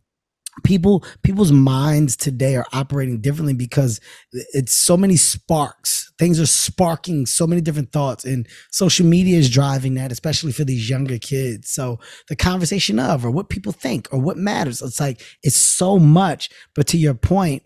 people 0.63 1.03
people's 1.23 1.51
minds 1.51 2.15
today 2.15 2.55
are 2.55 2.65
operating 2.73 3.21
differently 3.21 3.53
because 3.53 3.99
it's 4.31 4.73
so 4.73 4.95
many 4.97 5.15
sparks. 5.15 6.11
Things 6.19 6.39
are 6.39 6.45
sparking 6.45 7.25
so 7.25 7.47
many 7.47 7.61
different 7.61 7.91
thoughts 7.91 8.25
and 8.25 8.47
social 8.71 9.05
media 9.05 9.37
is 9.37 9.49
driving 9.49 9.93
that 9.95 10.11
especially 10.11 10.51
for 10.51 10.63
these 10.65 10.89
younger 10.89 11.17
kids. 11.17 11.69
So 11.69 11.99
the 12.27 12.35
conversation 12.35 12.99
of 12.99 13.25
or 13.25 13.31
what 13.31 13.49
people 13.49 13.71
think 13.71 14.07
or 14.11 14.19
what 14.19 14.37
matters 14.37 14.81
it's 14.81 14.99
like 14.99 15.21
it's 15.43 15.55
so 15.55 15.97
much. 15.99 16.49
But 16.75 16.87
to 16.87 16.97
your 16.97 17.13
point 17.13 17.63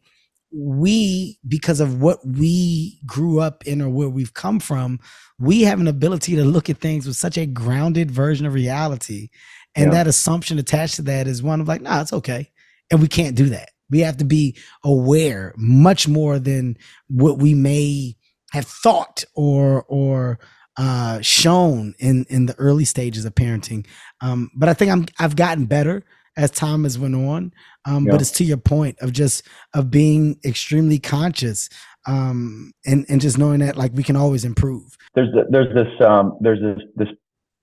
we 0.56 1.39
because 1.47 1.79
of 1.79 1.99
what 1.99 2.19
we 2.27 2.99
grew 3.08 3.39
up 3.39 3.65
in 3.65 3.82
or 3.82 3.89
where 3.89 4.10
we've 4.10 4.36
come 4.36 4.60
from 4.60 4.99
we 5.39 5.62
have 5.63 5.79
an 5.79 5.88
ability 5.88 6.36
to 6.36 6.45
look 6.45 6.69
at 6.69 6.77
things 6.77 7.08
with 7.08 7.15
such 7.15 7.38
a 7.39 7.45
grounded 7.47 8.12
version 8.12 8.45
of 8.45 8.53
reality. 8.53 9.29
And 9.75 9.86
Yeah. 9.86 9.97
that 10.03 10.08
assumption 10.08 10.60
attached 10.60 10.95
to 10.97 11.01
that 11.03 11.27
is 11.27 11.41
one 11.41 11.60
of 11.60 11.67
like 11.67 11.82
nah 11.82 12.01
it's 12.01 12.13
okay 12.13 12.51
and 12.91 13.02
we 13.02 13.08
can't 13.08 13.36
do 13.36 13.50
that. 13.50 13.69
We 13.89 14.00
have 14.00 14.17
to 14.17 14.26
be 14.26 14.58
aware 14.84 15.54
much 15.58 16.08
more 16.08 16.39
than 16.39 16.78
what 17.08 17.38
we 17.38 17.54
may 17.54 18.15
have 18.52 18.65
thought 18.65 19.24
or 19.36 19.84
or 19.88 20.39
uh 20.78 21.22
shown 21.22 21.93
in 22.00 22.26
in 22.30 22.46
the 22.48 22.56
early 22.56 22.86
stages 22.86 23.26
of 23.26 23.36
parenting. 23.36 23.86
Um 24.22 24.50
but 24.56 24.69
i 24.69 24.74
think 24.74 24.91
i'm 24.91 25.06
i've 25.19 25.36
gotten 25.36 25.65
better 25.65 26.04
as 26.36 26.50
time 26.50 26.84
has 26.84 26.98
went 26.98 27.13
on. 27.15 27.52
Um 27.86 28.06
Yeah. 28.06 28.12
but 28.12 28.22
it's 28.22 28.32
to 28.32 28.43
your 28.43 28.58
point 28.58 28.98
of 29.02 29.12
just 29.12 29.43
of 29.76 29.91
being 29.91 30.39
extremely 30.46 30.98
conscious 30.98 31.69
um 32.08 32.72
and 32.86 33.06
and 33.10 33.22
just 33.22 33.38
knowing 33.38 33.60
that 33.60 33.78
like 33.78 33.91
we 33.93 34.04
can 34.04 34.15
always 34.15 34.43
improve. 34.46 34.98
There's 35.15 35.32
th- 35.34 35.46
there's 35.52 35.74
this 35.76 36.08
um, 36.08 36.38
there's 36.41 36.60
this 36.60 36.84
this 36.96 37.08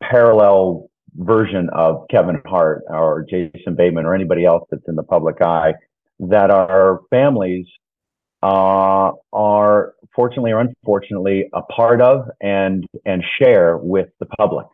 parallel 0.02 0.89
version 1.16 1.68
of 1.70 2.06
Kevin 2.10 2.40
Hart 2.46 2.82
or 2.88 3.24
Jason 3.28 3.74
Bateman 3.76 4.06
or 4.06 4.14
anybody 4.14 4.44
else 4.44 4.66
that's 4.70 4.88
in 4.88 4.96
the 4.96 5.02
public 5.02 5.40
eye 5.42 5.74
that 6.20 6.50
our 6.50 7.00
families 7.10 7.66
uh, 8.42 9.12
are 9.32 9.94
fortunately 10.14 10.52
or 10.52 10.60
unfortunately 10.60 11.48
a 11.52 11.62
part 11.62 12.00
of 12.00 12.28
and 12.40 12.86
and 13.04 13.22
share 13.38 13.76
with 13.76 14.08
the 14.18 14.26
public 14.26 14.66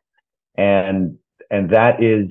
and 0.57 1.19
and 1.51 1.71
that 1.71 2.03
is 2.03 2.29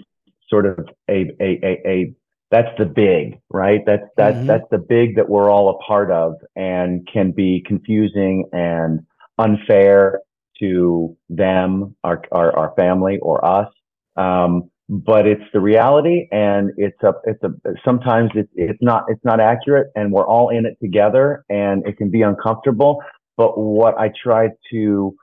sort 0.49 0.65
of 0.65 0.87
a 1.09 1.29
a 1.41 1.59
a, 1.63 1.87
a 1.87 2.13
that's 2.51 2.77
the 2.77 2.85
big 2.85 3.37
right 3.49 3.81
that's 3.85 4.07
that's 4.15 4.37
Mhm. 4.37 4.47
that's 4.47 4.69
the 4.71 4.77
big 4.77 5.15
that 5.17 5.27
we're 5.27 5.49
all 5.49 5.69
a 5.69 5.77
part 5.79 6.09
of 6.09 6.35
and 6.55 7.05
can 7.11 7.31
be 7.31 7.61
confusing 7.65 8.45
and 8.53 9.01
unfair 9.37 10.21
to 10.59 11.17
them, 11.29 11.95
our, 12.03 12.21
our, 12.31 12.55
our 12.57 12.73
family 12.75 13.19
or 13.19 13.43
us. 13.45 13.69
Um, 14.15 14.69
but 14.87 15.25
it's 15.27 15.43
the 15.51 15.59
reality 15.59 16.27
and 16.31 16.71
it's 16.77 17.01
a, 17.01 17.13
it's 17.23 17.43
a, 17.43 17.49
sometimes 17.83 18.29
it's, 18.35 18.51
it's 18.55 18.77
not, 18.81 19.05
it's 19.07 19.23
not 19.23 19.39
accurate 19.39 19.87
and 19.95 20.11
we're 20.11 20.27
all 20.27 20.49
in 20.49 20.65
it 20.65 20.77
together 20.81 21.43
and 21.49 21.85
it 21.87 21.97
can 21.97 22.11
be 22.11 22.21
uncomfortable. 22.21 23.01
But 23.35 23.57
what 23.57 23.97
I 23.97 24.11
try 24.23 24.49
to 24.71 25.15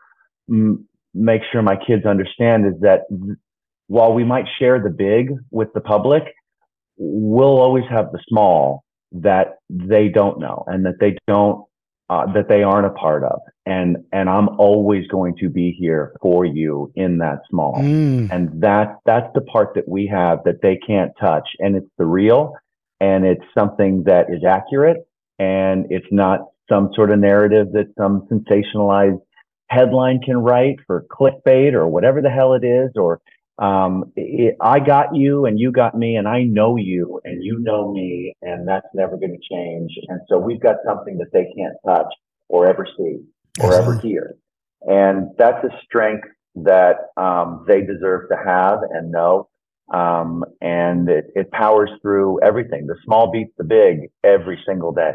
mm, 0.50 0.76
make 1.14 1.42
sure 1.50 1.62
my 1.62 1.76
kids 1.76 2.04
understand 2.06 2.66
is 2.66 2.80
that 2.80 3.02
while 3.86 4.12
we 4.12 4.24
might 4.24 4.46
share 4.58 4.82
the 4.82 4.90
big 4.90 5.30
with 5.50 5.68
the 5.74 5.80
public, 5.80 6.24
we'll 6.96 7.60
always 7.60 7.84
have 7.90 8.10
the 8.12 8.20
small 8.28 8.84
that 9.12 9.58
they 9.68 10.08
don't 10.08 10.40
know 10.40 10.64
and 10.66 10.86
that 10.86 10.94
they 10.98 11.16
don't 11.26 11.64
uh, 12.10 12.32
that 12.32 12.48
they 12.48 12.62
aren't 12.62 12.86
a 12.86 12.90
part 12.90 13.24
of. 13.24 13.40
And 13.64 13.98
and 14.12 14.28
i'm 14.28 14.48
always 14.58 15.06
going 15.06 15.36
to 15.36 15.48
be 15.48 15.70
here 15.78 16.14
for 16.20 16.44
you 16.44 16.92
in 16.96 17.18
that 17.18 17.38
small. 17.48 17.76
Mm. 17.76 18.30
and 18.32 18.60
that 18.60 18.98
that's 19.06 19.32
the 19.34 19.40
part 19.40 19.74
that 19.74 19.88
we 19.88 20.06
have 20.08 20.40
that 20.44 20.62
they 20.62 20.76
can't 20.76 21.12
touch. 21.20 21.48
And 21.58 21.76
it's 21.76 21.90
the 21.98 22.04
real 22.04 22.54
and 23.00 23.24
it's 23.24 23.44
something 23.56 24.04
that 24.04 24.26
is 24.30 24.44
accurate 24.44 24.98
and 25.38 25.86
it's 25.90 26.06
not 26.10 26.40
some 26.68 26.90
sort 26.94 27.10
of 27.10 27.18
narrative 27.18 27.72
that 27.72 27.92
some 27.98 28.28
sensationalized 28.30 29.20
headline 29.68 30.20
can 30.20 30.36
write 30.36 30.76
for 30.86 31.04
clickbait 31.10 31.72
or 31.72 31.88
whatever 31.88 32.20
the 32.20 32.30
hell 32.30 32.54
it 32.54 32.64
is 32.64 32.90
or 32.96 33.20
um, 33.62 34.12
it, 34.16 34.56
I 34.60 34.80
got 34.80 35.14
you 35.14 35.46
and 35.46 35.58
you 35.58 35.70
got 35.70 35.96
me 35.96 36.16
and 36.16 36.26
I 36.26 36.42
know 36.42 36.76
you 36.76 37.20
and 37.24 37.44
you 37.44 37.60
know 37.60 37.92
me 37.92 38.34
and 38.42 38.66
that's 38.66 38.88
never 38.92 39.16
going 39.16 39.38
to 39.38 39.54
change. 39.54 39.92
And 40.08 40.20
so 40.28 40.36
we've 40.36 40.60
got 40.60 40.76
something 40.84 41.16
that 41.18 41.32
they 41.32 41.46
can't 41.56 41.76
touch 41.86 42.12
or 42.48 42.66
ever 42.66 42.84
see 42.98 43.20
or 43.62 43.72
ever 43.72 43.98
hear. 43.98 44.34
And 44.82 45.28
that's 45.38 45.64
a 45.64 45.70
strength 45.84 46.26
that 46.56 46.96
um, 47.16 47.64
they 47.68 47.82
deserve 47.82 48.28
to 48.30 48.36
have 48.44 48.80
and 48.90 49.12
know. 49.12 49.48
Um, 49.94 50.44
and 50.60 51.08
it, 51.08 51.26
it 51.36 51.52
powers 51.52 51.90
through 52.02 52.40
everything. 52.42 52.88
The 52.88 52.96
small 53.04 53.30
beats 53.30 53.52
the 53.58 53.64
big 53.64 54.10
every 54.24 54.60
single 54.66 54.90
day. 54.92 55.12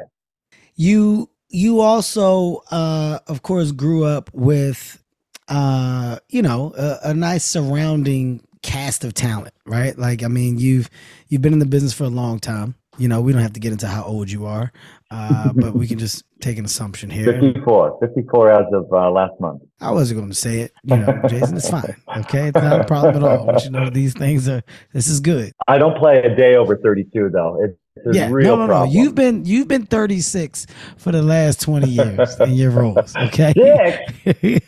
you 0.75 1.29
you 1.49 1.79
also 1.79 2.61
uh 2.71 3.19
of 3.27 3.41
course 3.41 3.71
grew 3.71 4.03
up 4.03 4.29
with 4.33 5.01
uh 5.49 6.17
you 6.29 6.41
know 6.41 6.73
a, 6.77 7.09
a 7.09 7.13
nice 7.13 7.43
surrounding 7.43 8.41
cast 8.61 9.03
of 9.03 9.13
talent 9.13 9.53
right? 9.65 9.97
Like 9.97 10.23
i 10.23 10.27
mean 10.27 10.57
you've 10.57 10.89
you've 11.27 11.41
been 11.41 11.53
in 11.53 11.59
the 11.59 11.65
business 11.65 11.93
for 11.93 12.05
a 12.05 12.09
long 12.09 12.39
time. 12.39 12.75
You 12.97 13.07
know 13.07 13.21
we 13.21 13.31
don't 13.31 13.41
have 13.43 13.53
to 13.53 13.59
get 13.59 13.71
into 13.71 13.87
how 13.87 14.03
old 14.03 14.31
you 14.31 14.45
are 14.45 14.71
uh 15.11 15.53
but 15.53 15.73
we 15.73 15.87
can 15.87 15.99
just 15.99 16.23
take 16.39 16.57
an 16.57 16.65
assumption 16.65 17.09
here. 17.09 17.25
54, 17.25 17.99
54 17.99 18.51
as 18.51 18.65
of 18.73 18.91
uh, 18.91 19.09
last 19.11 19.33
month. 19.39 19.61
i 19.81 19.91
wasn't 19.91 20.19
going 20.19 20.29
to 20.29 20.35
say 20.35 20.61
it. 20.61 20.73
You 20.83 20.97
know 20.97 21.21
jason 21.29 21.57
it's 21.57 21.69
fine 21.69 21.95
okay? 22.17 22.47
It's 22.47 22.55
not 22.55 22.81
a 22.81 22.85
problem 22.85 23.23
at 23.23 23.23
all. 23.23 23.45
But 23.45 23.63
you 23.63 23.71
know 23.71 23.89
these 23.89 24.13
things 24.13 24.49
are 24.49 24.63
this 24.93 25.07
is 25.07 25.19
good. 25.19 25.53
I 25.67 25.77
don't 25.77 25.97
play 25.97 26.17
a 26.23 26.35
day 26.35 26.55
over 26.55 26.75
32 26.75 27.29
though. 27.31 27.63
It's, 27.63 27.77
yeah, 28.11 28.29
no, 28.29 28.55
no, 28.55 28.67
problem. 28.67 28.93
no. 28.93 29.01
You've 29.01 29.15
been 29.15 29.45
you've 29.45 29.67
been 29.67 29.85
36 29.85 30.67
for 30.97 31.11
the 31.11 31.21
last 31.21 31.61
20 31.61 31.87
years 31.89 32.39
in 32.39 32.53
your 32.53 32.71
roles. 32.71 33.15
Okay. 33.15 33.53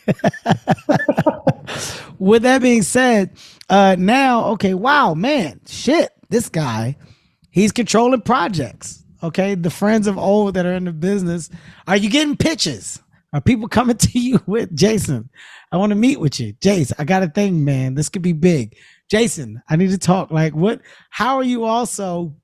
With 2.18 2.42
that 2.42 2.60
being 2.62 2.82
said, 2.82 3.30
uh 3.68 3.96
now, 3.98 4.46
okay, 4.50 4.74
wow, 4.74 5.14
man, 5.14 5.60
shit, 5.66 6.10
this 6.28 6.48
guy 6.48 6.96
He's 7.50 7.72
controlling 7.72 8.22
projects. 8.22 9.04
Okay. 9.22 9.54
The 9.54 9.70
friends 9.70 10.06
of 10.06 10.16
old 10.16 10.54
that 10.54 10.66
are 10.66 10.72
in 10.72 10.84
the 10.84 10.92
business. 10.92 11.50
Are 11.86 11.96
you 11.96 12.08
getting 12.08 12.36
pitches? 12.36 13.00
Are 13.32 13.40
people 13.40 13.68
coming 13.68 13.96
to 13.98 14.18
you 14.18 14.40
with 14.46 14.74
Jason? 14.74 15.28
I 15.72 15.76
want 15.76 15.90
to 15.90 15.96
meet 15.96 16.20
with 16.20 16.40
you. 16.40 16.54
Jason, 16.60 16.96
I 16.98 17.04
got 17.04 17.22
a 17.22 17.28
thing, 17.28 17.64
man. 17.64 17.94
This 17.94 18.08
could 18.08 18.22
be 18.22 18.32
big. 18.32 18.76
Jason, 19.08 19.60
I 19.68 19.76
need 19.76 19.90
to 19.90 19.98
talk. 19.98 20.30
Like, 20.30 20.54
what 20.54 20.80
how 21.10 21.36
are 21.36 21.44
you 21.44 21.64
also 21.64 22.34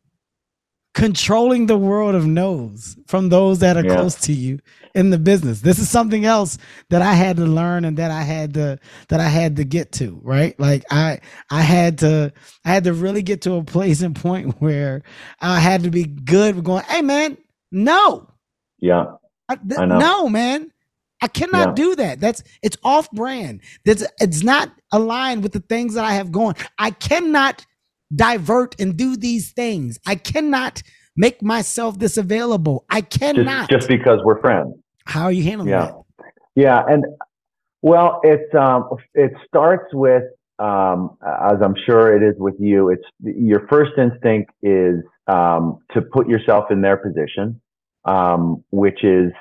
controlling 0.96 1.66
the 1.66 1.76
world 1.76 2.14
of 2.14 2.26
no's 2.26 2.96
from 3.06 3.28
those 3.28 3.58
that 3.60 3.76
are 3.76 3.84
Yeah. 3.84 3.94
close 3.96 4.14
to 4.22 4.32
you 4.32 4.58
in 4.94 5.10
the 5.10 5.18
business? 5.18 5.60
This 5.60 5.78
is 5.78 5.90
something 5.90 6.24
else 6.24 6.56
that 6.88 7.02
I 7.02 7.12
had 7.12 7.36
to 7.36 7.44
learn 7.44 7.84
and 7.84 7.98
that 7.98 8.10
I 8.10 8.22
had 8.22 8.54
to 8.54 8.78
that 9.10 9.20
I 9.20 9.28
had 9.28 9.56
to 9.56 9.64
get 9.64 9.92
to, 9.92 10.18
right? 10.24 10.58
Like 10.58 10.84
I 10.90 11.20
I 11.50 11.60
had 11.60 11.98
to 11.98 12.32
I 12.64 12.70
had 12.70 12.84
to 12.84 12.94
really 12.94 13.22
get 13.22 13.42
to 13.42 13.54
a 13.56 13.62
place 13.62 14.00
and 14.00 14.16
point 14.16 14.56
where 14.60 15.02
I 15.40 15.60
had 15.60 15.84
to 15.84 15.90
be 15.90 16.04
good 16.04 16.56
with 16.56 16.64
going, 16.64 16.84
hey 16.88 17.02
man, 17.02 17.36
no. 17.70 18.28
Yeah. 18.80 19.04
I, 19.50 19.56
th- 19.56 19.78
I 19.78 19.84
know. 19.84 19.98
No, 19.98 20.28
man. 20.30 20.72
I 21.22 21.28
cannot 21.28 21.68
Yeah. 21.68 21.74
do 21.84 21.94
that. 21.96 22.20
That's 22.20 22.42
it's 22.62 22.78
off 22.84 23.10
brand. 23.12 23.60
That's 23.84 24.02
it's 24.18 24.42
not 24.42 24.72
aligned 24.92 25.42
with 25.42 25.52
the 25.52 25.60
things 25.60 25.92
that 25.94 26.04
I 26.06 26.14
have 26.14 26.32
going. 26.32 26.56
I 26.78 26.90
cannot 26.90 27.66
divert 28.14 28.78
and 28.80 28.96
do 28.96 29.16
these 29.16 29.52
things. 29.52 29.98
I 30.06 30.14
cannot 30.16 30.82
make 31.16 31.42
myself 31.42 31.98
this 31.98 32.16
available. 32.16 32.84
I 32.90 33.00
Just 33.00 33.18
cannot. 33.20 33.70
just 33.70 33.88
because 33.88 34.20
we're 34.24 34.40
friends. 34.40 34.74
How 35.06 35.24
are 35.24 35.32
you 35.32 35.42
handling 35.44 35.70
Yeah. 35.70 35.86
that? 35.86 35.94
Yeah, 36.54 36.82
and 36.88 37.04
well, 37.82 38.20
it's 38.24 38.54
um, 38.54 38.88
it 39.14 39.32
starts 39.46 39.92
with 39.92 40.22
um, 40.58 41.18
as 41.22 41.56
I'm 41.62 41.74
sure 41.84 42.16
it 42.16 42.26
is 42.26 42.34
with 42.38 42.54
you. 42.58 42.88
It's 42.88 43.02
your 43.22 43.66
first 43.68 43.92
instinct 43.98 44.52
is 44.62 45.02
um, 45.26 45.78
to 45.92 46.00
put 46.00 46.28
yourself 46.28 46.70
in 46.70 46.80
their 46.80 46.96
position, 46.96 47.60
um, 48.06 48.64
which 48.70 49.04
is 49.04 49.32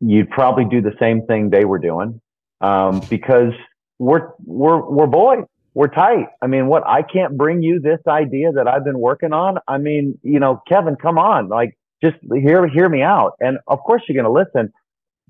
you'd 0.00 0.28
probably 0.30 0.66
do 0.66 0.82
the 0.82 0.92
same 1.00 1.26
thing 1.26 1.48
they 1.48 1.64
were 1.64 1.78
doing 1.78 2.20
um, 2.60 3.00
because 3.08 3.52
we're 3.98 4.28
we're 4.44 4.86
we're 4.86 5.06
boys. 5.06 5.44
We're 5.80 5.88
tight. 5.88 6.26
I 6.42 6.46
mean, 6.46 6.66
what 6.66 6.86
I 6.86 7.02
can't 7.02 7.38
bring 7.38 7.62
you 7.62 7.80
this 7.80 8.00
idea 8.06 8.52
that 8.52 8.68
I've 8.68 8.84
been 8.84 8.98
working 8.98 9.32
on. 9.32 9.58
I 9.66 9.78
mean, 9.78 10.18
you 10.22 10.38
know, 10.38 10.62
Kevin, 10.68 10.96
come 10.96 11.18
on, 11.18 11.48
like 11.48 11.78
just 12.04 12.16
hear 12.30 12.68
hear 12.68 12.88
me 12.88 13.02
out. 13.02 13.32
And 13.40 13.58
of 13.66 13.80
course, 13.80 14.02
you're 14.06 14.22
going 14.22 14.32
to 14.32 14.40
listen 14.40 14.72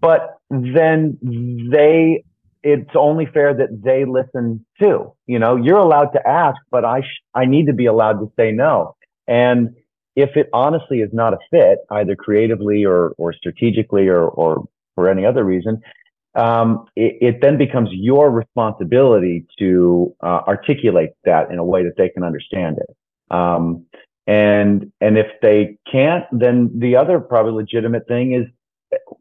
but 0.00 0.38
then 0.50 1.18
they 1.72 2.24
it's 2.62 2.90
only 2.94 3.26
fair 3.26 3.54
that 3.54 3.68
they 3.82 4.04
listen 4.04 4.64
too 4.80 5.12
you 5.26 5.38
know 5.38 5.56
you're 5.56 5.78
allowed 5.78 6.10
to 6.12 6.28
ask 6.28 6.56
but 6.70 6.84
i 6.84 7.00
sh- 7.00 7.22
i 7.34 7.44
need 7.44 7.66
to 7.66 7.72
be 7.72 7.86
allowed 7.86 8.18
to 8.20 8.30
say 8.38 8.52
no 8.52 8.94
and 9.28 9.70
if 10.16 10.36
it 10.36 10.48
honestly 10.52 11.00
is 11.00 11.10
not 11.12 11.32
a 11.32 11.38
fit 11.50 11.78
either 11.90 12.16
creatively 12.16 12.84
or 12.84 13.12
or 13.18 13.32
strategically 13.32 14.08
or 14.08 14.24
or 14.28 14.64
for 14.94 15.08
any 15.08 15.24
other 15.24 15.44
reason 15.44 15.80
um, 16.34 16.86
it, 16.96 17.16
it 17.20 17.40
then 17.40 17.58
becomes 17.58 17.88
your 17.92 18.30
responsibility 18.30 19.46
to 19.58 20.14
uh, 20.22 20.40
articulate 20.46 21.10
that 21.24 21.50
in 21.50 21.58
a 21.58 21.64
way 21.64 21.82
that 21.82 21.94
they 21.96 22.08
can 22.08 22.22
understand 22.22 22.78
it 22.78 22.96
um, 23.34 23.84
and 24.26 24.92
and 25.00 25.18
if 25.18 25.26
they 25.42 25.76
can't 25.90 26.24
then 26.32 26.70
the 26.78 26.96
other 26.96 27.20
probably 27.20 27.52
legitimate 27.52 28.06
thing 28.06 28.32
is 28.32 28.46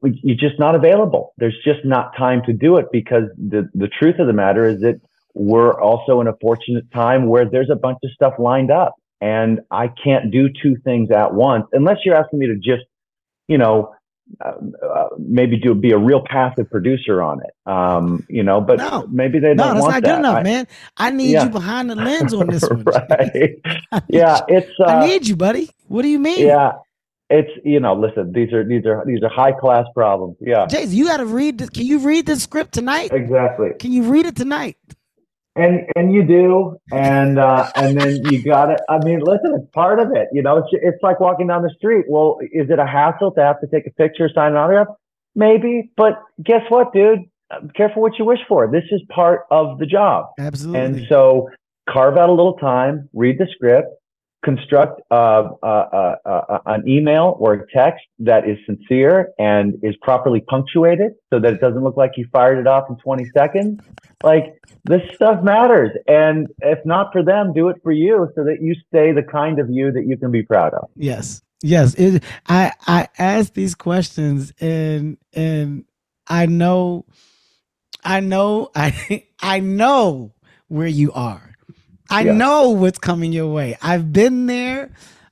you're 0.03 0.35
just 0.35 0.59
not 0.59 0.75
available. 0.75 1.33
There's 1.37 1.57
just 1.63 1.85
not 1.85 2.15
time 2.17 2.41
to 2.45 2.53
do 2.53 2.77
it 2.77 2.87
because 2.91 3.23
the, 3.37 3.69
the 3.73 3.87
truth 3.87 4.19
of 4.19 4.27
the 4.27 4.33
matter 4.33 4.65
is 4.65 4.81
that 4.81 4.99
we're 5.33 5.79
also 5.79 6.21
in 6.21 6.27
a 6.27 6.33
fortunate 6.41 6.91
time 6.91 7.27
where 7.27 7.45
there's 7.49 7.69
a 7.69 7.75
bunch 7.75 7.99
of 8.03 8.11
stuff 8.11 8.33
lined 8.39 8.71
up 8.71 8.95
and 9.21 9.61
I 9.69 9.89
can't 10.03 10.31
do 10.31 10.49
two 10.49 10.77
things 10.83 11.11
at 11.11 11.33
once 11.33 11.65
unless 11.73 11.97
you're 12.03 12.15
asking 12.15 12.39
me 12.39 12.47
to 12.47 12.55
just, 12.55 12.85
you 13.47 13.57
know, 13.57 13.93
uh, 14.43 14.51
uh, 14.85 15.07
maybe 15.17 15.57
do 15.57 15.73
be 15.73 15.91
a 15.91 15.97
real 15.97 16.21
passive 16.25 16.69
producer 16.69 17.21
on 17.21 17.39
it. 17.41 17.71
Um, 17.71 18.25
you 18.29 18.43
know, 18.43 18.61
but 18.61 18.77
No. 18.77 19.07
maybe 19.11 19.39
they 19.39 19.53
No, 19.53 19.63
don't 19.65 19.73
that's 19.75 19.81
want 19.81 19.93
not 19.95 20.03
that. 20.03 20.09
good 20.09 20.19
enough, 20.19 20.37
I- 20.37 20.43
man. 20.43 20.67
I 20.97 21.09
need 21.11 21.31
Yeah. 21.31 21.43
you 21.45 21.49
behind 21.49 21.89
the 21.89 21.95
lens 21.95 22.33
on 22.33 22.47
this 22.47 22.63
one. 22.69 22.83
right. 23.09 23.59
Yeah, 24.09 24.39
you. 24.47 24.57
it's 24.57 24.71
uh, 24.79 24.85
I 24.85 25.07
need 25.07 25.27
you, 25.27 25.35
buddy. 25.35 25.69
What 25.87 26.03
do 26.03 26.07
you 26.09 26.19
mean? 26.19 26.45
yeah, 26.45 26.73
it's 27.29 27.49
you 27.63 27.79
know, 27.79 27.93
listen, 27.93 28.31
these 28.33 28.53
are 28.53 28.63
these 28.63 28.85
are 28.85 29.03
these 29.05 29.21
are 29.23 29.29
high 29.29 29.51
class 29.51 29.85
problems. 29.95 30.37
Yeah, 30.39 30.65
Jason, 30.67 30.95
you 30.95 31.07
got 31.07 31.17
to 31.17 31.25
read. 31.25 31.57
This. 31.57 31.69
Can 31.69 31.85
you 31.85 31.99
read 31.99 32.25
the 32.25 32.35
script 32.35 32.73
tonight? 32.73 33.11
exactly. 33.11 33.69
Can 33.79 33.91
you 33.91 34.03
read 34.03 34.25
it 34.25 34.35
tonight? 34.35 34.77
And 35.59 35.85
and 35.95 36.13
you 36.13 36.23
do 36.23 36.77
and 36.91 37.39
uh 37.39 37.69
and 37.75 37.99
then 37.99 38.21
you 38.25 38.43
got 38.43 38.71
it. 38.71 38.79
I 38.89 39.03
mean 39.03 39.19
listen 39.19 39.53
it's 39.55 39.69
part 39.73 39.99
of 39.99 40.11
it 40.15 40.27
you 40.31 40.41
know 40.41 40.57
it's 40.57 40.67
it's 40.71 41.01
like 41.03 41.19
walking 41.19 41.47
down 41.47 41.63
the 41.63 41.73
street. 41.77 42.05
Well 42.07 42.37
is 42.41 42.69
it 42.69 42.79
a 42.79 42.85
hassle 42.85 43.31
to 43.33 43.41
have 43.41 43.59
to 43.61 43.67
take 43.67 43.87
a 43.87 43.91
picture 43.91 44.29
sign 44.33 44.51
an 44.51 44.57
autograph? 44.57 44.87
Maybe 45.35 45.91
but 45.95 46.21
guess 46.43 46.61
what 46.69 46.93
dude? 46.93 47.19
Careful 47.75 48.03
what 48.03 48.19
you 48.19 48.25
wish 48.25 48.39
for. 48.47 48.69
This 48.71 48.83
is 48.91 49.01
part 49.09 49.41
of 49.49 49.79
the 49.79 49.85
job. 49.85 50.27
Absolutely. 50.39 50.79
and 50.79 51.07
so 51.09 51.49
carve 51.89 52.17
out 52.17 52.29
a 52.29 52.33
little 52.33 52.53
time 52.53 53.09
read 53.13 53.37
the 53.39 53.47
script 53.55 53.89
construct 54.43 55.01
uh, 55.11 55.49
uh, 55.61 55.65
uh, 55.65 56.15
uh, 56.25 56.59
an 56.67 56.87
email 56.87 57.35
or 57.39 57.53
a 57.53 57.71
text 57.73 58.05
that 58.19 58.47
is 58.47 58.57
sincere 58.65 59.31
and 59.37 59.73
is 59.83 59.95
properly 60.01 60.41
punctuated 60.47 61.11
so 61.31 61.39
that 61.39 61.53
it 61.53 61.59
doesn't 61.59 61.83
look 61.83 61.97
like 61.97 62.11
you 62.15 62.25
fired 62.31 62.57
it 62.57 62.67
off 62.67 62.85
in 62.89 62.95
20 62.97 63.25
seconds 63.35 63.81
like 64.23 64.61
this 64.85 65.01
stuff 65.15 65.43
matters 65.43 65.91
and 66.07 66.47
if 66.61 66.79
not 66.85 67.11
for 67.11 67.23
them 67.23 67.53
do 67.53 67.69
it 67.69 67.77
for 67.83 67.91
you 67.91 68.29
so 68.35 68.43
that 68.43 68.61
you 68.61 68.75
stay 68.87 69.11
the 69.11 69.23
kind 69.23 69.59
of 69.59 69.69
you 69.69 69.91
that 69.91 70.05
you 70.05 70.17
can 70.17 70.31
be 70.31 70.43
proud 70.43 70.73
of 70.73 70.89
Yes. 70.95 71.41
Yes. 71.61 71.93
It, 71.95 72.23
I 72.47 72.71
I 72.87 73.07
ask 73.17 73.53
these 73.53 73.75
questions 73.75 74.53
and 74.61 75.17
and 75.33 75.85
I 76.27 76.45
know 76.45 77.05
I 78.03 78.19
know 78.21 78.69
I 78.75 79.25
I 79.41 79.59
know 79.59 80.33
where 80.67 80.87
you 80.87 81.11
are. 81.13 81.53
I 82.09 82.21
Yeah. 82.21 82.33
know 82.33 82.69
what's 82.69 82.97
coming 82.99 83.33
your 83.33 83.47
way. 83.53 83.77
I've 83.81 84.11
been 84.13 84.45
there. 84.45 84.91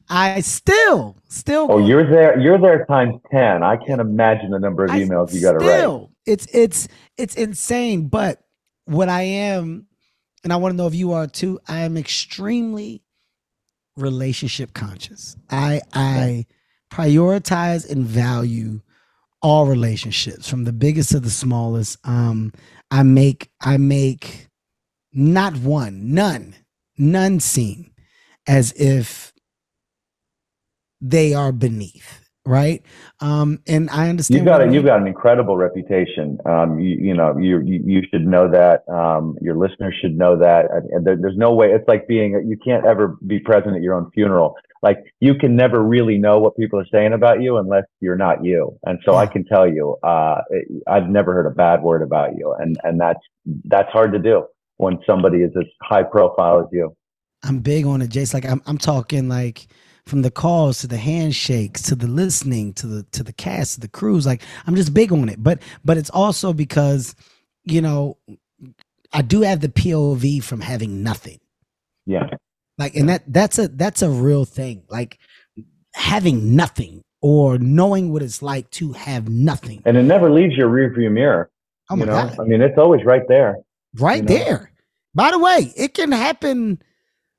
I 0.09 0.39
still 0.41 1.17
still 1.29 1.67
oh 1.69 1.79
you're 1.85 2.09
there 2.09 2.39
you're 2.39 2.57
there 2.57 2.85
times 2.85 3.15
10 3.29 3.61
i 3.61 3.75
can't 3.75 3.99
imagine 3.99 4.51
the 4.51 4.59
number 4.59 4.85
of 4.85 4.91
I 4.91 5.01
emails 5.01 5.33
you 5.33 5.41
got 5.41 5.51
to 5.51 5.57
write 5.57 5.79
still- 5.79 6.11
It's 6.25 6.47
it's 6.53 6.88
it's 7.17 7.35
insane. 7.35 8.07
But 8.07 8.41
what 8.88 9.09
I 9.09 9.21
am, 9.23 9.88
and 10.43 10.53
I 10.53 10.55
want 10.55 10.73
to 10.73 10.77
know 10.77 10.88
if 10.88 10.95
you 10.95 11.13
are 11.13 11.27
too, 11.27 11.59
I 11.67 11.79
am 11.81 11.97
extremely 11.97 13.03
relationship 13.95 14.73
conscious. 14.73 15.35
I 15.49 15.81
I 15.93 16.45
prioritize 16.91 17.89
and 17.89 18.05
value 18.05 18.81
all 19.41 19.67
relationships 19.67 20.49
from 20.49 20.63
the 20.63 20.73
biggest 20.73 21.11
to 21.11 21.19
the 21.19 21.29
smallest. 21.29 21.97
Um 22.07 22.53
I 22.91 23.03
make 23.03 23.49
I 23.61 23.77
make 23.77 24.47
not 25.11 25.57
one, 25.57 26.13
none, 26.13 26.55
none 26.97 27.39
seem 27.39 27.91
as 28.47 28.71
if 28.73 29.33
they 31.01 31.33
are 31.33 31.51
beneath, 31.51 32.26
right? 32.47 32.81
Um, 33.19 33.59
and 33.67 33.89
I 33.89 34.09
understand 34.09 34.39
You've 34.39 34.47
got 34.47 34.61
a, 34.61 34.65
you 34.65 34.73
you've 34.73 34.85
got 34.85 35.01
an 35.01 35.07
incredible 35.07 35.57
reputation. 35.57 36.39
Um, 36.45 36.79
you, 36.79 36.95
you 36.97 37.13
know, 37.13 37.37
you, 37.37 37.59
you 37.61 37.83
you 37.85 38.01
should 38.09 38.25
know 38.25 38.49
that. 38.49 38.87
Um, 38.89 39.37
your 39.41 39.55
listeners 39.55 39.95
should 40.01 40.17
know 40.17 40.37
that. 40.37 40.65
And- 40.71 41.05
there, 41.05 41.17
there's 41.17 41.37
no 41.37 41.53
way. 41.53 41.71
It's 41.71 41.87
like 41.87 42.07
being. 42.07 42.31
You 42.47 42.57
can't 42.57 42.85
ever 42.85 43.17
be 43.27 43.39
present 43.39 43.75
at 43.75 43.81
your 43.81 43.93
own 43.93 44.09
funeral. 44.11 44.55
Like 44.81 44.97
you 45.19 45.35
can 45.35 45.55
never 45.55 45.83
really 45.83 46.17
know 46.17 46.39
what 46.39 46.55
people 46.55 46.79
are 46.79 46.85
saying 46.91 47.13
about 47.13 47.41
you 47.41 47.57
unless 47.57 47.83
you're 47.99 48.15
not 48.15 48.43
you. 48.43 48.77
And 48.83 48.99
so 49.05 49.15
I 49.15 49.25
can 49.25 49.43
tell 49.43 49.67
you, 49.67 49.97
uh, 50.03 50.41
I've 50.87 51.09
never 51.09 51.33
heard 51.33 51.47
a 51.47 51.55
bad 51.55 51.81
word 51.81 52.01
about 52.01 52.37
you. 52.37 52.55
And 52.59 52.77
and 52.83 52.99
that's 52.99 53.19
that's 53.65 53.91
hard 53.91 54.13
to 54.13 54.19
do 54.19 54.45
when 54.77 54.99
somebody 55.05 55.39
is 55.39 55.51
as 55.57 55.65
high 55.81 56.03
profile 56.03 56.59
as 56.59 56.67
you. 56.71 56.95
I'm 57.43 57.59
big 57.59 57.85
on 57.85 58.01
it, 58.01 58.09
Jace. 58.09 58.33
Like 58.33 58.45
I'm, 58.45 58.61
I'm 58.65 58.77
talking 58.77 59.29
like 59.29 59.67
from 60.07 60.21
the 60.21 60.31
calls 60.31 60.79
to 60.79 60.87
the 60.87 60.97
handshakes 60.97 61.81
to 61.83 61.95
the 61.95 62.07
listening 62.07 62.73
to 62.73 62.87
the 62.87 63.03
to 63.11 63.23
the 63.23 63.33
cast 63.33 63.75
to 63.75 63.79
the 63.81 63.87
crews. 63.87 64.25
Like 64.25 64.41
I'm 64.65 64.75
just 64.75 64.93
big 64.93 65.11
on 65.11 65.29
it. 65.29 65.41
But 65.41 65.61
but 65.85 65.97
it's 65.97 66.09
also 66.09 66.53
because 66.53 67.15
you 67.63 67.81
know 67.81 68.17
I 69.13 69.21
do 69.21 69.41
have 69.41 69.61
the 69.61 69.69
POV 69.69 70.43
from 70.43 70.61
having 70.61 71.03
nothing. 71.03 71.39
Yeah. 72.05 72.29
Like 72.77 72.95
and 72.95 73.09
that 73.09 73.23
that's 73.27 73.59
a 73.59 73.67
that's 73.67 74.01
a 74.01 74.09
real 74.09 74.45
thing. 74.45 74.83
Like 74.89 75.19
having 75.93 76.55
nothing 76.55 77.03
or 77.21 77.57
knowing 77.57 78.13
what 78.13 78.21
it's 78.21 78.41
like 78.41 78.69
to 78.71 78.93
have 78.93 79.27
nothing. 79.27 79.81
And 79.85 79.97
it 79.97 80.03
never 80.03 80.29
leaves 80.29 80.55
your 80.55 80.69
rearview 80.69 81.11
mirror. 81.11 81.49
Oh 81.89 81.95
my 81.95 82.01
you 82.01 82.05
know, 82.05 82.13
god. 82.13 82.39
I 82.39 82.43
mean, 82.43 82.61
it's 82.61 82.77
always 82.77 83.03
right 83.03 83.27
there 83.27 83.57
right 83.95 84.29
you 84.29 84.37
know. 84.37 84.43
there. 84.43 84.71
By 85.13 85.31
the 85.31 85.39
way, 85.39 85.73
it 85.75 85.93
can 85.93 86.11
happen 86.11 86.81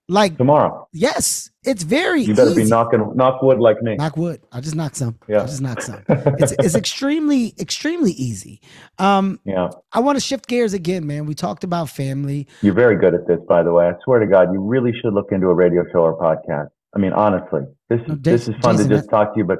like 0.08 0.38
tomorrow. 0.38 0.88
yes, 0.92 1.50
it's 1.64 1.82
very 1.82 2.22
You 2.22 2.34
better 2.34 2.50
easy. 2.52 2.64
be 2.64 2.68
knocking 2.70 3.12
knock 3.14 3.42
wood 3.42 3.58
like 3.58 3.82
me. 3.82 3.96
Knock 3.96 4.16
wood. 4.16 4.40
I 4.52 4.60
just 4.60 4.74
knock 4.74 4.96
some. 4.96 5.18
Yeah. 5.28 5.42
I 5.42 5.46
just 5.46 5.60
knock 5.60 5.82
some. 5.82 6.02
It's 6.08 6.52
it's 6.52 6.74
extremely 6.74 7.54
extremely 7.58 8.12
easy. 8.12 8.60
Um, 8.98 9.38
yeah. 9.44 9.68
I 9.92 10.00
want 10.00 10.16
to 10.16 10.20
shift 10.20 10.46
gears 10.48 10.72
again, 10.72 11.06
man. 11.06 11.26
We 11.26 11.34
talked 11.34 11.62
about 11.64 11.90
family. 11.90 12.46
You're 12.62 12.74
very 12.74 12.96
good 12.96 13.14
at 13.14 13.26
this, 13.26 13.38
by 13.48 13.62
the 13.62 13.72
way. 13.72 13.86
I 13.88 13.92
swear 14.04 14.18
to 14.20 14.26
God, 14.26 14.52
you 14.52 14.60
really 14.60 14.92
should 15.00 15.12
look 15.12 15.30
into 15.30 15.48
a 15.48 15.54
radio 15.54 15.84
show 15.92 16.00
or 16.00 16.18
podcast. 16.18 16.68
I 16.96 16.98
mean, 16.98 17.12
honestly, 17.12 17.62
this 17.90 18.00
No, 18.08 18.14
is 18.14 18.20
this 18.22 18.48
is 18.48 18.54
fun 18.62 18.76
Jason, 18.76 18.90
to 18.90 18.96
just 18.96 19.10
talk 19.10 19.34
to 19.34 19.38
you. 19.38 19.44
But 19.44 19.58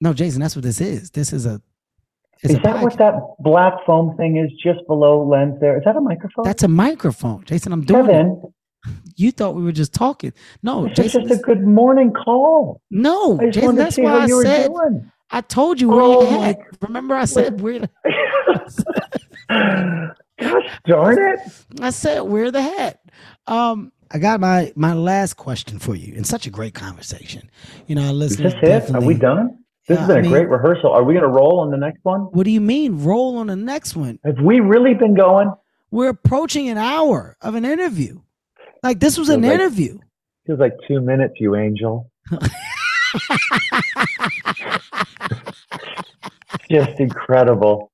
No, 0.00 0.12
Jason, 0.12 0.40
that's 0.40 0.54
what 0.54 0.62
this 0.64 0.80
is. 0.80 1.10
This 1.10 1.32
is 1.32 1.46
a. 1.46 1.60
It's 2.44 2.54
is 2.54 2.60
that 2.62 2.76
podcast. 2.76 2.82
what 2.82 2.98
that 2.98 3.14
black 3.40 3.74
foam 3.86 4.16
thing 4.16 4.36
is 4.36 4.50
just 4.62 4.86
below 4.86 5.24
lens 5.26 5.58
there? 5.60 5.76
Is 5.78 5.84
that 5.84 5.96
a 5.96 6.00
microphone? 6.00 6.44
That's 6.44 6.62
a 6.62 6.68
microphone, 6.68 7.44
Jason. 7.44 7.72
I'm 7.72 7.82
doing 7.84 8.08
it. 8.10 8.52
Kevin. 8.84 9.00
You 9.16 9.30
thought 9.32 9.54
we 9.54 9.62
were 9.62 9.72
just 9.72 9.92
talking. 9.94 10.32
No, 10.62 10.86
it's 10.86 10.96
Jason. 10.96 11.28
just 11.28 11.40
a 11.40 11.42
good 11.42 11.66
morning 11.66 12.12
call. 12.12 12.80
no, 12.90 13.38
I 13.40 13.46
just 13.46 13.54
Jason. 13.54 13.66
wanted 13.66 13.78
to 13.78 13.82
That's 13.84 13.98
why 13.98 14.12
I 14.12 14.26
were 14.34 14.42
said. 14.44 14.66
doing. 14.68 15.12
I 15.30 15.40
told 15.40 15.80
you 15.80 15.88
where 15.88 16.00
Oh 16.02 16.22
you 16.30 16.36
my. 16.36 16.56
Remember, 16.80 17.14
I 17.14 17.24
said 17.24 17.60
where. 17.60 17.88
Gosh 19.48 20.64
darn 20.86 21.18
it! 21.18 21.38
I 21.80 21.90
said 21.90 22.20
wear 22.22 22.50
the 22.50 22.62
hat. 22.62 23.00
Um, 23.46 23.92
I 24.10 24.18
got 24.18 24.40
my 24.40 24.72
my 24.76 24.92
last 24.94 25.34
question 25.34 25.78
for 25.78 25.94
you. 25.94 26.14
In 26.14 26.24
such 26.24 26.46
a 26.46 26.50
great 26.50 26.74
conversation, 26.74 27.48
you 27.86 27.94
know, 27.94 28.02
our 28.08 28.22
Is 28.24 28.36
this 28.36 28.54
it? 28.62 28.94
Are 28.94 29.00
we 29.00 29.14
done? 29.14 29.58
This 29.88 29.96
Yeah, 29.98 30.06
has 30.06 30.08
been 30.08 30.16
I 30.16 30.18
a 30.18 30.22
mean- 30.22 30.30
great 30.32 30.48
rehearsal. 30.48 30.90
Are 30.92 31.02
we 31.04 31.14
going 31.14 31.22
to 31.24 31.28
roll 31.30 31.60
on 31.60 31.70
the 31.70 31.76
next 31.76 32.00
one? 32.04 32.20
What 32.32 32.44
do 32.44 32.50
you 32.50 32.60
mean? 32.60 33.02
Roll 33.04 33.36
on 33.38 33.46
the 33.48 33.56
next 33.56 33.94
one. 33.96 34.18
Have 34.24 34.38
we 34.40 34.60
really 34.60 34.94
been 34.94 35.14
going? 35.14 35.52
We're 35.90 36.08
approaching 36.10 36.68
an 36.68 36.78
hour 36.78 37.36
of 37.40 37.54
an 37.54 37.64
interview. 37.64 38.20
Like 38.82 38.98
this 39.00 39.16
was 39.18 39.28
an 39.28 39.42
Feels 39.42 39.50
like- 39.52 39.60
interview. 39.60 39.98
Feels 40.46 40.58
like 40.58 40.72
two 40.88 41.00
minutes, 41.00 41.34
you 41.38 41.54
angel. 41.54 42.10
Just 46.70 46.98
incredible. 47.00 47.90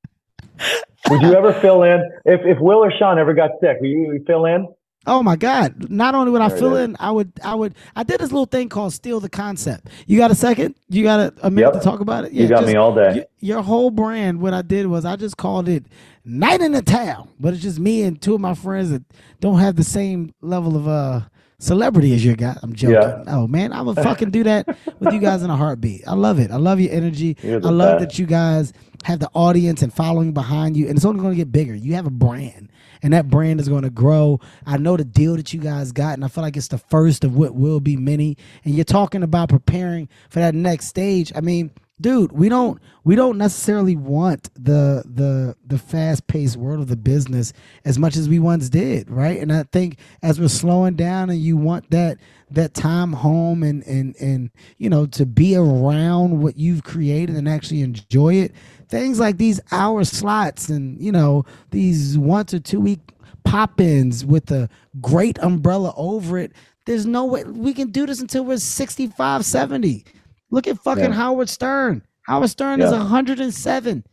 Would 1.11 1.23
you 1.23 1.35
ever 1.35 1.53
fill 1.55 1.83
in 1.85 2.01
if 2.25 2.41
if 2.45 2.59
Will 2.61 2.79
or 2.85 2.93
Sean 2.99 3.19
ever 3.19 3.33
got 3.35 3.51
sick? 3.61 3.79
Would 3.81 3.89
you, 3.89 4.13
you 4.15 4.25
fill 4.27 4.45
in? 4.47 4.69
Oh 5.07 5.23
my 5.23 5.37
God! 5.37 5.89
Not 5.91 6.15
only 6.15 6.31
would 6.33 6.43
I 6.43 6.49
There 6.49 6.57
it 6.57 6.61
fill 6.61 6.77
in, 6.77 6.97
I 7.01 7.11
would, 7.11 7.33
I 7.43 7.55
would, 7.55 7.75
I 7.97 8.03
did 8.03 8.21
this 8.21 8.31
little 8.31 8.45
thing 8.47 8.69
called 8.69 8.93
steal 8.93 9.21
the 9.21 9.31
concept. 9.31 9.89
You 10.07 10.19
got 10.19 10.31
a 10.31 10.35
second? 10.35 10.75
You 10.91 11.03
got 11.03 11.21
a, 11.21 11.47
a 11.47 11.51
minute 11.51 11.73
Yep. 11.73 11.83
to 11.83 11.89
talk 11.89 12.01
about 12.01 12.25
it? 12.27 12.33
you 12.33 12.47
got 12.47 12.67
me 12.67 12.75
all 12.75 12.95
day. 12.95 13.11
y- 13.21 13.25
your 13.41 13.63
whole 13.63 13.91
brand. 13.91 14.41
What 14.41 14.53
I 14.53 14.61
did 14.63 14.87
was 14.87 15.05
I 15.07 15.17
just 15.17 15.39
called 15.39 15.67
it 15.69 15.87
"Night 16.29 16.61
in 16.61 16.73
the 16.73 16.83
Town," 16.83 17.29
but 17.41 17.55
it's 17.55 17.63
just 17.63 17.79
me 17.79 18.03
and 18.03 18.21
two 18.21 18.35
of 18.35 18.41
my 18.41 18.55
friends 18.55 18.91
that 18.91 19.03
don't 19.41 19.59
have 19.59 19.77
the 19.77 19.85
same 19.85 20.35
level 20.41 20.77
of 20.77 20.87
uh 20.87 21.21
celebrity 21.61 22.15
as 22.15 22.25
your 22.25 22.37
guy. 22.37 22.57
I'm 22.63 22.73
joking. 22.75 22.95
Yeah. 22.95 23.25
Oh 23.27 23.47
man, 23.47 23.73
I 23.73 23.83
would 23.83 23.97
fucking 24.03 24.31
do 24.31 24.45
that 24.45 24.67
with 25.01 25.13
you 25.13 25.21
guys 25.21 25.43
in 25.43 25.51
a 25.51 25.57
heartbeat. 25.57 26.03
I 26.07 26.15
love 26.15 26.39
it. 26.39 26.51
I 26.51 26.57
love 26.57 26.81
your 26.81 26.93
energy. 26.93 27.37
I 27.43 27.57
love 27.57 27.99
best. 27.99 28.11
that 28.11 28.19
you 28.19 28.27
guys 28.27 28.73
have 29.05 29.21
the 29.21 29.31
audience 29.35 29.83
and 29.83 29.93
following 29.93 30.33
behind 30.33 30.77
you, 30.77 30.87
and 30.89 30.97
it's 30.97 31.05
only 31.05 31.21
going 31.21 31.33
to 31.33 31.37
get 31.37 31.53
bigger. 31.53 31.75
You 31.75 31.95
have 31.95 32.07
a 32.07 32.11
brand, 32.11 32.71
and 33.03 33.13
that 33.13 33.29
brand 33.29 33.61
is 33.61 33.69
going 33.69 33.83
to 33.83 33.91
grow. 33.91 34.41
I 34.67 34.77
know 34.77 34.97
the 34.97 35.05
deal 35.05 35.37
that 35.37 35.53
you 35.53 35.61
guys 35.61 35.93
got, 35.93 36.15
and 36.15 36.25
I 36.25 36.29
feel 36.29 36.43
like 36.43 36.57
it's 36.57 36.69
the 36.69 36.79
first 36.79 37.25
of 37.25 37.37
what 37.37 37.55
will 37.55 37.81
be 37.81 37.97
many. 37.97 38.37
And 38.65 38.75
you're 38.75 38.85
talking 38.85 39.23
about 39.23 39.49
preparing 39.49 40.09
for 40.31 40.41
that 40.41 40.55
next 40.55 40.87
stage. 40.87 41.33
I 41.35 41.41
mean, 41.41 41.71
dude, 42.01 42.33
we 42.33 42.49
don't 42.49 42.81
we 43.05 43.17
don't 43.17 43.39
necessarily 43.39 43.97
want 43.97 44.53
the 44.55 45.03
the 45.07 45.57
the 45.67 45.79
fast 45.79 46.27
paced 46.27 46.57
world 46.57 46.81
of 46.81 46.89
the 46.89 46.97
business 46.97 47.53
as 47.85 47.99
much 47.99 48.17
as 48.17 48.29
we 48.29 48.39
once 48.39 48.69
did, 48.69 49.11
right? 49.11 49.41
And 49.41 49.53
I 49.53 49.65
think 49.65 49.99
as 50.23 50.41
we're 50.41 50.49
slowing 50.49 50.95
down, 50.95 51.31
and 51.31 51.41
you 51.41 51.57
want 51.57 51.91
that 51.91 52.19
that 52.51 52.75
time 52.75 53.13
home 53.13 53.63
and 53.63 53.83
and 53.87 54.17
and 54.21 54.51
you 54.79 54.89
know 54.89 55.07
to 55.07 55.27
be 55.27 55.57
around 55.57 56.41
what 56.41 56.57
you've 56.57 56.83
created 56.85 57.37
and 57.37 57.49
actually 57.49 57.83
enjoy 57.83 58.35
it 58.35 58.53
things 58.89 59.21
like 59.21 59.37
these 59.37 59.61
hour 59.71 60.05
slots 60.05 60.69
and 60.69 61.01
you 61.01 61.13
know 61.13 61.45
these 61.71 62.17
once 62.17 62.55
or 62.55 62.59
two 62.59 62.81
week 62.81 63.01
pop-ins 63.45 64.25
with 64.25 64.51
a 64.51 64.69
great 65.01 65.39
umbrella 65.41 65.93
over 65.97 66.39
it 66.39 66.53
there's 66.87 67.07
no 67.07 67.25
way 67.25 67.45
we 67.45 67.75
can 67.75 67.91
do 67.91 68.07
this 68.07 68.21
until 68.21 68.45
we're 68.45 68.57
65 68.59 69.45
70 69.45 70.05
look 70.51 70.67
at 70.67 70.79
fucking 70.79 71.05
Yeah. 71.05 71.13
howard 71.13 71.49
stern 71.49 72.03
howard 72.23 72.51
stern 72.51 72.81
is 72.81 72.91
107 72.91 74.05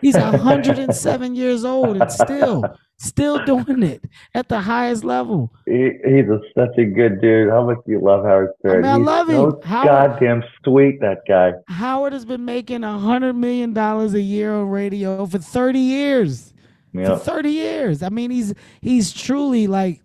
he's 0.00 0.16
107 0.16 1.34
years 1.42 1.64
old 1.64 1.96
and 2.00 2.10
still 2.12 2.64
still 2.98 3.44
doing 3.44 3.82
it 3.82 4.04
at 4.34 4.48
the 4.48 4.60
highest 4.60 5.02
level 5.04 5.52
He, 5.66 5.90
he's 6.04 6.28
a, 6.28 6.38
such 6.56 6.76
a 6.78 6.84
good 6.84 7.20
dude. 7.20 7.50
How 7.50 7.64
much 7.66 7.78
do 7.84 7.90
you 7.92 8.00
love 8.00 8.24
Howard 8.24 8.50
Stern? 8.60 8.84
I 8.84 8.96
mean, 8.96 9.08
I 9.08 9.12
love 9.12 9.26
so 9.28 9.46
him. 9.50 9.62
Howard- 9.64 9.86
goddamn 10.20 10.44
sweet, 10.64 11.00
that 11.00 11.18
guy. 11.26 11.52
howard 11.66 12.12
has 12.12 12.24
been 12.24 12.44
making 12.44 12.84
a 12.84 12.96
hundred 12.98 13.32
million 13.34 13.72
dollars 13.72 14.14
a 14.14 14.20
year 14.20 14.54
on 14.54 14.68
radio 14.68 15.26
for 15.26 15.38
30 15.38 15.80
years 15.80 16.54
Yeah. 16.92 17.16
for 17.16 17.24
30 17.24 17.50
years. 17.50 18.02
I 18.04 18.08
mean, 18.08 18.30
he's 18.30 18.54
he's 18.80 19.12
truly 19.12 19.66
like 19.66 20.00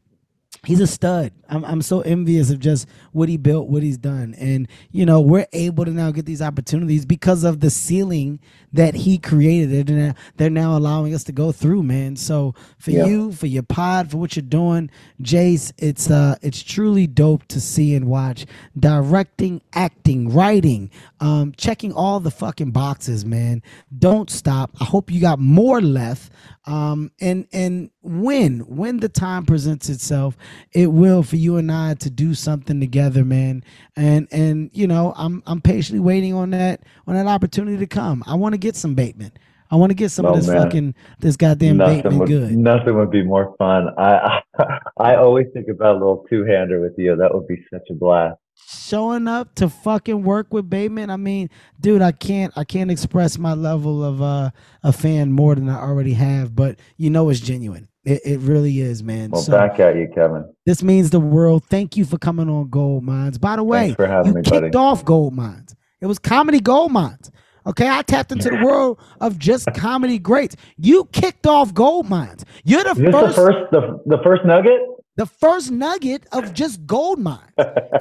he's 0.65 0.79
a 0.81 0.87
stud. 0.87 1.31
I'm 1.49 1.63
I'm 1.65 1.81
so 1.81 2.01
envious 2.01 2.49
of 2.51 2.59
just 2.59 2.87
what 3.11 3.29
he 3.29 3.37
built, 3.37 3.67
what 3.69 3.83
he's 3.83 3.97
done. 3.97 4.35
And 4.37 4.67
you 4.91 5.05
know, 5.05 5.21
we're 5.21 5.47
able 5.53 5.85
to 5.85 5.91
now 5.91 6.11
get 6.11 6.25
these 6.25 6.41
opportunities 6.41 7.05
because 7.05 7.43
of 7.43 7.59
the 7.61 7.69
ceiling 7.69 8.39
that 8.73 8.95
he 8.95 9.17
created. 9.17 9.87
They're 9.87 9.95
now, 9.95 10.13
they're 10.37 10.49
now 10.49 10.77
allowing 10.77 11.13
us 11.15 11.23
to 11.25 11.31
go 11.31 11.51
through, 11.51 11.83
man. 11.83 12.15
So 12.15 12.53
for 12.77 12.91
Yeah. 12.91 13.05
you, 13.05 13.31
for 13.31 13.47
your 13.47 13.63
pod, 13.63 14.11
for 14.11 14.17
what 14.17 14.35
you're 14.35 14.43
doing, 14.43 14.89
Jace, 15.21 15.71
it's 15.77 16.09
uh 16.09 16.35
it's 16.41 16.61
truly 16.63 17.07
dope 17.07 17.45
to 17.47 17.61
see 17.61 17.95
and 17.95 18.05
watch. 18.07 18.45
Directing, 18.77 19.61
acting, 19.73 20.29
writing, 20.33 20.89
um, 21.19 21.53
checking 21.57 21.91
all 21.93 22.19
the 22.19 22.31
fucking 22.31 22.71
boxes, 22.71 23.25
man. 23.25 23.61
Don't 23.97 24.29
stop. 24.29 24.71
I 24.81 24.85
hope 24.85 25.11
you 25.11 25.19
got 25.21 25.39
more 25.39 25.81
left. 25.81 26.31
Um, 26.65 27.11
and 27.21 27.47
and 27.53 27.89
when 28.01 28.59
when 28.61 28.97
the 28.97 29.09
time 29.09 29.45
presents 29.45 29.89
itself, 29.89 30.37
it 30.73 30.87
will 30.87 31.23
for 31.23 31.35
you 31.37 31.57
and 31.57 31.71
I 31.71 31.93
to 31.95 32.09
do 32.09 32.33
something 32.33 32.79
together, 32.79 33.23
man. 33.25 33.63
And 33.95 34.27
and 34.31 34.69
you 34.73 34.87
know, 34.87 35.13
I'm 35.17 35.43
I'm 35.45 35.61
patiently 35.61 35.99
waiting 35.99 36.33
on 36.33 36.51
that 36.51 36.81
on 37.07 37.15
that 37.15 37.27
opportunity 37.27 37.77
to 37.77 37.87
come. 37.87 38.23
I 38.27 38.35
want 38.35 38.53
to 38.53 38.57
get 38.57 38.75
some 38.75 38.95
Bateman. 38.95 39.31
I 39.69 39.75
want 39.75 39.89
to 39.89 39.95
get 39.95 40.11
some 40.11 40.25
Oh, 40.25 40.29
of 40.29 40.35
this 40.37 40.47
man. 40.47 40.61
fucking 40.63 40.95
this 41.19 41.35
goddamn 41.35 41.77
nothing 41.77 41.97
Bateman 41.97 42.19
would 42.19 42.27
good. 42.29 42.51
nothing 42.57 42.95
would 42.95 43.11
be 43.11 43.21
more 43.23 43.53
fun. 43.57 43.89
I, 43.97 44.41
I 44.97 45.15
always 45.15 45.47
think 45.53 45.67
about 45.67 45.95
a 45.95 45.99
little 45.99 46.25
two 46.29 46.45
hander 46.45 46.79
with 46.79 46.93
you. 46.97 47.15
That 47.17 47.33
would 47.33 47.47
be 47.47 47.63
such 47.71 47.83
a 47.89 47.93
blast. 47.93 48.37
Showing 48.65 49.27
up 49.27 49.53
to 49.55 49.69
fucking 49.69 50.23
work 50.23 50.53
with 50.53 50.69
Bateman. 50.69 51.09
I 51.09 51.17
mean, 51.17 51.49
dude, 51.79 52.01
I 52.01 52.11
can't 52.11 52.51
I 52.57 52.63
can't 52.63 52.89
express 52.91 53.37
my 53.37 53.53
level 53.53 54.03
of 54.03 54.21
uh 54.21 54.49
a 54.83 54.91
fan 54.91 55.31
more 55.31 55.55
than 55.55 55.69
I 55.69 55.79
already 55.79 56.13
have, 56.13 56.55
but 56.55 56.79
you 56.97 57.09
know 57.09 57.29
it's 57.29 57.39
genuine. 57.39 57.87
It, 58.03 58.21
it 58.25 58.39
really 58.39 58.79
is, 58.79 59.03
man. 59.03 59.31
Well, 59.31 59.41
so 59.41 59.51
back 59.51 59.79
at 59.79 59.95
you, 59.95 60.09
Kevin. 60.13 60.51
this 60.65 60.81
means 60.81 61.09
the 61.11 61.19
world. 61.19 61.63
Thank 61.65 61.95
you 61.97 62.05
for 62.05 62.17
coming 62.17 62.49
on 62.49 62.69
Gold 62.69 63.03
Minds. 63.03 63.37
By 63.37 63.57
the 63.57 63.63
way, 63.63 63.87
Thanks 63.87 63.95
for 63.97 64.07
having 64.07 64.31
you 64.31 64.37
me, 64.37 64.41
kicked 64.43 64.73
buddy. 64.73 64.75
off 64.77 65.03
Gold 65.05 65.33
Minds. 65.33 65.75
It 66.01 66.05
was 66.07 66.17
comedy 66.19 66.59
Gold 66.59 66.91
Mines. 66.91 67.31
Okay, 67.65 67.89
I 67.89 68.01
tapped 68.01 68.31
into 68.31 68.49
the 68.49 68.63
world 68.63 68.97
of 69.19 69.37
just 69.37 69.67
comedy 69.75 70.19
greats. 70.19 70.55
You 70.77 71.05
kicked 71.11 71.45
off 71.45 71.73
Gold 71.73 72.07
Minds. 72.09 72.45
You're 72.63 72.83
the 72.83 72.91
Is 72.91 73.11
first 73.11 73.35
the 73.35 73.41
first 73.41 73.71
the, 73.71 73.99
the 74.05 74.23
first 74.23 74.45
nugget? 74.45 74.79
The 75.17 75.25
first 75.25 75.71
nugget 75.71 76.27
of 76.31 76.53
just 76.53 76.85
gold 76.85 77.19
minds. 77.19 77.51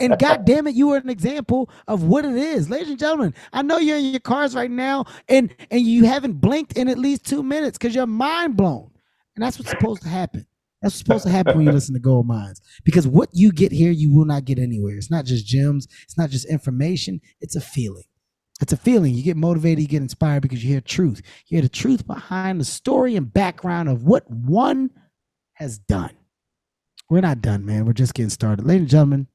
and 0.01 0.19
God 0.21 0.45
damn 0.45 0.67
it, 0.67 0.75
you 0.75 0.89
were 0.89 0.99
an 0.99 1.09
example 1.09 1.71
of 1.89 2.05
what 2.05 2.27
it 2.27 2.37
is. 2.37 2.71
Ladies 2.71 2.91
and 2.91 2.99
gentlemen, 2.99 3.35
I 3.53 3.62
know 3.62 3.79
you're 3.79 3.97
in 3.97 4.05
your 4.05 4.21
cars 4.21 4.55
right 4.55 4.71
now 4.71 5.07
and 5.29 5.55
and 5.71 5.81
you 5.81 6.05
haven't 6.05 6.35
blinked 6.35 6.77
in 6.77 6.89
at 6.89 6.99
least 6.99 7.25
two 7.27 7.43
minutes 7.43 7.79
because 7.79 7.95
you're 7.95 8.07
mind 8.07 8.57
blown. 8.57 8.91
And 9.35 9.43
that's 9.43 9.59
what's 9.59 9.71
supposed 9.71 10.03
to 10.03 10.09
happen. 10.09 10.47
That's 10.83 10.93
what's 10.95 10.99
supposed 10.99 11.25
to 11.25 11.31
happen 11.31 11.57
when 11.57 11.67
you 11.67 11.73
listen 11.73 11.95
to 11.95 12.01
Gold 12.01 12.27
Minds. 12.27 12.61
Because 12.85 13.09
what 13.09 13.31
you 13.33 13.51
get 13.51 13.73
here, 13.73 13.91
you 13.91 14.14
will 14.14 14.27
not 14.27 14.45
get 14.45 14.59
anywhere. 14.59 14.97
It's 14.97 15.11
not 15.11 15.25
just 15.25 15.47
gems, 15.47 15.89
it's 16.05 16.19
not 16.19 16.31
just 16.31 16.47
information, 16.47 17.21
it's 17.41 17.57
a 17.57 17.61
feeling. 17.61 18.05
It's 18.61 18.73
a 18.73 18.77
feeling. 18.77 19.14
You 19.14 19.23
get 19.23 19.37
motivated, 19.37 19.81
you 19.81 19.89
get 19.89 20.03
inspired 20.03 20.43
because 20.43 20.62
you 20.62 20.71
hear 20.71 20.81
truth. 20.81 21.23
You 21.49 21.57
hear 21.57 21.62
the 21.62 21.69
truth 21.69 22.07
behind 22.07 22.61
the 22.61 22.64
story 22.64 23.17
and 23.17 23.33
background 23.33 23.89
of 23.89 24.05
what 24.05 24.31
one 24.31 24.91
has 25.55 25.79
done. 25.79 26.17
We're 27.09 27.21
not 27.21 27.41
done, 27.41 27.65
man. 27.65 27.87
We're 27.87 27.93
just 27.93 28.15
getting 28.15 28.31
started. 28.31 28.65
Ladies 28.67 28.83
and 28.83 28.91
gentlemen, 28.91 29.27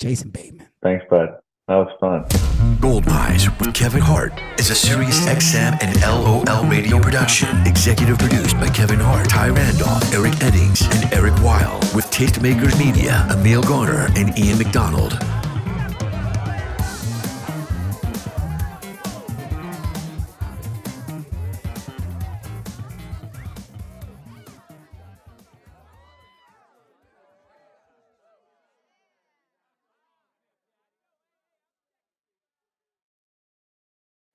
Jason 0.00 0.30
Bateman. 0.30 0.66
Thanks, 0.82 1.04
bud. 1.08 1.28
That 1.68 1.76
was 1.76 1.96
fun. 2.00 2.26
Gold 2.80 3.06
Minds 3.06 3.48
with 3.60 3.72
Kevin 3.72 4.00
Hart 4.00 4.32
is 4.58 4.70
a 4.70 4.74
Sirius 4.74 5.24
XM 5.26 5.78
and 5.80 6.00
LOL 6.02 6.64
radio 6.68 6.98
production. 6.98 7.48
Executive 7.64 8.18
produced 8.18 8.56
by 8.56 8.68
Kevin 8.68 8.98
Hart, 8.98 9.28
Ty 9.28 9.50
Randolph, 9.50 10.12
Eric 10.12 10.32
Eddings, 10.34 10.82
and 10.92 11.12
Eric 11.12 11.34
Weil. 11.44 11.78
With 11.94 12.06
Tastemakers 12.06 12.76
Media, 12.76 13.24
Emil 13.30 13.62
Garner, 13.62 14.08
and 14.16 14.36
Ian 14.36 14.58
McDonald. 14.58 15.12